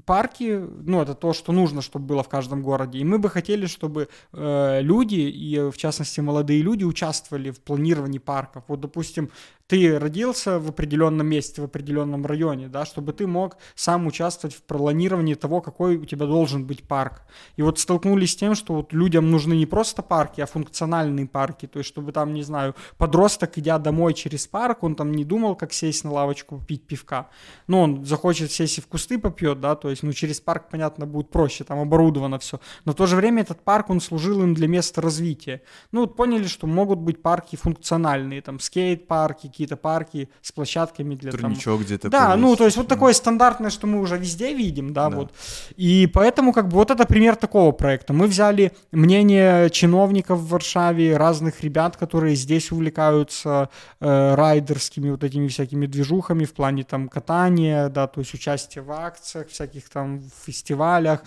парки, 0.06 0.60
ну, 0.84 1.02
это 1.02 1.14
то, 1.14 1.34
что 1.34 1.52
нужно, 1.52 1.82
чтобы 1.82 2.06
было 2.06 2.24
в 2.24 2.30
каждом 2.30 2.62
городе, 2.62 3.00
и 3.00 3.04
мы 3.04 3.20
бы 3.20 3.30
хотели, 3.30 3.66
чтобы 3.66 4.08
э, 4.34 4.82
люди, 4.82 5.16
и 5.16 5.70
в 5.70 5.78
частности 5.78 6.20
молодые 6.20 6.62
люди, 6.62 6.84
участвовали 6.84 7.52
в 7.52 7.60
планировании 7.60 8.20
парков. 8.20 8.64
Вот, 8.68 8.80
допустим, 8.80 9.30
ты 9.68 10.00
родился 10.00 10.60
в 10.60 10.70
определенном 10.70 11.28
месте, 11.28 11.62
в 11.62 11.66
определенном 11.66 12.26
районе, 12.26 12.70
да, 12.70 12.86
чтобы 12.86 13.12
ты 13.12 13.28
мог 13.28 13.58
сам 13.76 14.08
участвовать 14.08 14.56
в 14.56 14.62
планировании 14.64 15.34
того, 15.34 15.62
какой 15.62 15.98
у 15.98 16.06
тебя 16.06 16.26
должен 16.26 16.66
быть 16.66 16.84
парк. 16.84 17.24
И 17.58 17.62
вот 17.62 17.78
столкнулись 17.78 18.32
с 18.32 18.36
тем, 18.36 18.56
что 18.56 18.74
вот 18.74 18.94
людям 18.94 19.30
нужны 19.30 19.54
не 19.54 19.66
просто 19.66 20.02
парки, 20.02 20.40
а 20.40 20.46
функциональные 20.46 21.28
парки, 21.28 21.68
то 21.68 21.80
есть 21.80 21.90
чтобы 21.90 22.14
там, 22.14 22.34
не 22.34 22.44
знаю, 22.44 22.76
подросток, 22.98 23.58
идя 23.58 23.78
домой 23.78 24.14
через 24.14 24.48
парк, 24.48 24.84
он 24.84 24.96
там 24.96 25.12
не 25.12 25.26
думал, 25.26 25.56
как 25.56 25.74
сесть 25.74 26.06
на 26.06 26.12
лавочку, 26.12 26.64
пить 26.66 26.88
пивка. 26.88 27.30
Ну, 27.68 27.82
он 27.82 28.06
захочет 28.06 28.52
сесть 28.52 28.78
и 28.78 28.82
в 28.82 28.88
кусты 28.88 29.20
попьет, 29.20 29.60
да, 29.60 29.76
то 29.76 29.90
есть, 29.90 30.02
ну, 30.04 30.14
через 30.14 30.40
парк, 30.40 30.70
понятно, 30.72 31.06
будет 31.06 31.30
проще, 31.30 31.66
там 31.66 31.80
оборудовано 31.80 32.40
все. 32.40 32.62
Но 32.86 32.94
в 32.94 32.96
то 32.96 33.06
же 33.06 33.18
время 33.18 33.42
этот 33.42 33.62
парк, 33.62 33.90
он 33.90 34.00
служил 34.00 34.42
им 34.44 34.54
для 34.54 34.68
места 34.68 35.02
развития. 35.02 35.62
Ну, 35.92 36.02
вот 36.02 36.16
поняли, 36.16 36.48
что 36.48 36.68
могут 36.68 37.00
быть 37.00 37.22
парки 37.22 37.58
функциональные, 37.58 38.42
там, 38.42 38.60
скейт-парки, 38.60 39.48
какие-то 39.58 39.76
парки 39.76 40.30
с 40.44 40.52
площадками 40.52 41.16
для 41.16 41.32
там... 41.32 41.42
Турничок 41.42 41.82
где-то 41.82 42.10
Да, 42.10 42.36
ну, 42.36 42.56
то 42.56 42.66
есть 42.66 42.78
вот 42.78 42.88
такое 42.88 43.14
стандартное, 43.14 43.72
что 43.72 43.88
мы 43.88 44.00
уже 44.00 44.18
везде 44.18 44.54
видим, 44.54 44.94
да, 44.94 45.10
Да. 45.10 45.16
вот. 45.16 45.34
И 45.76 46.08
поэтому 46.14 46.54
как 46.54 46.68
бы 46.68 46.76
вот 46.76 46.92
это 46.92 47.06
пример 47.06 47.36
такого 47.36 47.72
проекта. 47.72 48.14
Мы 48.14 48.28
взяли 48.28 48.72
мнение 48.92 49.72
чиновников 49.72 50.40
в 50.40 50.50
Варшаве, 50.50 51.18
разных 51.18 51.64
ребят, 51.64 51.98
которые 51.98 52.36
здесь 52.36 52.72
увлекаются 52.72 53.70
э, 54.00 54.36
райдерскими 54.36 55.10
вот 55.10 55.24
этими 55.24 55.48
всякими 55.48 55.88
движухами 55.88 56.46
в 56.46 56.54
плане 56.54 56.84
там 56.84 57.10
катания, 57.10 57.90
да, 57.90 58.06
то 58.06 58.20
есть 58.20 58.34
участие 58.36 58.84
в 58.84 58.92
акциях, 58.92 59.48
всяких 59.48 59.90
там 59.90 60.22
фестивалях, 60.46 61.24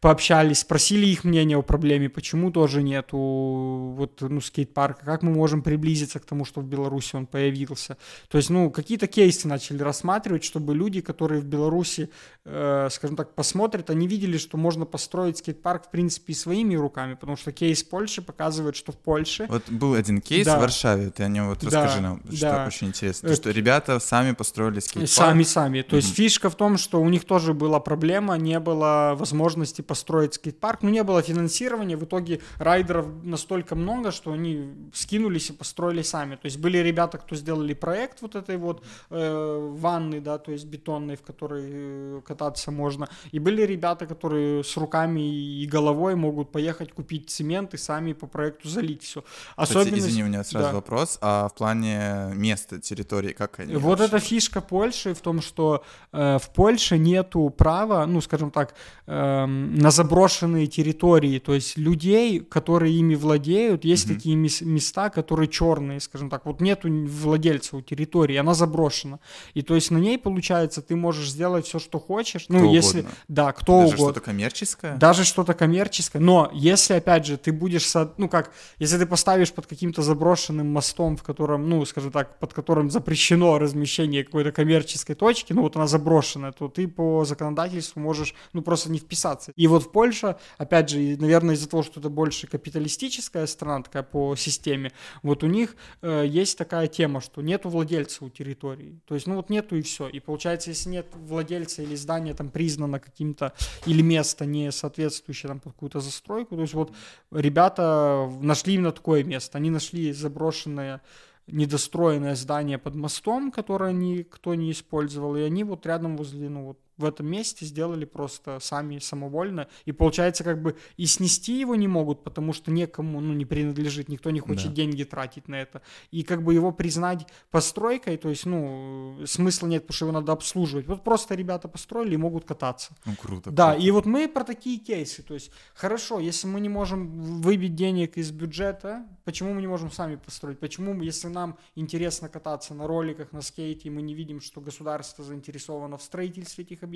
пообщались, 0.00 0.60
спросили 0.60 1.06
их 1.06 1.24
мнение 1.24 1.58
о 1.58 1.62
проблеме, 1.62 2.08
почему 2.08 2.50
тоже 2.50 2.82
нету 2.82 3.18
вот, 3.18 4.20
ну, 4.22 4.40
скейт-парка, 4.40 5.04
как 5.04 5.22
мы 5.22 5.30
можем 5.32 5.62
приблизиться 5.62 6.18
к 6.18 6.24
тому, 6.24 6.44
что 6.46 6.60
в 6.62 6.64
Беларуси 6.64 7.16
он 7.16 7.26
появился. 7.26 7.98
То 8.28 8.38
есть, 8.38 8.48
ну, 8.48 8.70
какие-то 8.70 9.06
кейсы 9.06 9.46
начали 9.46 9.82
рассматривать, 9.82 10.42
чтобы 10.42 10.74
люди, 10.74 11.02
которые 11.02 11.42
в 11.42 11.44
Беларуси, 11.44 12.08
э, 12.46 12.88
скажем 12.90 13.16
так, 13.16 13.34
посмотрят, 13.34 13.90
они 13.90 14.06
видели, 14.08 14.38
что 14.38 14.56
можно 14.56 14.86
построить 14.86 15.36
скейт-парк, 15.38 15.86
в 15.86 15.90
принципе, 15.90 16.32
и 16.32 16.36
своими 16.36 16.74
руками, 16.76 17.14
потому 17.14 17.36
что 17.36 17.52
кейс 17.52 17.82
Польши 17.82 18.22
показывает, 18.22 18.76
что 18.76 18.92
в 18.92 18.96
Польше 18.96 19.46
Вот 19.50 19.68
был 19.68 19.92
один 19.94 20.22
кейс 20.22 20.46
Да. 20.46 20.56
в 20.56 20.60
Варшаве, 20.62 21.10
ты 21.10 21.24
о 21.24 21.28
нем 21.28 21.48
вот 21.50 21.58
Да, 21.60 21.66
расскажи 21.66 22.00
нам, 22.00 22.22
что 22.32 22.40
да. 22.40 22.66
очень 22.66 22.86
интересно. 22.88 23.28
То, 23.28 23.34
что 23.36 23.50
ребята 23.50 24.00
сами 24.00 24.32
построили 24.32 24.80
скейт-парк. 24.80 25.10
Сами-сами. 25.10 25.82
То 25.82 25.96
есть 25.96 26.08
Мгм. 26.08 26.14
фишка 26.16 26.48
в 26.48 26.54
том, 26.54 26.78
что 26.78 27.02
у 27.02 27.08
них 27.10 27.24
тоже 27.26 27.52
была 27.52 27.80
проблема, 27.80 28.36
не 28.38 28.58
было 28.60 29.14
возможности 29.14 29.82
построить 29.90 30.34
скейт-парк, 30.34 30.82
ну 30.82 30.90
не 30.90 31.02
было 31.02 31.20
финансирования, 31.20 31.96
в 31.96 32.04
итоге 32.04 32.40
райдеров 32.58 33.06
настолько 33.24 33.74
много, 33.74 34.12
что 34.12 34.32
они 34.32 34.70
скинулись 34.92 35.50
и 35.50 35.52
построили 35.52 36.02
сами. 36.02 36.36
То 36.36 36.46
есть 36.46 36.58
были 36.58 36.78
ребята, 36.78 37.18
кто 37.18 37.34
сделали 37.34 37.74
проект 37.74 38.22
вот 38.22 38.36
этой 38.36 38.56
вот 38.56 38.84
э, 39.10 39.74
ванны, 39.80 40.20
да, 40.20 40.38
то 40.38 40.52
есть 40.52 40.66
бетонной, 40.66 41.16
в 41.16 41.22
которой 41.22 41.64
э, 41.66 42.20
кататься 42.24 42.70
можно, 42.70 43.08
и 43.32 43.40
были 43.40 43.62
ребята, 43.62 44.06
которые 44.06 44.62
с 44.62 44.76
руками 44.76 45.20
и 45.62 45.66
головой 45.66 46.14
могут 46.14 46.52
поехать 46.52 46.92
купить 46.92 47.28
цемент 47.28 47.74
и 47.74 47.76
сами 47.76 48.12
по 48.12 48.28
проекту 48.28 48.68
залить 48.68 49.02
все. 49.02 49.24
Кстати, 49.60 49.98
извини, 49.98 50.22
у 50.22 50.26
меня 50.26 50.44
сразу 50.44 50.68
да. 50.68 50.74
вопрос. 50.74 51.18
А 51.20 51.48
в 51.48 51.54
плане 51.54 52.30
места, 52.34 52.78
территории, 52.78 53.32
как 53.32 53.58
они 53.58 53.74
Вот 53.74 53.98
вообще? 53.98 54.04
эта 54.04 54.18
фишка 54.20 54.60
Польши 54.60 55.14
в 55.14 55.20
том, 55.20 55.42
что 55.42 55.82
э, 56.12 56.38
в 56.38 56.50
Польше 56.50 56.96
нету 56.96 57.50
права, 57.50 58.06
ну, 58.06 58.20
скажем 58.20 58.50
так, 58.52 58.74
эм, 59.06 59.74
на 59.80 59.90
заброшенные 59.90 60.66
территории, 60.66 61.38
то 61.38 61.54
есть 61.54 61.78
людей, 61.78 62.40
которые 62.40 62.94
ими 62.98 63.14
владеют, 63.14 63.84
есть 63.84 64.06
Мгм. 64.06 64.14
такие 64.14 64.36
мес- 64.36 64.60
места, 64.60 65.08
которые 65.08 65.48
черные, 65.48 66.00
скажем 66.00 66.28
так, 66.28 66.44
вот 66.44 66.60
нету 66.60 66.88
владельца 66.90 67.76
у 67.76 67.80
территории, 67.80 68.36
она 68.36 68.52
заброшена, 68.54 69.20
и 69.54 69.62
то 69.62 69.74
есть 69.74 69.90
на 69.90 69.98
ней, 69.98 70.18
получается, 70.18 70.82
ты 70.82 70.96
можешь 70.96 71.30
сделать 71.30 71.66
все, 71.66 71.78
что 71.78 71.98
хочешь, 71.98 72.46
ну, 72.48 72.58
Кто 72.58 72.74
если, 72.74 73.00
угодно. 73.00 73.16
да, 73.28 73.52
кто 73.52 73.72
Даже 73.80 73.94
угодно. 73.94 74.04
что-то 74.12 74.20
коммерческое? 74.20 74.96
Даже 74.96 75.24
что-то 75.24 75.54
коммерческое. 75.54 76.20
Но 76.22 76.50
если, 76.52 76.94
опять 76.94 77.24
же, 77.26 77.36
ты 77.38 77.50
будешь, 77.52 77.86
со- 77.86 78.12
ну 78.18 78.28
как, 78.28 78.52
если 78.78 78.98
ты 78.98 79.06
поставишь 79.06 79.52
под 79.52 79.66
каким-то 79.66 80.02
заброшенным 80.02 80.70
мостом, 80.70 81.16
в 81.16 81.22
котором, 81.22 81.68
ну, 81.70 81.84
скажем 81.86 82.12
так, 82.12 82.38
под 82.38 82.52
которым 82.52 82.90
запрещено 82.90 83.58
размещение 83.58 84.24
какой-то 84.24 84.52
коммерческой 84.52 85.14
точки, 85.14 85.54
ну 85.54 85.62
вот 85.62 85.76
она 85.76 85.86
заброшенная, 85.86 86.52
то 86.52 86.68
ты 86.68 86.86
по 86.86 87.24
законодательству 87.24 88.00
можешь, 88.00 88.34
ну, 88.52 88.60
просто 88.62 88.90
не 88.90 88.98
вписаться. 88.98 89.52
И 89.56 89.69
вот 89.70 89.84
в 89.84 89.90
Польше, 89.90 90.36
опять 90.58 90.90
же, 90.90 90.98
наверное, 91.18 91.54
из-за 91.54 91.68
того, 91.68 91.82
что 91.82 92.00
это 92.00 92.08
больше 92.08 92.46
капиталистическая 92.46 93.46
страна 93.46 93.82
такая 93.82 94.02
по 94.02 94.36
системе, 94.36 94.92
вот 95.22 95.42
у 95.42 95.46
них 95.46 95.76
э, 96.02 96.24
есть 96.26 96.58
такая 96.58 96.86
тема, 96.86 97.20
что 97.20 97.42
нету 97.42 97.68
владельца 97.68 98.24
у 98.24 98.30
территории. 98.30 99.00
То 99.06 99.14
есть, 99.14 99.26
ну 99.26 99.36
вот 99.36 99.50
нету 99.50 99.76
и 99.76 99.82
все. 99.82 100.08
И 100.08 100.20
получается, 100.20 100.70
если 100.70 100.90
нет 100.90 101.06
владельца 101.14 101.82
или 101.82 101.94
здание 101.94 102.34
там 102.34 102.50
признано 102.50 103.00
каким-то, 103.00 103.52
или 103.86 104.02
место 104.02 104.44
не 104.44 104.70
соответствующее 104.72 105.48
там 105.48 105.60
под 105.60 105.72
какую-то 105.72 106.00
застройку, 106.00 106.56
то 106.56 106.62
есть 106.62 106.74
вот 106.74 106.92
ребята 107.30 108.30
нашли 108.40 108.74
именно 108.74 108.92
такое 108.92 109.24
место. 109.24 109.58
Они 109.58 109.70
нашли 109.70 110.12
заброшенное 110.12 111.00
недостроенное 111.46 112.34
здание 112.34 112.78
под 112.78 112.94
мостом, 112.94 113.50
которое 113.50 113.92
никто 113.92 114.54
не 114.54 114.70
использовал, 114.70 115.36
и 115.36 115.42
они 115.42 115.64
вот 115.64 115.86
рядом 115.86 116.16
возле, 116.16 116.48
ну 116.48 116.66
вот 116.66 116.78
в 117.00 117.04
этом 117.04 117.26
месте 117.26 117.64
сделали 117.66 118.04
просто 118.04 118.58
сами 118.60 118.98
самовольно, 118.98 119.66
и 119.86 119.92
получается 119.92 120.44
как 120.44 120.62
бы 120.62 120.76
и 120.96 121.06
снести 121.06 121.58
его 121.58 121.74
не 121.74 121.88
могут, 121.88 122.22
потому 122.22 122.52
что 122.52 122.70
некому, 122.70 123.20
ну, 123.20 123.34
не 123.34 123.44
принадлежит, 123.44 124.08
никто 124.08 124.30
не 124.30 124.40
хочет 124.40 124.68
Да. 124.68 124.74
деньги 124.74 125.04
тратить 125.04 125.48
на 125.48 125.56
это, 125.56 125.82
и 126.10 126.22
как 126.22 126.42
бы 126.44 126.54
его 126.54 126.72
признать 126.72 127.26
постройкой, 127.50 128.16
то 128.16 128.28
есть, 128.28 128.46
ну, 128.46 129.18
смысла 129.26 129.66
нет, 129.66 129.82
потому 129.82 129.96
что 129.96 130.06
его 130.06 130.12
надо 130.12 130.32
обслуживать, 130.32 130.86
вот 130.86 131.02
просто 131.04 131.34
ребята 131.34 131.68
построили 131.68 132.14
и 132.14 132.16
могут 132.18 132.44
кататься. 132.44 132.94
Ну, 133.06 133.14
круто. 133.16 133.50
Да, 133.50 133.72
круто. 133.72 133.86
и 133.86 133.90
вот 133.90 134.06
мы 134.06 134.28
про 134.28 134.44
такие 134.44 134.78
кейсы. 134.78 135.22
То 135.22 135.34
есть, 135.34 135.50
хорошо, 135.74 136.20
если 136.20 136.46
мы 136.46 136.60
не 136.60 136.68
можем 136.68 137.40
выбить 137.40 137.74
денег 137.74 138.16
из 138.16 138.30
бюджета, 138.30 139.06
почему 139.24 139.54
мы 139.54 139.60
не 139.60 139.66
можем 139.66 139.90
сами 139.90 140.16
построить? 140.16 140.58
Почему, 140.58 141.00
если 141.02 141.28
нам 141.28 141.56
интересно 141.74 142.28
кататься 142.28 142.74
на 142.74 142.86
роликах, 142.86 143.32
на 143.32 143.40
скейте, 143.42 143.88
и 143.88 143.90
мы 143.90 144.02
не 144.02 144.14
видим, 144.14 144.40
что 144.40 144.60
государство 144.60 145.24
заинтересовано 145.24 145.96
в 145.96 146.02
строительстве 146.02 146.64
этих 146.64 146.82
объектов, 146.82 146.89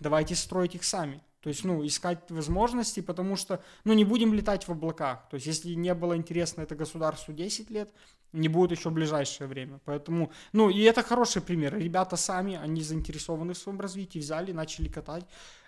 давайте 0.00 0.34
строить 0.34 0.74
их 0.74 0.84
сами. 0.84 1.22
То 1.40 1.50
есть, 1.50 1.64
ну, 1.64 1.86
искать 1.86 2.28
возможности, 2.30 3.00
потому 3.00 3.36
что, 3.36 3.62
ну, 3.84 3.92
не 3.92 4.04
будем 4.04 4.34
летать 4.34 4.66
в 4.66 4.72
облаках. 4.72 5.28
То 5.30 5.36
есть, 5.36 5.46
если 5.46 5.74
не 5.74 5.94
было 5.94 6.16
интересно 6.16 6.62
это 6.62 6.74
государству 6.74 7.32
10 7.32 7.70
лет, 7.70 7.88
не 8.32 8.48
будет 8.48 8.72
еще 8.72 8.90
в 8.90 8.92
ближайшее 8.92 9.46
время. 9.46 9.80
Поэтому, 9.84 10.32
ну, 10.52 10.70
и 10.70 10.80
это 10.80 11.02
хороший 11.02 11.42
пример. 11.42 11.78
Ребята 11.78 12.16
сами, 12.16 12.56
они 12.56 12.82
заинтересованы 12.82 13.54
в 13.54 13.58
своем 13.58 13.80
развитии, 13.80 14.18
взяли, 14.18 14.52
начали 14.52 14.88
катать. 14.88 15.24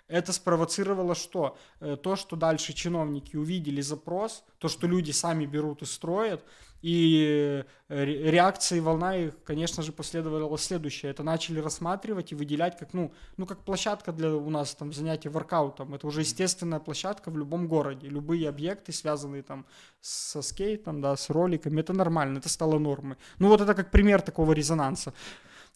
Это 0.09 0.33
спровоцировало 0.33 1.15
что? 1.15 1.55
Э, 1.79 1.95
то, 1.95 2.15
что 2.15 2.35
дальше 2.35 2.73
чиновники 2.73 3.35
увидели 3.35 3.79
запрос, 3.79 4.43
то, 4.57 4.67
что 4.67 4.87
люди 4.87 5.11
сами 5.11 5.45
берут 5.45 5.83
и 5.83 5.85
строят, 5.85 6.43
и 6.81 7.63
э, 7.89 8.05
реакция 8.05 8.77
и 8.77 8.81
волна 8.81 9.15
их, 9.17 9.33
конечно 9.43 9.83
же, 9.83 9.91
последовала 9.91 10.57
следующее. 10.57 11.11
Это 11.11 11.23
начали 11.23 11.59
рассматривать 11.59 12.31
и 12.31 12.35
выделять 12.35 12.77
как, 12.77 12.93
ну, 12.93 13.11
ну, 13.37 13.45
как 13.45 13.59
площадка 13.59 14.11
для 14.11 14.33
у 14.33 14.49
нас 14.49 14.73
там 14.73 14.93
занятия 14.93 15.29
воркаутом. 15.29 15.93
Это 15.93 16.07
уже 16.07 16.21
естественная 16.21 16.79
площадка 16.79 17.29
в 17.29 17.37
любом 17.37 17.67
городе. 17.67 18.07
Любые 18.07 18.49
объекты, 18.49 18.91
связанные 18.93 19.43
там 19.43 19.65
со 20.01 20.41
скейтом, 20.41 21.01
да, 21.01 21.15
с 21.15 21.29
роликами, 21.29 21.81
это 21.81 21.93
нормально, 21.93 22.39
это 22.39 22.49
стало 22.49 22.79
нормой. 22.79 23.17
Ну, 23.37 23.49
вот 23.49 23.61
это 23.61 23.75
как 23.75 23.91
пример 23.91 24.21
такого 24.21 24.53
резонанса. 24.53 25.13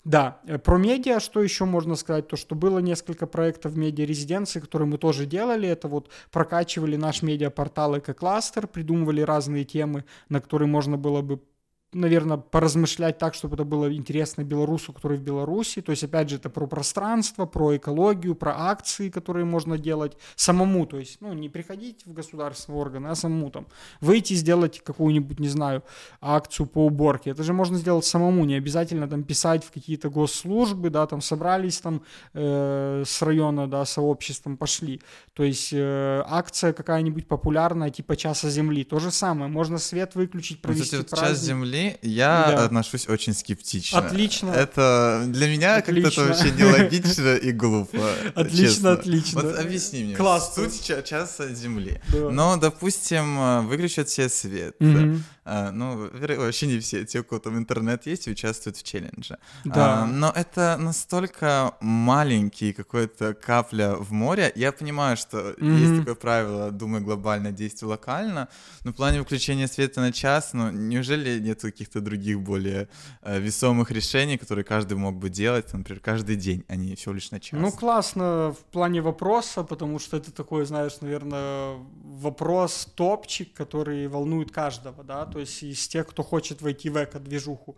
Да, 0.06 0.41
э, 0.47 0.58
про 0.58 0.78
медиа, 0.78 1.20
что 1.20 1.41
еще 1.41 1.64
можно 1.66 1.95
сказать, 1.95 2.28
то, 2.28 2.36
что 2.36 2.56
было 2.56 2.80
несколько 2.80 3.26
проектов 3.26 3.76
медиа-резиденции, 3.76 4.60
которые 4.60 4.88
мы 4.88 4.97
тоже 4.97 5.26
делали, 5.26 5.68
это 5.68 5.88
вот 5.88 6.10
прокачивали 6.32 6.97
наш 6.97 7.22
медиапортал 7.22 7.97
эко-кластер, 7.97 8.68
придумывали 8.68 9.22
разные 9.22 9.64
темы, 9.64 10.04
на 10.28 10.41
которые 10.41 10.68
можно 10.68 10.97
было 10.97 11.22
бы 11.22 11.41
наверное, 11.93 12.37
поразмышлять 12.37 13.17
так, 13.17 13.33
чтобы 13.33 13.55
это 13.55 13.63
было 13.63 13.93
интересно 13.93 14.43
белорусу, 14.43 14.93
который 14.93 15.17
в 15.17 15.21
Беларуси. 15.21 15.81
То 15.81 15.91
есть, 15.91 16.03
опять 16.03 16.29
же, 16.29 16.37
это 16.37 16.49
про 16.49 16.65
пространство, 16.67 17.45
про 17.45 17.75
экологию, 17.77 18.35
про 18.35 18.53
акции, 18.69 19.09
которые 19.09 19.45
можно 19.45 19.77
делать 19.77 20.17
самому. 20.35 20.85
То 20.85 20.99
есть, 20.99 21.21
ну, 21.21 21.33
не 21.33 21.49
приходить 21.49 22.05
в 22.05 22.13
государственные 22.13 22.79
органы, 22.79 23.07
а 23.07 23.15
самому 23.15 23.49
там 23.49 23.67
выйти, 24.01 24.33
сделать 24.33 24.81
какую-нибудь, 24.83 25.39
не 25.39 25.49
знаю, 25.49 25.83
акцию 26.21 26.67
по 26.67 26.85
уборке. 26.85 27.31
Это 27.31 27.43
же 27.43 27.53
можно 27.53 27.77
сделать 27.77 28.05
самому, 28.05 28.45
не 28.45 28.55
обязательно 28.55 29.07
там 29.07 29.23
писать 29.23 29.63
в 29.63 29.71
какие-то 29.71 30.09
госслужбы, 30.09 30.89
да, 30.89 31.05
там 31.07 31.21
собрались 31.21 31.79
там 31.79 32.01
э, 32.33 33.03
с 33.05 33.21
района, 33.21 33.67
да, 33.67 33.85
сообществом 33.85 34.57
пошли. 34.57 35.01
То 35.33 35.43
есть, 35.43 35.69
э, 35.73 36.23
акция 36.25 36.73
какая-нибудь 36.73 37.27
популярная, 37.27 37.89
типа 37.89 38.15
часа 38.15 38.49
земли. 38.49 38.83
То 38.83 38.99
же 38.99 39.11
самое. 39.11 39.51
Можно 39.51 39.77
свет 39.77 40.15
выключить, 40.15 40.61
провести 40.61 40.97
вот, 40.97 41.09
праздник. 41.09 41.29
Час 41.29 41.39
земли 41.45 41.82
я 42.01 42.53
да. 42.55 42.65
отношусь 42.65 43.07
очень 43.07 43.34
скептично. 43.34 43.99
Отлично. 43.99 44.49
Это 44.49 45.23
для 45.27 45.47
меня 45.47 45.81
как-то 45.81 46.07
это 46.07 46.21
вообще 46.21 46.51
нелогично 46.51 47.36
и 47.36 47.51
глупо. 47.51 48.09
Отлично, 48.36 48.67
честно. 48.67 48.91
отлично. 48.93 49.41
Вот 49.41 49.59
объясни 49.59 50.03
мне. 50.03 50.15
Класс. 50.15 50.55
Суть 50.55 50.81
часа 51.05 51.47
Земли. 51.53 52.01
Да. 52.11 52.29
Но, 52.29 52.57
допустим, 52.57 53.39
э, 53.39 53.61
выключат 53.61 54.09
все 54.09 54.29
свет. 54.29 54.75
Угу. 54.79 55.19
Ну, 55.45 56.09
вообще 56.11 56.67
не 56.67 56.79
все. 56.79 57.05
Те, 57.05 57.19
у 57.19 57.23
кого 57.23 57.39
там 57.39 57.57
интернет 57.57 58.05
есть, 58.05 58.27
участвуют 58.27 58.77
в 58.77 58.83
челлендже. 58.83 59.37
Да. 59.65 60.05
Но 60.05 60.31
это 60.35 60.77
настолько 60.79 61.75
маленький 61.81 62.73
какой-то 62.73 63.33
капля 63.33 63.95
в 63.95 64.11
море. 64.11 64.51
Я 64.55 64.71
понимаю, 64.71 65.17
что 65.17 65.55
угу. 65.57 65.65
есть 65.65 65.99
такое 65.99 66.15
правило, 66.15 66.71
думай 66.71 67.01
глобально, 67.01 67.51
действуй 67.51 67.89
локально. 67.89 68.47
Но 68.83 68.91
в 68.91 68.95
плане 68.95 69.19
выключения 69.19 69.67
света 69.67 70.01
на 70.01 70.11
час, 70.11 70.53
ну, 70.53 70.71
неужели 70.71 71.39
нет 71.39 71.61
каких-то 71.61 72.01
других 72.01 72.39
более 72.39 72.87
э, 73.21 73.39
весомых 73.39 73.91
решений, 73.91 74.37
которые 74.37 74.63
каждый 74.63 74.97
мог 74.97 75.15
бы 75.15 75.29
делать, 75.29 75.73
например, 75.73 76.01
каждый 76.01 76.35
день, 76.35 76.63
а 76.67 76.75
не 76.75 76.95
всего 76.95 77.13
лишь 77.15 77.31
на 77.31 77.39
час. 77.39 77.59
Ну, 77.59 77.71
классно 77.71 78.53
в 78.53 78.63
плане 78.71 79.01
вопроса, 79.01 79.63
потому 79.63 79.99
что 79.99 80.17
это 80.17 80.31
такой, 80.31 80.65
знаешь, 80.65 81.01
наверное, 81.01 81.77
вопрос 82.03 82.87
топчик, 82.95 83.53
который 83.53 84.07
волнует 84.07 84.51
каждого, 84.51 85.03
да, 85.03 85.25
то 85.34 85.39
есть 85.39 85.63
из 85.63 85.88
тех, 85.88 86.07
кто 86.07 86.23
хочет 86.23 86.61
войти 86.61 86.89
в 86.89 87.03
эко-движуху. 87.03 87.75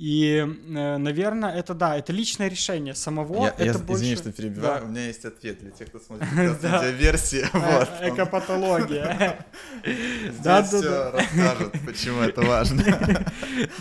И, 0.00 0.38
э, 0.38 0.96
наверное, 0.96 1.52
это 1.52 1.74
да, 1.74 1.94
это 1.94 2.10
личное 2.10 2.48
решение 2.48 2.94
самого. 2.94 3.44
Я, 3.44 3.50
это 3.50 3.64
я 3.64 3.72
больше... 3.74 4.04
извини, 4.04 4.16
что 4.16 4.32
перебиваю, 4.32 4.80
да. 4.80 4.86
у 4.86 4.88
меня 4.88 5.06
есть 5.06 5.26
ответ 5.26 5.58
для 5.60 5.70
тех, 5.72 5.88
кто 5.88 5.98
смотрит 5.98 6.32
видеоверсии. 6.32 7.44
вот, 7.52 7.88
Экопатология. 8.00 9.44
Да, 10.42 10.62
да, 10.62 10.80
да. 10.80 11.10
расскажут, 11.12 11.74
почему 11.84 12.20
это 12.20 12.40
важно. 12.40 12.82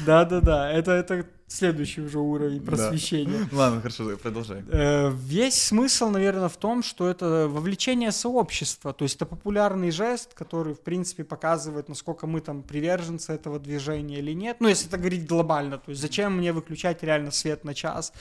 Да, 0.06 0.26
да, 0.26 0.42
да. 0.42 0.72
Это 0.72 0.92
это 0.92 1.26
следующий 1.52 2.02
уже 2.02 2.20
уровень 2.20 2.62
просвещения. 2.62 3.48
Да. 3.52 3.58
Ладно, 3.58 3.82
хорошо, 3.82 4.18
продолжай. 4.18 4.64
Э, 4.70 5.12
весь 5.12 5.62
смысл, 5.62 6.10
наверное, 6.10 6.50
в 6.50 6.58
том, 6.58 6.84
что 6.84 7.10
это 7.10 7.48
вовлечение 7.48 8.12
сообщества, 8.12 8.94
то 8.94 9.04
есть 9.04 9.16
это 9.16 9.26
популярный 9.26 9.92
жест, 9.92 10.34
который, 10.34 10.74
в 10.74 10.82
принципе, 10.82 11.24
показывает, 11.24 11.90
насколько 11.90 12.28
мы 12.28 12.42
там 12.42 12.64
приверженцы 12.64 13.34
этого 13.34 13.60
движения 13.60 14.20
или 14.20 14.34
нет. 14.34 14.58
Ну, 14.60 14.68
если 14.68 14.88
это 14.88 14.98
говорить 14.98 15.28
глобально, 15.28 15.78
то 15.78 15.90
есть 15.90 16.02
зачем 16.02 16.38
мне 16.38 16.54
выключать 16.54 17.04
реально 17.04 17.32
свет 17.32 17.64
на 17.64 17.74
час? 17.74 18.14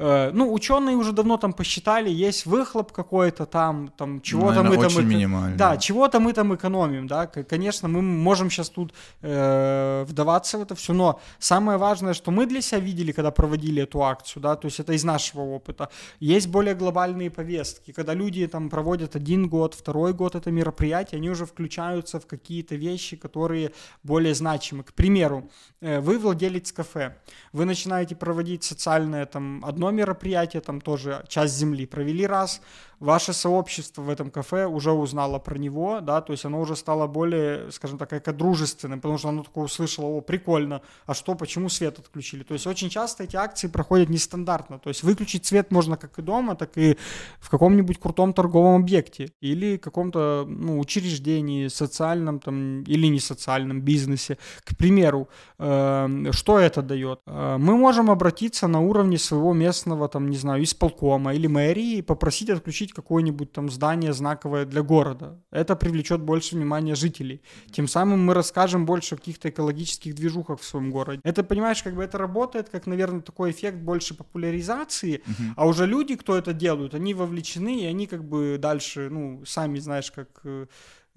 Э, 0.00 0.30
ну, 0.32 0.52
ученые 0.52 0.96
уже 0.96 1.12
давно 1.12 1.36
там 1.36 1.52
посчитали, 1.52 2.08
есть 2.08 2.46
выхлоп 2.46 2.92
какой-то 2.92 3.46
там, 3.46 3.88
там 3.96 4.20
чего-то 4.20 4.62
мы 4.62 4.76
там... 4.76 4.86
Очень. 4.86 5.56
Да, 5.56 5.76
чего-то 5.76 6.20
мы 6.20 6.32
там 6.32 6.54
экономим, 6.54 7.08
да. 7.08 7.26
Конечно, 7.26 7.88
мы 7.88 8.00
можем 8.00 8.48
сейчас 8.48 8.70
тут 8.70 8.94
э, 9.22 10.04
вдаваться 10.08 10.58
в 10.58 10.62
это 10.62 10.76
все, 10.76 10.92
но 10.92 11.20
самое 11.40 11.78
важное, 11.78 12.14
что 12.14 12.30
мы 12.30 12.46
для 12.46 12.62
себя 12.62 12.78
видели, 12.80 13.10
когда 13.10 13.32
проводили 13.32 13.82
эту 13.82 14.04
акцию, 14.04 14.42
да, 14.42 14.54
то 14.54 14.66
есть 14.66 14.78
это 14.78 14.92
из 14.92 15.02
нашего 15.04 15.40
опыта. 15.40 15.88
Есть 16.20 16.46
более 16.46 16.74
глобальные 16.76 17.30
повестки, 17.30 17.92
когда 17.92 18.14
люди 18.14 18.46
там 18.46 18.70
проводят 18.70 19.16
один 19.16 19.48
год, 19.48 19.74
второй 19.74 20.12
год 20.12 20.36
это 20.36 20.52
мероприятие, 20.52 21.18
они 21.18 21.28
уже 21.28 21.44
включаются 21.44 22.20
в 22.20 22.26
какие-то 22.26 22.76
вещи, 22.76 23.16
которые 23.16 23.72
более 24.04 24.34
значимы. 24.34 24.84
К 24.84 24.92
примеру, 24.92 25.50
э, 25.80 25.98
вы 25.98 26.18
владелец 26.18 26.70
кафе, 26.70 27.16
вы 27.52 27.64
начинаете 27.64 28.14
проводить 28.14 28.62
социальное 28.62 29.26
там 29.26 29.64
одно 29.64 29.87
одно 29.88 29.98
мероприятие, 29.98 30.60
там 30.60 30.80
тоже 30.80 31.24
часть 31.28 31.54
земли 31.54 31.86
провели 31.86 32.26
раз, 32.26 32.60
ваше 33.00 33.32
сообщество 33.32 34.02
в 34.02 34.08
этом 34.08 34.30
кафе 34.30 34.66
уже 34.66 34.90
узнало 34.90 35.38
про 35.38 35.58
него, 35.58 36.00
да, 36.00 36.20
то 36.20 36.32
есть 36.32 36.44
оно 36.44 36.60
уже 36.60 36.74
стало 36.76 37.06
более, 37.06 37.70
скажем 37.70 37.98
так, 37.98 38.12
эко-дружественным, 38.12 39.00
потому 39.00 39.18
что 39.18 39.28
оно 39.28 39.42
такое 39.42 39.64
услышало, 39.64 40.06
о, 40.06 40.20
прикольно, 40.20 40.80
а 41.06 41.14
что, 41.14 41.34
почему 41.34 41.68
свет 41.68 41.98
отключили? 41.98 42.42
То 42.42 42.54
есть 42.54 42.66
очень 42.66 42.90
часто 42.90 43.24
эти 43.24 43.36
акции 43.36 43.68
проходят 43.68 44.08
нестандартно, 44.08 44.78
то 44.78 44.90
есть 44.90 45.02
выключить 45.02 45.46
свет 45.46 45.70
можно 45.70 45.96
как 45.96 46.18
и 46.18 46.22
дома, 46.22 46.54
так 46.54 46.76
и 46.78 46.96
в 47.40 47.50
каком-нибудь 47.50 48.00
крутом 48.00 48.32
торговом 48.32 48.82
объекте 48.82 49.30
или 49.40 49.76
каком-то, 49.76 50.44
ну, 50.48 50.78
учреждении, 50.78 51.68
социальном 51.68 52.40
там 52.40 52.82
или 52.82 53.06
не 53.08 53.20
социальном 53.20 53.80
бизнесе. 53.80 54.38
К 54.64 54.76
примеру, 54.76 55.28
э, 55.58 56.32
что 56.32 56.58
это 56.58 56.82
дает? 56.82 57.20
Э, 57.26 57.56
мы 57.58 57.76
можем 57.76 58.10
обратиться 58.10 58.68
на 58.68 58.80
уровне 58.80 59.18
своего 59.18 59.54
местного, 59.78 60.08
там, 60.08 60.30
не 60.30 60.36
знаю, 60.36 60.62
исполкома 60.62 61.34
или 61.34 61.48
мэрии 61.48 61.98
и 61.98 62.02
попросить 62.02 62.50
отключить 62.50 62.92
какое-нибудь 62.92 63.52
там 63.52 63.70
здание 63.70 64.12
знаковое 64.12 64.64
для 64.64 64.82
города. 64.82 65.38
Это 65.52 65.76
привлечет 65.76 66.20
больше 66.20 66.56
внимания 66.56 66.94
жителей. 66.94 67.40
Тем 67.70 67.88
самым 67.88 68.26
мы 68.26 68.34
расскажем 68.34 68.86
больше 68.86 69.14
о 69.14 69.18
каких-то 69.18 69.48
экологических 69.48 70.14
движухах 70.14 70.60
в 70.60 70.64
своем 70.64 70.90
городе. 70.90 71.20
Это, 71.24 71.44
понимаешь, 71.44 71.82
как 71.82 71.94
бы 71.94 72.02
это 72.02 72.18
работает, 72.18 72.68
как, 72.68 72.86
наверное, 72.86 73.20
такой 73.20 73.50
эффект 73.50 73.78
больше 73.78 74.14
популяризации, 74.14 75.16
uh-huh. 75.16 75.52
а 75.56 75.66
уже 75.66 75.86
люди, 75.86 76.16
кто 76.16 76.36
это 76.36 76.52
делают, 76.52 76.94
они 76.94 77.14
вовлечены, 77.14 77.80
и 77.80 77.86
они 77.86 78.06
как 78.06 78.22
бы 78.24 78.58
дальше, 78.58 79.08
ну, 79.10 79.42
сами, 79.46 79.80
знаешь, 79.80 80.10
как 80.10 80.28
э, 80.44 80.66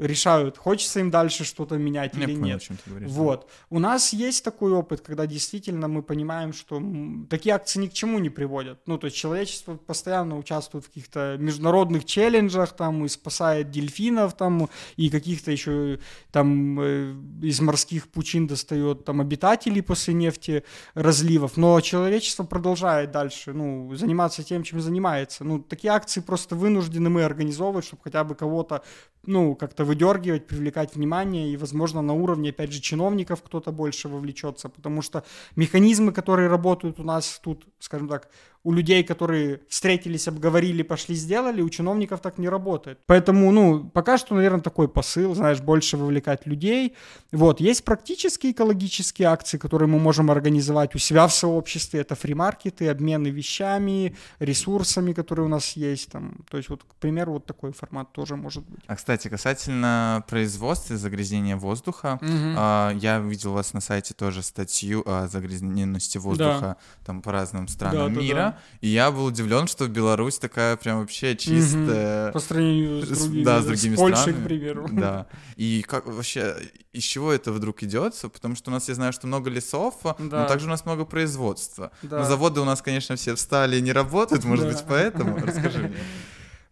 решают, 0.01 0.57
хочется 0.57 0.99
им 0.99 1.11
дальше 1.11 1.43
что-то 1.43 1.77
менять 1.77 2.15
Я 2.15 2.23
или 2.23 2.35
понял, 2.35 2.59
нет. 2.69 2.79
Говоришь, 2.85 3.09
вот. 3.09 3.41
Да. 3.41 3.75
У 3.75 3.79
нас 3.79 4.13
есть 4.13 4.43
такой 4.43 4.73
опыт, 4.73 5.01
когда 5.01 5.27
действительно 5.27 5.87
мы 5.87 6.01
понимаем, 6.01 6.53
что 6.53 6.81
такие 7.29 7.53
акции 7.53 7.79
ни 7.79 7.87
к 7.87 7.93
чему 7.93 8.19
не 8.19 8.29
приводят. 8.29 8.79
Ну, 8.87 8.97
то 8.97 9.05
есть 9.05 9.15
человечество 9.15 9.75
постоянно 9.75 10.37
участвует 10.37 10.85
в 10.85 10.87
каких-то 10.87 11.37
международных 11.39 12.05
челленджах, 12.05 12.75
там, 12.75 13.05
и 13.05 13.09
спасает 13.09 13.69
дельфинов, 13.69 14.35
там, 14.35 14.69
и 14.97 15.09
каких-то 15.09 15.51
еще 15.51 15.99
там 16.31 16.79
э, 16.79 17.13
из 17.43 17.61
морских 17.61 18.09
пучин 18.09 18.47
достает 18.47 19.05
там 19.05 19.21
обитателей 19.21 19.83
после 19.83 20.13
нефти 20.13 20.63
разливов, 20.95 21.57
но 21.57 21.79
человечество 21.81 22.43
продолжает 22.43 23.11
дальше, 23.11 23.53
ну, 23.53 23.93
заниматься 23.95 24.43
тем, 24.43 24.63
чем 24.63 24.81
занимается. 24.81 25.43
Ну, 25.43 25.59
такие 25.59 25.93
акции 25.93 26.21
просто 26.21 26.55
вынуждены 26.55 27.09
мы 27.09 27.23
организовывать, 27.23 27.85
чтобы 27.85 28.01
хотя 28.03 28.23
бы 28.23 28.35
кого-то, 28.35 28.83
ну, 29.25 29.55
как-то 29.55 29.85
выдергивать, 29.85 30.47
привлекать 30.47 30.95
внимание, 30.95 31.49
и, 31.49 31.57
возможно, 31.57 32.01
на 32.01 32.13
уровне, 32.13 32.49
опять 32.49 32.71
же, 32.71 32.81
чиновников 32.81 33.43
кто-то 33.43 33.71
больше 33.71 34.07
вовлечется, 34.07 34.69
потому 34.69 35.01
что 35.01 35.23
механизмы, 35.55 36.11
которые 36.11 36.49
работают 36.49 36.99
у 36.99 37.03
нас 37.03 37.39
тут, 37.43 37.65
скажем 37.79 38.07
так, 38.07 38.29
у 38.63 38.73
людей, 38.73 39.03
которые 39.03 39.61
встретились, 39.67 40.27
обговорили, 40.27 40.83
пошли, 40.83 41.15
сделали, 41.15 41.61
у 41.61 41.69
чиновников 41.69 42.21
так 42.21 42.37
не 42.37 42.47
работает. 42.47 42.99
Поэтому, 43.07 43.51
ну, 43.51 43.89
пока 43.89 44.17
что, 44.17 44.35
наверное, 44.35 44.61
такой 44.61 44.87
посыл, 44.87 45.33
знаешь, 45.33 45.61
больше 45.61 45.97
вовлекать 45.97 46.45
людей. 46.45 46.93
Вот, 47.31 47.59
есть 47.59 47.83
практические 47.83 48.51
экологические 48.51 49.29
акции, 49.29 49.57
которые 49.57 49.87
мы 49.87 49.99
можем 49.99 50.29
организовать 50.29 50.93
у 50.95 50.99
себя 50.99 51.27
в 51.27 51.33
сообществе. 51.33 52.01
Это 52.01 52.13
фримаркеты, 52.13 52.89
обмены 52.89 53.29
вещами, 53.29 54.15
ресурсами, 54.39 55.13
которые 55.13 55.45
у 55.45 55.49
нас 55.49 55.71
есть. 55.75 56.11
Там. 56.11 56.45
То 56.49 56.57
есть, 56.57 56.69
вот, 56.69 56.83
к 56.83 56.95
примеру, 56.95 57.33
вот 57.33 57.45
такой 57.45 57.71
формат 57.71 58.11
тоже 58.11 58.35
может 58.35 58.63
быть. 58.63 58.83
А, 58.85 58.95
кстати, 58.95 59.27
касательно 59.27 60.23
производства 60.29 60.97
загрязнения 60.97 61.55
воздуха, 61.55 62.19
угу. 62.21 62.99
я 62.99 63.19
видел 63.19 63.51
у 63.51 63.53
вас 63.53 63.73
на 63.73 63.81
сайте 63.81 64.13
тоже 64.13 64.43
статью 64.43 65.03
о 65.07 65.27
загрязненности 65.27 66.19
воздуха 66.19 66.59
да. 66.61 66.77
там 67.05 67.21
по 67.21 67.31
разным 67.31 67.67
странам 67.67 68.13
да, 68.13 68.21
мира. 68.21 68.35
Да, 68.35 68.50
да. 68.50 68.50
И 68.81 68.87
я 68.87 69.11
был 69.11 69.25
удивлен, 69.25 69.67
что 69.67 69.87
Беларусь 69.87 70.37
такая 70.39 70.75
прям 70.77 70.99
вообще 71.01 71.35
чистая. 71.35 72.27
Угу. 72.27 72.33
По 72.33 72.39
сравнению 72.39 73.05
с 73.05 73.07
другими, 73.09 73.43
да, 73.43 73.61
с 73.61 73.65
другими 73.65 73.95
с 73.95 73.97
Польшей, 73.97 74.21
странами. 74.21 74.41
к 74.41 74.47
примеру. 74.47 74.89
Да. 74.91 75.27
И 75.55 75.83
как 75.87 76.05
вообще, 76.07 76.55
из 76.93 77.03
чего 77.03 77.31
это 77.31 77.51
вдруг 77.51 77.83
идет? 77.83 78.15
Потому 78.33 78.55
что 78.55 78.69
у 78.71 78.73
нас, 78.73 78.87
я 78.89 78.95
знаю, 78.95 79.13
что 79.13 79.27
много 79.27 79.49
лесов, 79.49 79.95
Да. 80.03 80.15
но 80.19 80.45
также 80.47 80.65
у 80.67 80.69
нас 80.69 80.85
много 80.85 81.05
производства. 81.05 81.91
Да. 82.01 82.19
Но 82.19 82.25
заводы 82.25 82.61
у 82.61 82.65
нас, 82.65 82.81
конечно, 82.81 83.15
все 83.15 83.35
встали 83.35 83.77
и 83.77 83.81
не 83.81 83.91
работают, 83.91 84.43
может 84.43 84.65
Да. 84.67 84.71
быть, 84.73 84.83
поэтому. 84.87 85.37
Расскажи 85.37 85.77
мне. 85.79 85.91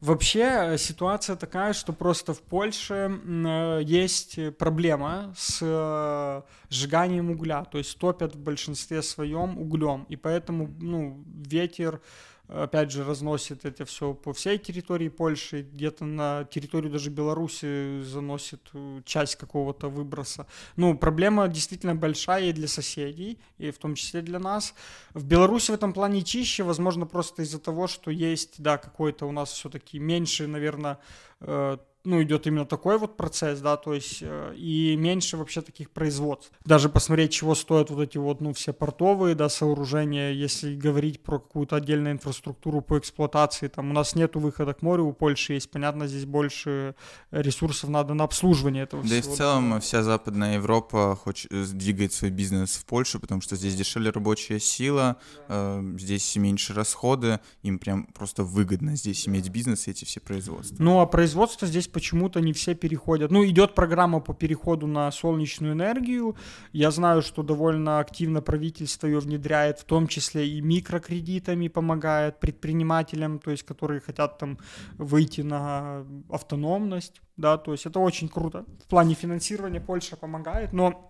Вообще 0.01 0.43
э, 0.43 0.77
ситуация 0.77 1.35
такая, 1.35 1.73
что 1.73 1.91
просто 1.91 2.33
в 2.33 2.41
Польше 2.41 3.19
э, 3.25 3.81
есть 3.83 4.39
проблема 4.57 5.33
с 5.37 5.59
э, 5.61 6.41
сжиганием 6.69 7.31
угля, 7.31 7.65
то 7.65 7.77
есть 7.77 7.97
топят 7.97 8.33
в 8.33 8.39
большинстве 8.39 9.01
своем 9.01 9.59
углем, 9.59 10.05
и 10.07 10.15
поэтому 10.15 10.69
ну, 10.79 11.21
ветер 11.27 12.01
опять 12.49 12.91
же 12.91 13.03
разносит 13.03 13.65
это 13.65 13.85
все 13.85 14.13
по 14.13 14.33
всей 14.33 14.57
территории 14.57 15.09
Польши, 15.09 15.61
где-то 15.61 16.05
на 16.05 16.45
территорию 16.45 16.91
даже 16.91 17.09
Беларуси 17.09 18.01
заносит 18.01 18.61
э, 18.73 19.01
часть 19.05 19.35
какого-то 19.35 19.87
выброса. 19.87 20.47
Ну, 20.75 20.97
проблема 20.97 21.47
действительно 21.47 21.95
большая 21.95 22.49
и 22.49 22.53
для 22.53 22.67
соседей, 22.67 23.39
и 23.57 23.71
в 23.71 23.77
том 23.77 23.95
числе 23.95 24.21
для 24.21 24.39
нас. 24.39 24.73
В 25.13 25.25
Беларуси 25.25 25.71
в 25.71 25.75
этом 25.75 25.93
плане 25.93 26.23
чище, 26.23 26.63
возможно, 26.63 27.05
просто 27.05 27.43
из-за 27.43 27.59
того, 27.59 27.87
что 27.87 28.11
есть, 28.11 28.61
да, 28.61 28.77
какой-то 28.77 29.25
у 29.27 29.31
нас 29.31 29.51
все-таки 29.51 29.99
меньше, 29.99 30.47
наверное, 30.47 30.97
э, 31.41 31.77
ну, 32.05 32.23
идет 32.23 32.47
именно 32.47 32.65
такой 32.65 32.97
вот 32.97 33.17
процесс, 33.17 33.59
да, 33.59 33.77
то 33.77 33.93
есть 33.93 34.19
э, 34.21 34.53
и 34.55 34.95
меньше 34.95 35.37
вообще 35.37 35.61
таких 35.61 35.91
производств. 35.91 36.51
Даже 36.65 36.89
посмотреть, 36.89 37.33
чего 37.33 37.55
стоят 37.55 37.89
вот 37.89 38.01
эти 38.01 38.17
вот, 38.17 38.41
ну, 38.41 38.53
все 38.53 38.71
портовые, 38.71 39.35
да, 39.35 39.49
сооружения, 39.49 40.31
если 40.31 40.75
говорить 40.75 41.21
про 41.21 41.39
какую-то 41.39 41.75
отдельную 41.75 42.13
инфраструктуру 42.13 42.81
по 42.81 42.97
эксплуатации, 42.97 43.67
там 43.67 43.91
у 43.91 43.93
нас 43.93 44.15
нету 44.15 44.39
выхода 44.39 44.73
к 44.73 44.81
морю, 44.81 45.05
у 45.05 45.13
Польши 45.13 45.53
есть, 45.53 45.69
понятно, 45.69 46.07
здесь 46.07 46.25
больше 46.25 46.95
ресурсов 47.31 47.89
надо 47.89 48.13
на 48.13 48.23
обслуживание 48.23 48.83
этого 48.83 49.03
Да 49.03 49.15
и 49.15 49.21
всего. 49.21 49.33
в 49.33 49.37
целом 49.37 49.81
вся 49.81 50.03
Западная 50.03 50.55
Европа 50.55 51.17
хочет 51.21 51.51
двигает 51.77 52.13
свой 52.13 52.31
бизнес 52.31 52.75
в 52.75 52.85
Польшу, 52.85 53.19
потому 53.19 53.41
что 53.41 53.55
здесь 53.55 53.75
дешевле 53.75 54.11
рабочая 54.11 54.59
сила, 54.59 55.17
э, 55.47 55.95
здесь 55.97 56.35
меньше 56.37 56.73
расходы, 56.73 57.39
им 57.63 57.79
прям 57.79 58.05
просто 58.05 58.43
выгодно 58.43 58.95
здесь 58.95 59.27
иметь 59.27 59.49
бизнес 59.49 59.87
и 59.87 59.91
эти 59.91 60.05
все 60.05 60.19
производства. 60.19 60.75
Ну, 60.79 60.99
а 61.01 61.05
производство 61.05 61.67
здесь 61.67 61.88
почему-то 61.91 62.41
не 62.41 62.53
все 62.53 62.75
переходят. 62.75 63.31
Ну, 63.31 63.45
идет 63.45 63.75
программа 63.75 64.19
по 64.19 64.33
переходу 64.33 64.87
на 64.87 65.11
солнечную 65.11 65.73
энергию. 65.73 66.35
Я 66.73 66.91
знаю, 66.91 67.21
что 67.21 67.43
довольно 67.43 67.99
активно 67.99 68.41
правительство 68.41 69.07
ее 69.07 69.19
внедряет, 69.19 69.79
в 69.79 69.83
том 69.83 70.07
числе 70.07 70.47
и 70.47 70.61
микрокредитами 70.61 71.67
помогает 71.67 72.39
предпринимателям, 72.39 73.39
то 73.39 73.51
есть 73.51 73.63
которые 73.63 73.99
хотят 73.99 74.37
там 74.37 74.57
выйти 74.97 75.41
на 75.41 76.05
автономность, 76.29 77.21
да, 77.37 77.57
то 77.57 77.71
есть 77.71 77.85
это 77.85 77.99
очень 77.99 78.29
круто. 78.29 78.65
В 78.85 78.89
плане 78.89 79.15
финансирования 79.15 79.81
Польша 79.81 80.17
помогает, 80.17 80.73
но 80.73 81.08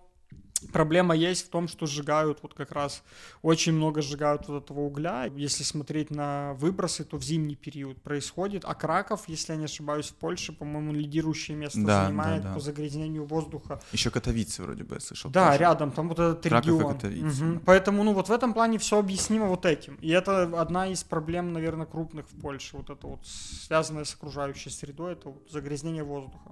Проблема 0.72 1.14
есть 1.14 1.46
в 1.46 1.48
том, 1.50 1.68
что 1.68 1.86
сжигают 1.86 2.40
вот 2.42 2.54
как 2.54 2.72
раз, 2.72 3.02
очень 3.42 3.72
много 3.72 4.02
сжигают 4.02 4.46
вот 4.48 4.64
этого 4.64 4.80
угля. 4.80 5.24
Если 5.36 5.62
смотреть 5.62 6.10
на 6.10 6.54
выбросы, 6.54 7.04
то 7.04 7.16
в 7.16 7.22
зимний 7.22 7.56
период 7.56 8.00
происходит. 8.02 8.64
А 8.66 8.74
Краков, 8.74 9.28
если 9.28 9.52
я 9.52 9.58
не 9.58 9.64
ошибаюсь, 9.64 10.08
в 10.08 10.14
Польше, 10.14 10.52
по-моему, 10.52 10.92
лидирующее 10.92 11.56
место 11.56 11.80
Да, 11.84 12.06
занимает 12.06 12.42
да, 12.42 12.48
да. 12.48 12.54
по 12.54 12.60
загрязнению 12.60 13.24
воздуха. 13.24 13.80
Еще 13.92 14.10
Катовицы 14.10 14.62
вроде 14.62 14.84
бы 14.84 14.94
я 14.96 15.00
слышал. 15.00 15.30
Да, 15.30 15.48
тоже. 15.48 15.58
рядом, 15.58 15.92
там 15.92 16.08
вот 16.08 16.18
этот 16.18 16.42
Краков 16.42 16.66
и 16.66 16.72
регион. 16.72 16.94
Катовице. 16.94 17.44
Мгм. 17.44 17.60
Поэтому, 17.64 18.02
ну 18.04 18.12
вот 18.12 18.28
в 18.28 18.32
этом 18.32 18.52
плане 18.54 18.78
все 18.78 18.98
объяснимо 18.98 19.46
вот 19.46 19.66
этим. 19.66 19.96
И 19.96 20.08
это 20.10 20.42
одна 20.60 20.88
из 20.88 21.02
проблем, 21.04 21.52
наверное, 21.52 21.86
крупных 21.86 22.26
в 22.30 22.40
Польше. 22.40 22.76
Вот 22.76 22.90
это 22.90 23.06
вот 23.06 23.26
связанное 23.26 24.04
с 24.04 24.14
окружающей 24.14 24.70
средой, 24.70 25.12
это 25.12 25.30
вот 25.30 25.50
загрязнение 25.50 26.04
воздуха. 26.04 26.50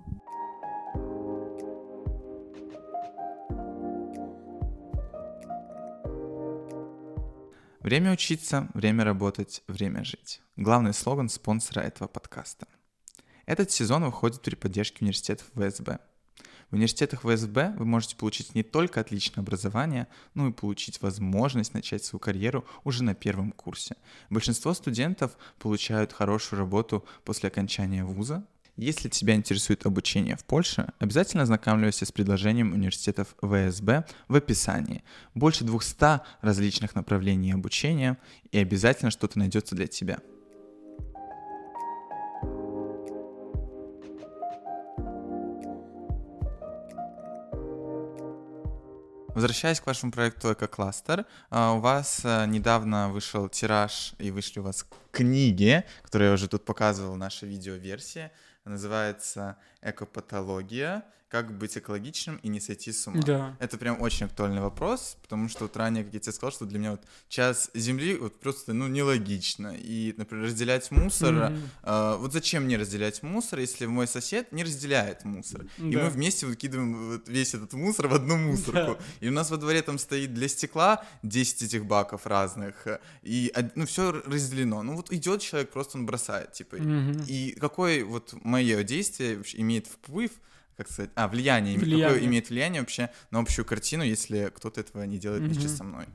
Время 7.88 8.12
учиться, 8.12 8.68
время 8.74 9.02
работать, 9.02 9.62
время 9.66 10.04
жить. 10.04 10.42
Главный 10.56 10.92
слоган 10.92 11.30
спонсора 11.30 11.80
этого 11.80 12.06
подкаста. 12.06 12.68
Этот 13.46 13.70
сезон 13.70 14.04
выходит 14.04 14.42
при 14.42 14.56
поддержке 14.56 14.98
университетов 15.00 15.46
ВСБ. 15.54 15.98
В 16.68 16.74
университетах 16.74 17.22
ВСБ 17.22 17.76
вы 17.78 17.86
можете 17.86 18.14
получить 18.16 18.54
не 18.54 18.62
только 18.62 19.00
отличное 19.00 19.42
образование, 19.42 20.06
но 20.34 20.48
и 20.48 20.52
получить 20.52 21.00
возможность 21.00 21.72
начать 21.72 22.04
свою 22.04 22.20
карьеру 22.20 22.66
уже 22.84 23.02
на 23.02 23.14
первом 23.14 23.52
курсе. 23.52 23.96
Большинство 24.28 24.74
студентов 24.74 25.38
получают 25.58 26.12
хорошую 26.12 26.58
работу 26.60 27.06
после 27.24 27.48
окончания 27.48 28.04
вуза. 28.04 28.46
Если 28.78 29.08
тебя 29.08 29.34
интересует 29.34 29.86
обучение 29.86 30.36
в 30.36 30.44
Польше, 30.44 30.92
обязательно 31.00 31.42
ознакомливайся 31.42 32.06
с 32.06 32.12
предложением 32.12 32.72
университетов 32.72 33.34
ВСБ 33.42 34.04
в 34.28 34.36
описании. 34.36 35.02
Больше 35.34 35.64
200 35.64 36.20
различных 36.42 36.94
направлений 36.94 37.50
обучения, 37.50 38.18
и 38.52 38.58
обязательно 38.58 39.10
что-то 39.10 39.36
найдется 39.40 39.74
для 39.74 39.88
тебя. 39.88 40.20
Возвращаясь 49.34 49.80
к 49.80 49.86
вашему 49.86 50.12
проекту 50.12 50.52
«Эко-кластер», 50.52 51.26
а, 51.50 51.72
у 51.72 51.80
вас 51.80 52.22
а, 52.24 52.46
недавно 52.46 53.08
вышел 53.08 53.48
тираж 53.48 54.14
и 54.18 54.30
вышли 54.30 54.60
у 54.60 54.62
вас 54.62 54.86
книги, 55.10 55.84
которые 56.02 56.28
я 56.28 56.34
уже 56.34 56.46
тут 56.48 56.64
показывал, 56.64 57.16
наша 57.16 57.46
видеоверсия. 57.46 58.32
Называется 58.68 59.56
«Экопатология. 59.80 61.02
Как 61.28 61.58
быть 61.58 61.76
экологичным 61.76 62.36
и 62.42 62.48
не 62.48 62.58
сойти 62.58 62.90
с 62.90 63.06
ума». 63.06 63.20
Да. 63.22 63.56
Это 63.60 63.76
прям 63.76 64.00
очень 64.00 64.24
актуальный 64.26 64.62
вопрос, 64.62 65.18
потому 65.20 65.50
что 65.50 65.64
вот 65.64 65.76
ранее, 65.76 66.02
как 66.04 66.14
я 66.14 66.20
тебе 66.20 66.32
сказал, 66.32 66.52
что 66.52 66.64
для 66.64 66.78
меня 66.78 66.92
вот 66.92 67.02
час 67.28 67.70
Земли 67.74 68.16
вот 68.16 68.40
просто, 68.40 68.72
ну, 68.72 68.88
нелогично. 68.88 69.74
И, 69.76 70.14
например, 70.16 70.46
разделять 70.46 70.90
мусор, 70.90 71.50
Мгм. 71.50 71.58
а, 71.82 72.16
вот 72.16 72.32
зачем 72.32 72.64
мне 72.64 72.78
разделять 72.78 73.22
мусор, 73.22 73.58
если 73.58 73.84
мой 73.84 74.06
сосед 74.06 74.52
не 74.52 74.64
разделяет 74.64 75.24
мусор? 75.26 75.66
И 75.76 75.90
Да. 75.92 76.04
мы 76.04 76.08
вместе 76.08 76.46
выкидываем 76.46 77.10
вот 77.10 77.28
весь 77.28 77.52
этот 77.54 77.74
мусор 77.74 78.08
в 78.08 78.14
одну 78.14 78.38
мусорку. 78.38 78.96
И 79.20 79.28
у 79.28 79.32
нас 79.32 79.50
во 79.50 79.58
дворе 79.58 79.82
там 79.82 79.98
стоит 79.98 80.32
для 80.32 80.48
стекла 80.48 81.04
10 81.22 81.62
этих 81.62 81.84
баков 81.84 82.26
разных, 82.26 82.86
э, 82.86 83.00
и 83.22 83.52
ну 83.74 83.84
все 83.84 84.12
разделено. 84.12 84.82
Ну 84.82 84.96
вот 84.96 85.12
идет 85.12 85.42
человек, 85.42 85.70
просто 85.72 85.98
он 85.98 86.06
бросает, 86.06 86.52
типа. 86.54 86.76
Мгм. 86.76 87.24
И 87.28 87.54
какое 87.60 88.02
вот 88.02 88.32
мое 88.44 88.82
действие 88.82 89.42
имеет 89.54 89.86
вплыв, 89.86 90.30
как 90.78 90.88
сказать, 90.88 91.10
а, 91.16 91.26
влияние, 91.26 91.76
Влияние. 91.76 92.06
какое 92.06 92.24
имеет 92.24 92.50
влияние 92.50 92.80
вообще 92.82 93.10
на 93.32 93.40
общую 93.40 93.64
картину, 93.64 94.04
если 94.04 94.50
кто-то 94.54 94.80
этого 94.80 95.02
не 95.02 95.18
делает 95.18 95.42
вместе 95.42 95.66
Мгм. 95.66 95.76
со 95.76 95.84
мной. 95.84 96.06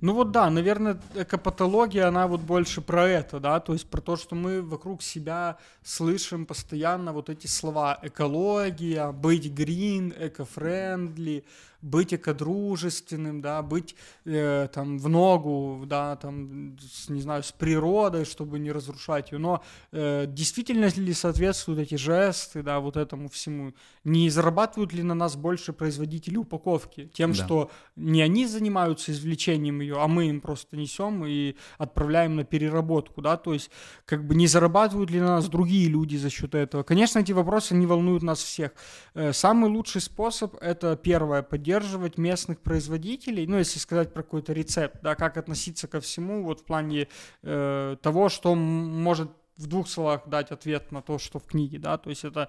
Ну 0.00 0.14
вот 0.14 0.32
да, 0.32 0.48
наверное, 0.50 0.98
экопатология, 1.14 2.08
она 2.08 2.26
вот 2.26 2.40
больше 2.40 2.80
про 2.80 3.06
это, 3.06 3.40
да, 3.40 3.60
то 3.60 3.74
есть 3.74 3.86
про 3.86 4.00
то, 4.00 4.16
что 4.16 4.34
мы 4.34 4.62
вокруг 4.62 5.02
себя 5.02 5.58
слышим 5.82 6.46
постоянно 6.46 7.12
вот 7.12 7.28
эти 7.28 7.46
слова 7.46 7.98
экология, 8.02 9.12
быть 9.12 9.46
green, 9.46 10.14
эко-френдли, 10.18 11.44
быть 11.84 12.14
экодружественным, 12.14 13.40
да, 13.42 13.62
быть 13.62 13.94
э, 14.24 14.68
там 14.72 14.98
в 14.98 15.08
ногу, 15.08 15.84
да, 15.86 16.16
там, 16.16 16.76
с, 16.80 17.08
не 17.10 17.20
знаю, 17.20 17.42
с 17.42 17.52
природой, 17.52 18.24
чтобы 18.24 18.58
не 18.58 18.72
разрушать 18.72 19.32
ее, 19.32 19.38
но 19.38 19.62
э, 19.92 20.24
действительно 20.26 20.86
ли 20.86 21.12
соответствуют 21.12 21.80
эти 21.80 21.96
жесты, 21.96 22.62
да, 22.62 22.80
вот 22.80 22.96
этому 22.96 23.28
всему? 23.28 23.72
Не 24.04 24.30
зарабатывают 24.30 24.92
ли 24.94 25.02
на 25.02 25.14
нас 25.14 25.36
больше 25.36 25.72
производители 25.72 26.36
упаковки 26.36 27.10
тем, 27.12 27.32
Да. 27.32 27.44
что 27.44 27.70
не 27.96 28.22
они 28.22 28.46
занимаются 28.46 29.12
извлечением 29.12 29.80
ее, 29.80 29.96
а 30.00 30.08
мы 30.08 30.28
им 30.28 30.40
просто 30.40 30.76
несем 30.76 31.24
и 31.26 31.54
отправляем 31.78 32.36
на 32.36 32.44
переработку, 32.44 33.20
да, 33.20 33.36
то 33.36 33.52
есть 33.52 33.70
как 34.06 34.26
бы 34.26 34.34
не 34.34 34.46
зарабатывают 34.46 35.10
ли 35.10 35.20
на 35.20 35.36
нас 35.36 35.48
другие 35.48 35.88
люди 35.88 36.16
за 36.16 36.30
счет 36.30 36.54
этого? 36.54 36.82
Конечно, 36.82 37.18
эти 37.18 37.32
вопросы 37.32 37.74
не 37.74 37.86
волнуют 37.86 38.22
нас 38.22 38.38
всех. 38.42 38.70
Э, 39.14 39.32
Самый 39.34 39.68
лучший 39.70 40.00
способ 40.00 40.54
это 40.62 40.96
первое 40.96 41.42
поддерживать 41.74 42.18
местных 42.18 42.60
производителей, 42.60 43.46
ну 43.46 43.58
если 43.58 43.80
сказать 43.80 44.12
про 44.12 44.22
какой-то 44.22 44.52
рецепт, 44.52 44.98
да, 45.02 45.14
как 45.16 45.36
относиться 45.36 45.88
ко 45.88 46.00
всему 46.00 46.44
вот 46.44 46.60
в 46.60 46.64
плане 46.64 47.08
э, 47.42 47.96
того, 48.00 48.28
что 48.28 48.54
может 48.54 49.30
в 49.56 49.66
двух 49.66 49.88
словах 49.88 50.28
дать 50.28 50.52
ответ 50.52 50.92
на 50.92 51.02
то, 51.02 51.18
что 51.18 51.38
в 51.38 51.44
книге, 51.44 51.78
да, 51.78 51.98
то 51.98 52.10
есть 52.10 52.24
это 52.24 52.48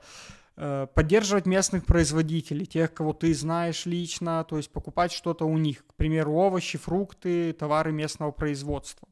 э, 0.57 0.87
поддерживать 0.93 1.47
местных 1.47 1.85
производителей, 1.85 2.67
тех, 2.67 2.93
кого 2.93 3.13
ты 3.13 3.33
знаешь 3.33 3.87
лично, 3.87 4.43
то 4.43 4.57
есть 4.57 4.69
покупать 4.71 5.11
что-то 5.11 5.45
у 5.45 5.57
них, 5.57 5.83
к 5.87 5.95
примеру, 5.95 6.33
овощи, 6.33 6.77
фрукты, 6.77 7.53
товары 7.53 7.91
местного 7.91 8.31
производства. 8.31 9.07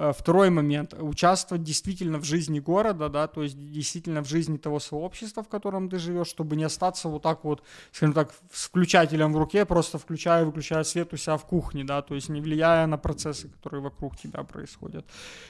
Э, 0.00 0.12
второй 0.16 0.48
момент, 0.48 0.94
участвовать 0.98 1.62
действительно 1.62 2.18
в 2.18 2.24
жизни 2.24 2.58
города, 2.58 3.10
да, 3.10 3.26
то 3.26 3.42
есть 3.42 3.56
действительно 3.70 4.24
в 4.24 4.28
жизни 4.28 4.56
того 4.56 4.80
сообщества, 4.80 5.42
в 5.42 5.48
котором 5.48 5.90
ты 5.90 5.98
живешь, 5.98 6.28
чтобы 6.28 6.56
не 6.56 6.64
остаться 6.64 7.08
вот 7.08 7.22
так 7.22 7.44
вот, 7.44 7.62
скажем 7.92 8.14
так, 8.14 8.32
с 8.50 8.64
включателем 8.64 9.34
в 9.34 9.36
руке, 9.36 9.66
просто 9.66 9.98
включая 9.98 10.42
и 10.42 10.44
выключая 10.46 10.84
свет 10.84 11.12
у 11.12 11.18
себя 11.18 11.36
в 11.36 11.44
кухне, 11.44 11.84
да, 11.84 12.00
то 12.00 12.14
есть 12.14 12.30
не 12.30 12.40
влияя 12.40 12.86
на 12.86 12.96
процессы, 12.96 13.48
которые 13.48 13.82
вокруг 13.82 14.16
тебя 14.16 14.42
происходят. 14.42 15.04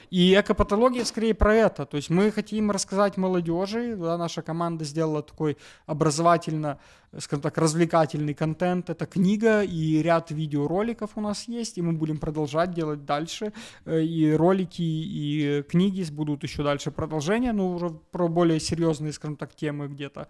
И 0.09 0.33
экопатология 0.37 1.05
скорее 1.05 1.33
про 1.33 1.55
это, 1.55 1.85
то 1.85 1.95
есть 1.95 2.09
мы 2.09 2.29
хотим 2.29 2.71
рассказать 2.71 3.15
молодежи, 3.15 3.95
да, 3.95 4.17
наша 4.17 4.41
команда 4.41 4.83
сделала 4.83 5.21
такой 5.21 5.57
образовательно 5.85 6.77
скажем 7.19 7.41
так, 7.41 7.57
развлекательный 7.57 8.33
контент. 8.33 8.89
Это 8.89 9.05
книга 9.05 9.63
и 9.63 10.01
ряд 10.01 10.31
видеороликов 10.31 11.11
у 11.15 11.21
нас 11.21 11.47
есть, 11.47 11.77
и 11.77 11.81
мы 11.81 11.93
будем 11.93 12.17
продолжать 12.17 12.73
делать 12.73 13.05
дальше. 13.05 13.53
Э, 13.85 14.01
и 14.01 14.31
ролики, 14.33 14.81
и 14.81 15.63
книги 15.69 16.05
будут 16.11 16.43
еще 16.43 16.63
дальше 16.63 16.91
продолжение, 16.91 17.51
но 17.51 17.73
уже 17.73 17.89
про 17.89 18.27
более 18.27 18.59
серьезные, 18.59 19.13
скажем 19.13 19.35
так, 19.35 19.55
темы 19.55 19.87
где-то. 19.87 20.27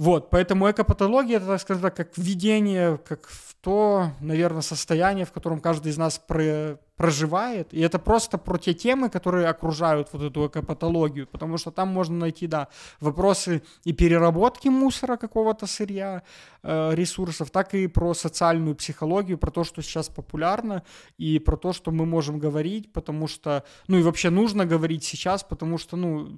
Вот, 0.00 0.30
поэтому 0.30 0.70
экопатология 0.70 1.36
это, 1.36 1.46
так 1.46 1.60
скажем 1.60 1.82
так, 1.82 1.94
как 1.94 2.16
введение, 2.16 2.96
как 3.06 3.28
в 3.28 3.54
то, 3.60 4.12
наверное, 4.20 4.62
состояние, 4.62 5.26
в 5.26 5.30
котором 5.32 5.60
каждый 5.60 5.92
из 5.92 5.98
нас 5.98 6.18
про, 6.18 6.78
проживает. 6.96 7.74
И 7.74 7.80
это 7.80 7.98
просто 7.98 8.38
про 8.38 8.56
те 8.56 8.72
темы, 8.72 9.10
которые 9.10 9.48
окружают 9.48 10.08
вот 10.12 10.22
эту 10.22 10.46
экопатологию, 10.46 11.26
потому 11.26 11.58
что 11.58 11.70
там 11.70 11.88
можно 11.88 12.16
найти, 12.16 12.46
да, 12.46 12.68
вопросы 13.00 13.62
и 13.84 13.92
переработки 13.92 14.68
мусора 14.68 15.18
какого-то 15.18 15.66
сырья, 15.66 16.22
э, 16.62 16.94
ресурсов, 16.94 17.50
так 17.50 17.74
и 17.74 17.86
про 17.86 18.14
социальную 18.14 18.76
психологию, 18.76 19.36
про 19.36 19.50
то, 19.50 19.64
что 19.64 19.82
сейчас 19.82 20.08
популярно, 20.08 20.82
и 21.18 21.38
про 21.38 21.58
то, 21.58 21.74
что 21.74 21.90
мы 21.90 22.06
можем 22.06 22.38
говорить, 22.38 22.90
потому 22.90 23.28
что, 23.28 23.64
ну 23.86 23.98
и 23.98 24.02
вообще 24.02 24.30
нужно 24.30 24.64
говорить 24.64 25.04
сейчас, 25.04 25.44
потому 25.44 25.76
что, 25.76 25.98
ну, 25.98 26.30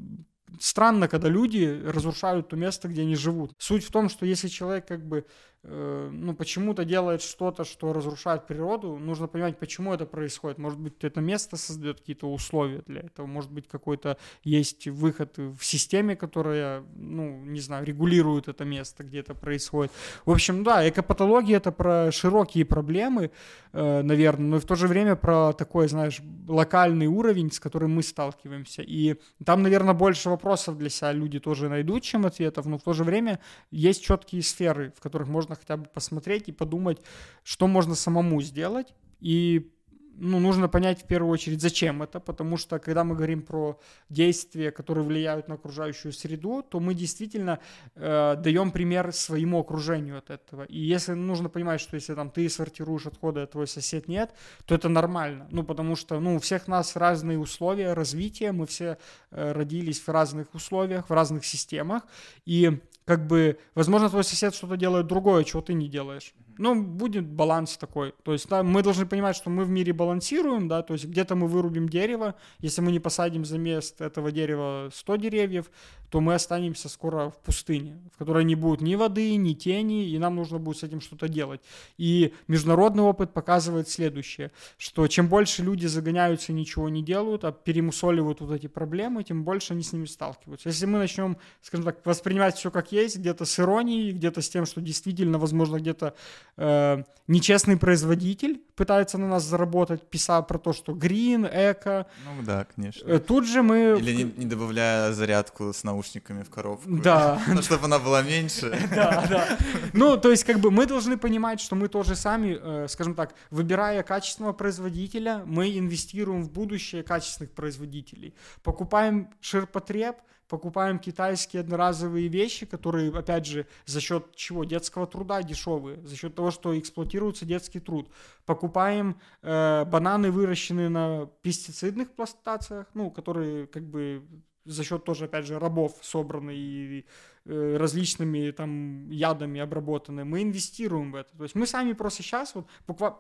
странно, 0.61 1.09
когда 1.09 1.28
люди 1.28 1.82
разрушают 1.84 2.48
то 2.48 2.57
место, 2.57 2.88
где 2.88 3.03
они 3.03 3.16
живут. 3.16 3.53
Суть 3.59 3.84
в 3.84 3.90
том, 3.90 4.09
что 4.09 4.26
если 4.26 4.48
человек 4.48 4.86
как 4.86 5.07
бы 5.07 5.26
ну, 5.64 6.34
почему-то 6.34 6.84
делает 6.84 7.22
что-то, 7.22 7.64
что 7.64 7.92
разрушает 7.92 8.46
природу, 8.46 8.98
нужно 8.98 9.28
понимать, 9.28 9.58
почему 9.58 9.94
это 9.94 10.06
происходит. 10.06 10.58
Может 10.58 10.78
быть, 10.78 11.04
это 11.04 11.20
место 11.20 11.56
создает 11.56 12.00
какие-то 12.00 12.32
условия 12.32 12.82
для 12.86 13.02
этого, 13.02 13.26
может 13.26 13.52
быть, 13.52 13.68
какой-то 13.68 14.16
есть 14.42 14.88
выход 14.88 15.38
в 15.38 15.62
системе, 15.62 16.16
которая, 16.16 16.82
ну, 16.94 17.44
не 17.44 17.60
знаю, 17.60 17.84
регулирует 17.86 18.48
это 18.48 18.64
место, 18.64 19.04
где 19.04 19.20
это 19.20 19.34
происходит. 19.34 19.92
В 20.24 20.30
общем, 20.32 20.64
да, 20.64 20.88
экопатология— 20.88 21.56
это 21.58 21.70
про 21.70 22.10
широкие 22.10 22.64
проблемы, 22.64 23.30
э, 23.72 24.02
наверное, 24.02 24.46
но 24.46 24.56
и 24.56 24.60
в 24.60 24.64
то 24.64 24.74
же 24.74 24.88
время 24.88 25.14
про 25.14 25.52
такой, 25.52 25.88
знаешь, 25.88 26.20
локальный 26.48 27.06
уровень, 27.06 27.52
с 27.52 27.60
которым 27.60 27.94
мы 27.94 28.02
сталкиваемся. 28.02 28.82
И 28.82 29.16
там, 29.44 29.62
наверное, 29.62 29.94
больше 29.94 30.28
вопросов 30.28 30.76
для 30.76 30.90
себя 30.90 31.12
люди 31.12 31.38
тоже 31.38 31.68
найдут, 31.68 32.02
чем 32.02 32.26
ответов, 32.26 32.66
но 32.66 32.78
в 32.78 32.82
то 32.82 32.92
же 32.92 33.04
время 33.04 33.38
есть 33.70 34.02
четкие 34.02 34.42
сферы, 34.42 34.92
в 34.96 35.00
которых 35.00 35.28
можно 35.28 35.51
можно 35.53 35.57
хотя 35.57 35.76
бы 35.76 35.88
посмотреть 35.88 36.48
и 36.48 36.53
подумать, 36.53 36.98
что 37.44 37.66
можно 37.66 37.94
самому 37.94 38.42
сделать. 38.42 38.94
И 39.20 39.70
ну, 40.18 40.40
нужно 40.40 40.68
понять 40.68 41.03
в 41.03 41.07
первую 41.07 41.32
очередь, 41.32 41.62
зачем 41.62 42.03
это, 42.03 42.20
потому 42.20 42.59
что 42.59 42.78
когда 42.78 43.03
мы 43.03 43.14
говорим 43.14 43.42
про 43.42 43.78
действия, 44.11 44.70
которые 44.70 45.05
влияют 45.05 45.48
на 45.48 45.55
окружающую 45.55 46.12
среду, 46.12 46.62
то 46.62 46.80
мы 46.80 46.94
действительно 46.94 47.59
э, 47.94 48.36
даем 48.36 48.70
пример 48.70 49.12
своему 49.12 49.59
окружению 49.59 50.18
от 50.18 50.30
этого. 50.30 50.64
И 50.64 50.78
если 50.78 51.14
нужно 51.14 51.48
понимать, 51.48 51.80
что 51.80 51.96
если 51.96 52.14
там 52.14 52.30
ты 52.30 52.48
сортируешь 52.48 53.07
отходы, 53.07 53.40
а 53.40 53.46
твой 53.46 53.66
сосед 53.66 54.09
нет, 54.09 54.34
то 54.66 54.74
это 54.74 54.88
нормально. 54.88 55.48
Ну, 55.50 55.64
потому 55.64 55.96
что 55.96 56.20
ну, 56.20 56.36
у 56.36 56.38
всех 56.38 56.68
нас 56.68 56.96
разные 56.96 57.38
условия 57.38 57.94
развития, 57.94 58.53
мы 58.53 58.66
все 58.66 58.98
э, 59.30 59.53
родились 59.53 60.00
в 60.00 60.09
разных 60.09 60.55
условиях, 60.55 61.09
в 61.09 61.12
разных 61.12 61.44
системах, 61.44 62.03
и 62.44 62.80
как 63.05 63.26
бы, 63.26 63.59
возможно, 63.74 64.09
твой 64.09 64.24
сосед 64.24 64.55
что-то 64.55 64.76
делает 64.76 65.07
другое, 65.07 65.44
чего 65.44 65.62
ты 65.62 65.74
не 65.74 65.88
делаешь. 65.88 66.34
Ну, 66.62 66.80
будет 66.80 67.26
баланс 67.26 67.76
такой. 67.76 68.14
То 68.22 68.32
есть, 68.32 68.48
да, 68.48 68.62
мы 68.62 68.84
должны 68.84 69.04
понимать, 69.04 69.34
что 69.34 69.50
мы 69.50 69.64
в 69.64 69.68
мире 69.68 69.92
балансируем, 69.92 70.68
да, 70.68 70.82
то 70.82 70.92
есть 70.92 71.06
где-то 71.06 71.34
мы 71.34 71.48
вырубим 71.48 71.88
дерево, 71.88 72.36
если 72.60 72.80
мы 72.82 72.92
не 72.92 73.00
посадим 73.00 73.44
за 73.44 73.58
место 73.58 74.04
этого 74.04 74.30
дерева 74.30 74.88
100 74.94 75.16
деревьев, 75.16 75.72
то 76.12 76.20
мы 76.20 76.34
останемся 76.34 76.90
скоро 76.90 77.30
в 77.30 77.38
пустыне, 77.38 77.98
в 78.14 78.18
которой 78.18 78.44
не 78.44 78.54
будет 78.54 78.82
ни 78.82 78.94
воды, 78.96 79.34
ни 79.36 79.54
тени, 79.54 80.10
и 80.10 80.18
нам 80.18 80.36
нужно 80.36 80.58
будет 80.58 80.76
с 80.76 80.82
этим 80.82 81.00
что-то 81.00 81.26
делать. 81.26 81.62
И 81.96 82.34
международный 82.48 83.02
опыт 83.02 83.32
показывает 83.32 83.88
следующее, 83.88 84.52
что 84.76 85.08
чем 85.08 85.28
больше 85.28 85.62
люди 85.62 85.86
загоняются 85.86 86.52
и 86.52 86.54
ничего 86.54 86.90
не 86.90 87.02
делают, 87.02 87.44
а 87.44 87.50
перемусоливают 87.50 88.42
вот 88.42 88.52
эти 88.52 88.66
проблемы, 88.66 89.24
тем 89.24 89.42
больше 89.42 89.72
они 89.72 89.82
с 89.82 89.94
ними 89.94 90.04
сталкиваются. 90.04 90.68
Если 90.68 90.84
мы 90.84 90.98
начнем, 90.98 91.38
скажем 91.62 91.86
так, 91.86 92.04
воспринимать 92.04 92.56
все 92.56 92.70
как 92.70 92.92
есть, 92.92 93.16
где-то 93.16 93.46
с 93.46 93.58
иронией, 93.58 94.12
где-то 94.12 94.42
с 94.42 94.50
тем, 94.50 94.66
что 94.66 94.82
действительно, 94.82 95.38
возможно, 95.38 95.78
где-то 95.78 96.14
э, 96.57 97.03
нечестный 97.28 97.76
производитель 97.76 98.62
пытается 98.74 99.18
на 99.18 99.28
нас 99.28 99.44
заработать, 99.44 100.09
писая 100.09 100.42
про 100.42 100.59
то, 100.59 100.72
что 100.72 100.92
green, 100.92 101.48
эко. 101.53 102.07
Ну 102.24 102.42
да, 102.42 102.66
конечно. 102.74 103.09
Э, 103.09 103.18
тут 103.18 103.46
же 103.46 103.62
мы... 103.62 103.96
Или 103.98 104.12
не, 104.12 104.24
не 104.24 104.46
добавляя 104.46 105.12
зарядку 105.12 105.72
с 105.72 105.84
наушниками 105.84 106.42
в 106.42 106.50
коробку. 106.50 106.88
Да. 106.88 107.40
Чтобы 107.62 107.86
она 107.86 107.98
была 107.98 108.22
меньше. 108.22 108.78
Да, 108.92 109.26
да. 109.28 109.59
Ну, 109.94 110.16
то 110.18 110.30
есть, 110.30 110.44
как 110.44 110.59
бы 110.59 110.70
мы 110.70 110.86
должны 110.86 111.16
понимать, 111.16 111.61
что 111.61 111.76
мы 111.76 111.88
тоже 111.88 112.14
сами, 112.14 112.59
э, 112.61 112.88
скажем 112.88 113.14
так, 113.14 113.34
выбирая 113.50 114.03
качественного 114.03 114.53
производителя, 114.53 115.42
мы 115.46 115.78
инвестируем 115.78 116.42
в 116.42 116.50
будущее 116.50 117.03
качественных 117.03 117.53
производителей. 117.53 118.34
Покупаем 118.62 119.30
ширпотреб, 119.40 120.16
покупаем 120.53 120.98
китайские 120.98 121.61
одноразовые 121.61 122.28
вещи, 122.28 122.66
которые, 122.66 123.11
опять 123.11 123.46
же, 123.46 123.66
за 123.86 124.03
счет 124.03 124.36
чего? 124.36 124.64
Детского 124.64 125.07
труда 125.07 125.42
дешевые, 125.42 126.03
за 126.05 126.14
счет 126.14 126.34
того, 126.34 126.50
что 126.50 126.78
эксплуатируется 126.78 127.46
детский 127.46 127.80
труд. 127.80 128.11
Покупаем 128.44 129.18
э, 129.40 129.86
бананы, 129.86 130.30
выращенные 130.30 130.90
на 130.90 131.24
пестицидных 131.40 132.12
плантациях, 132.12 132.86
ну, 132.92 133.11
которые 133.11 133.66
как 133.66 133.84
бы 133.84 134.26
за 134.66 134.84
счет 134.84 135.05
тоже, 135.05 135.24
опять 135.24 135.46
же, 135.46 135.59
рабов 135.59 135.96
собраны 136.03 136.55
и 136.55 137.07
э, 137.46 137.76
различными 137.78 138.50
там 138.50 139.09
ядами 139.09 139.59
обработаны, 139.59 140.26
мы 140.26 140.42
инвестируем 140.42 141.12
в 141.12 141.14
это. 141.14 141.34
То 141.34 141.44
есть 141.44 141.55
мы 141.55 141.66
сами 141.66 141.94
просто 141.94 142.22
сейчас, 142.22 142.55
вот, 142.55 142.66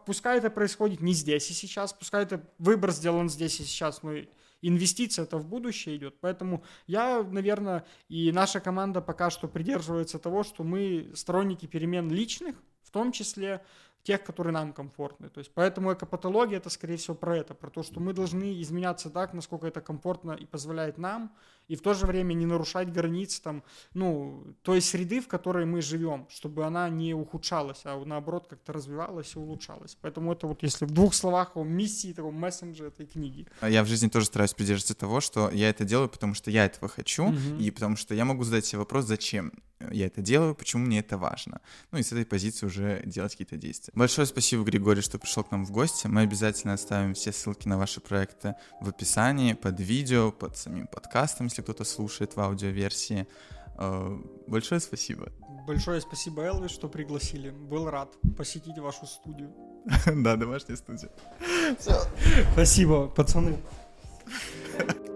пускай 0.04 0.36
это 0.36 0.50
происходит 0.50 1.00
не 1.00 1.14
здесь 1.14 1.50
и 1.50 1.54
сейчас, 1.54 1.94
пускай 1.94 2.24
это 2.24 2.46
выбор 2.58 2.90
сделан 2.90 3.30
здесь 3.30 3.58
и 3.58 3.64
сейчас, 3.64 4.02
но 4.02 4.12
инвестиция 4.62 5.24
это 5.24 5.36
в 5.38 5.46
будущее 5.46 5.96
идет. 5.96 6.20
Поэтому 6.20 6.64
я, 6.86 7.22
наверное, 7.22 7.84
и 8.08 8.32
наша 8.32 8.60
команда 8.60 9.00
пока 9.00 9.30
что 9.30 9.48
придерживается 9.48 10.18
того, 10.18 10.42
что 10.44 10.64
мы 10.64 11.10
сторонники 11.14 11.66
перемен 11.66 12.10
личных, 12.10 12.56
в 12.82 12.90
том 12.90 13.12
числе 13.12 13.64
тех, 14.02 14.24
которые 14.24 14.52
нам 14.52 14.72
комфортны. 14.72 15.28
То 15.28 15.38
есть 15.38 15.52
поэтому 15.54 15.92
экопатология 15.92 16.56
это, 16.56 16.70
скорее 16.70 16.96
всего, 16.96 17.14
про 17.14 17.36
это, 17.36 17.54
про 17.54 17.70
то, 17.70 17.82
что 17.82 18.00
мы 18.00 18.12
должны 18.12 18.60
изменяться 18.60 19.10
так, 19.10 19.32
насколько 19.32 19.66
это 19.66 19.80
комфортно 19.80 20.32
и 20.32 20.44
позволяет 20.44 20.98
нам, 20.98 21.32
и 21.68 21.76
в 21.76 21.82
то 21.82 21.94
же 21.94 22.06
время 22.06 22.34
не 22.34 22.46
нарушать 22.46 22.92
границ 22.92 23.40
там, 23.40 23.62
ну, 23.94 24.44
той 24.62 24.80
среды, 24.80 25.20
в 25.20 25.28
которой 25.28 25.64
мы 25.64 25.80
живем, 25.82 26.26
чтобы 26.28 26.64
она 26.64 26.88
не 26.88 27.14
ухудшалась, 27.14 27.82
а 27.84 28.02
наоборот 28.04 28.48
как-то 28.48 28.72
развивалась 28.72 29.36
и 29.36 29.38
улучшалась. 29.38 29.96
Поэтому 30.00 30.32
это 30.32 30.46
вот 30.46 30.62
если 30.62 30.84
в 30.84 30.90
двух 30.90 31.14
словах 31.14 31.56
о 31.56 31.62
миссии 31.62 32.12
такого 32.12 32.32
мессенджера 32.32 32.88
этой 32.88 33.06
книги. 33.06 33.46
Я 33.62 33.84
в 33.84 33.86
жизни 33.86 34.08
тоже 34.08 34.26
стараюсь 34.26 34.54
придерживаться 34.54 34.94
того, 34.94 35.20
что 35.20 35.48
я 35.50 35.70
это 35.70 35.84
делаю, 35.84 36.08
потому 36.08 36.34
что 36.34 36.50
я 36.50 36.64
этого 36.64 36.88
хочу, 36.88 37.26
угу. 37.26 37.56
и 37.58 37.70
потому 37.70 37.96
что 37.96 38.14
я 38.14 38.24
могу 38.24 38.42
задать 38.42 38.66
себе 38.66 38.80
вопрос, 38.80 39.04
зачем 39.04 39.52
я 39.90 40.06
это 40.06 40.22
делаю, 40.22 40.54
почему 40.54 40.84
мне 40.86 41.00
это 41.00 41.18
важно. 41.18 41.60
Ну 41.90 41.98
и 41.98 42.02
с 42.02 42.12
этой 42.12 42.24
позиции 42.24 42.66
уже 42.66 43.02
делать 43.04 43.32
какие-то 43.32 43.56
действия. 43.56 43.92
Большое 43.94 44.26
спасибо, 44.26 44.64
Григорий, 44.64 45.02
что 45.02 45.18
пришел 45.18 45.44
к 45.44 45.50
нам 45.50 45.64
в 45.64 45.70
гости. 45.70 46.06
Мы 46.06 46.22
обязательно 46.22 46.74
оставим 46.74 47.14
все 47.14 47.32
ссылки 47.32 47.68
на 47.68 47.78
ваши 47.78 48.00
проекты 48.00 48.54
в 48.80 48.88
описании, 48.88 49.54
под 49.54 49.80
видео, 49.80 50.32
под 50.32 50.56
самим 50.56 50.86
подкастом, 50.86 51.46
если 51.46 51.62
кто-то 51.62 51.84
слушает 51.84 52.36
в 52.36 52.40
аудиоверсии. 52.40 53.26
Э, 53.78 54.18
большое 54.46 54.80
спасибо. 54.80 55.28
Большое 55.66 56.00
спасибо, 56.00 56.42
Элвис, 56.42 56.70
что 56.70 56.88
пригласили. 56.88 57.50
Был 57.50 57.88
рад 57.88 58.12
посетить 58.36 58.78
вашу 58.78 59.06
студию. 59.06 59.52
Да, 60.06 60.36
домашняя 60.36 60.76
студия. 60.76 61.10
Спасибо, 62.52 63.08
пацаны. 63.08 63.56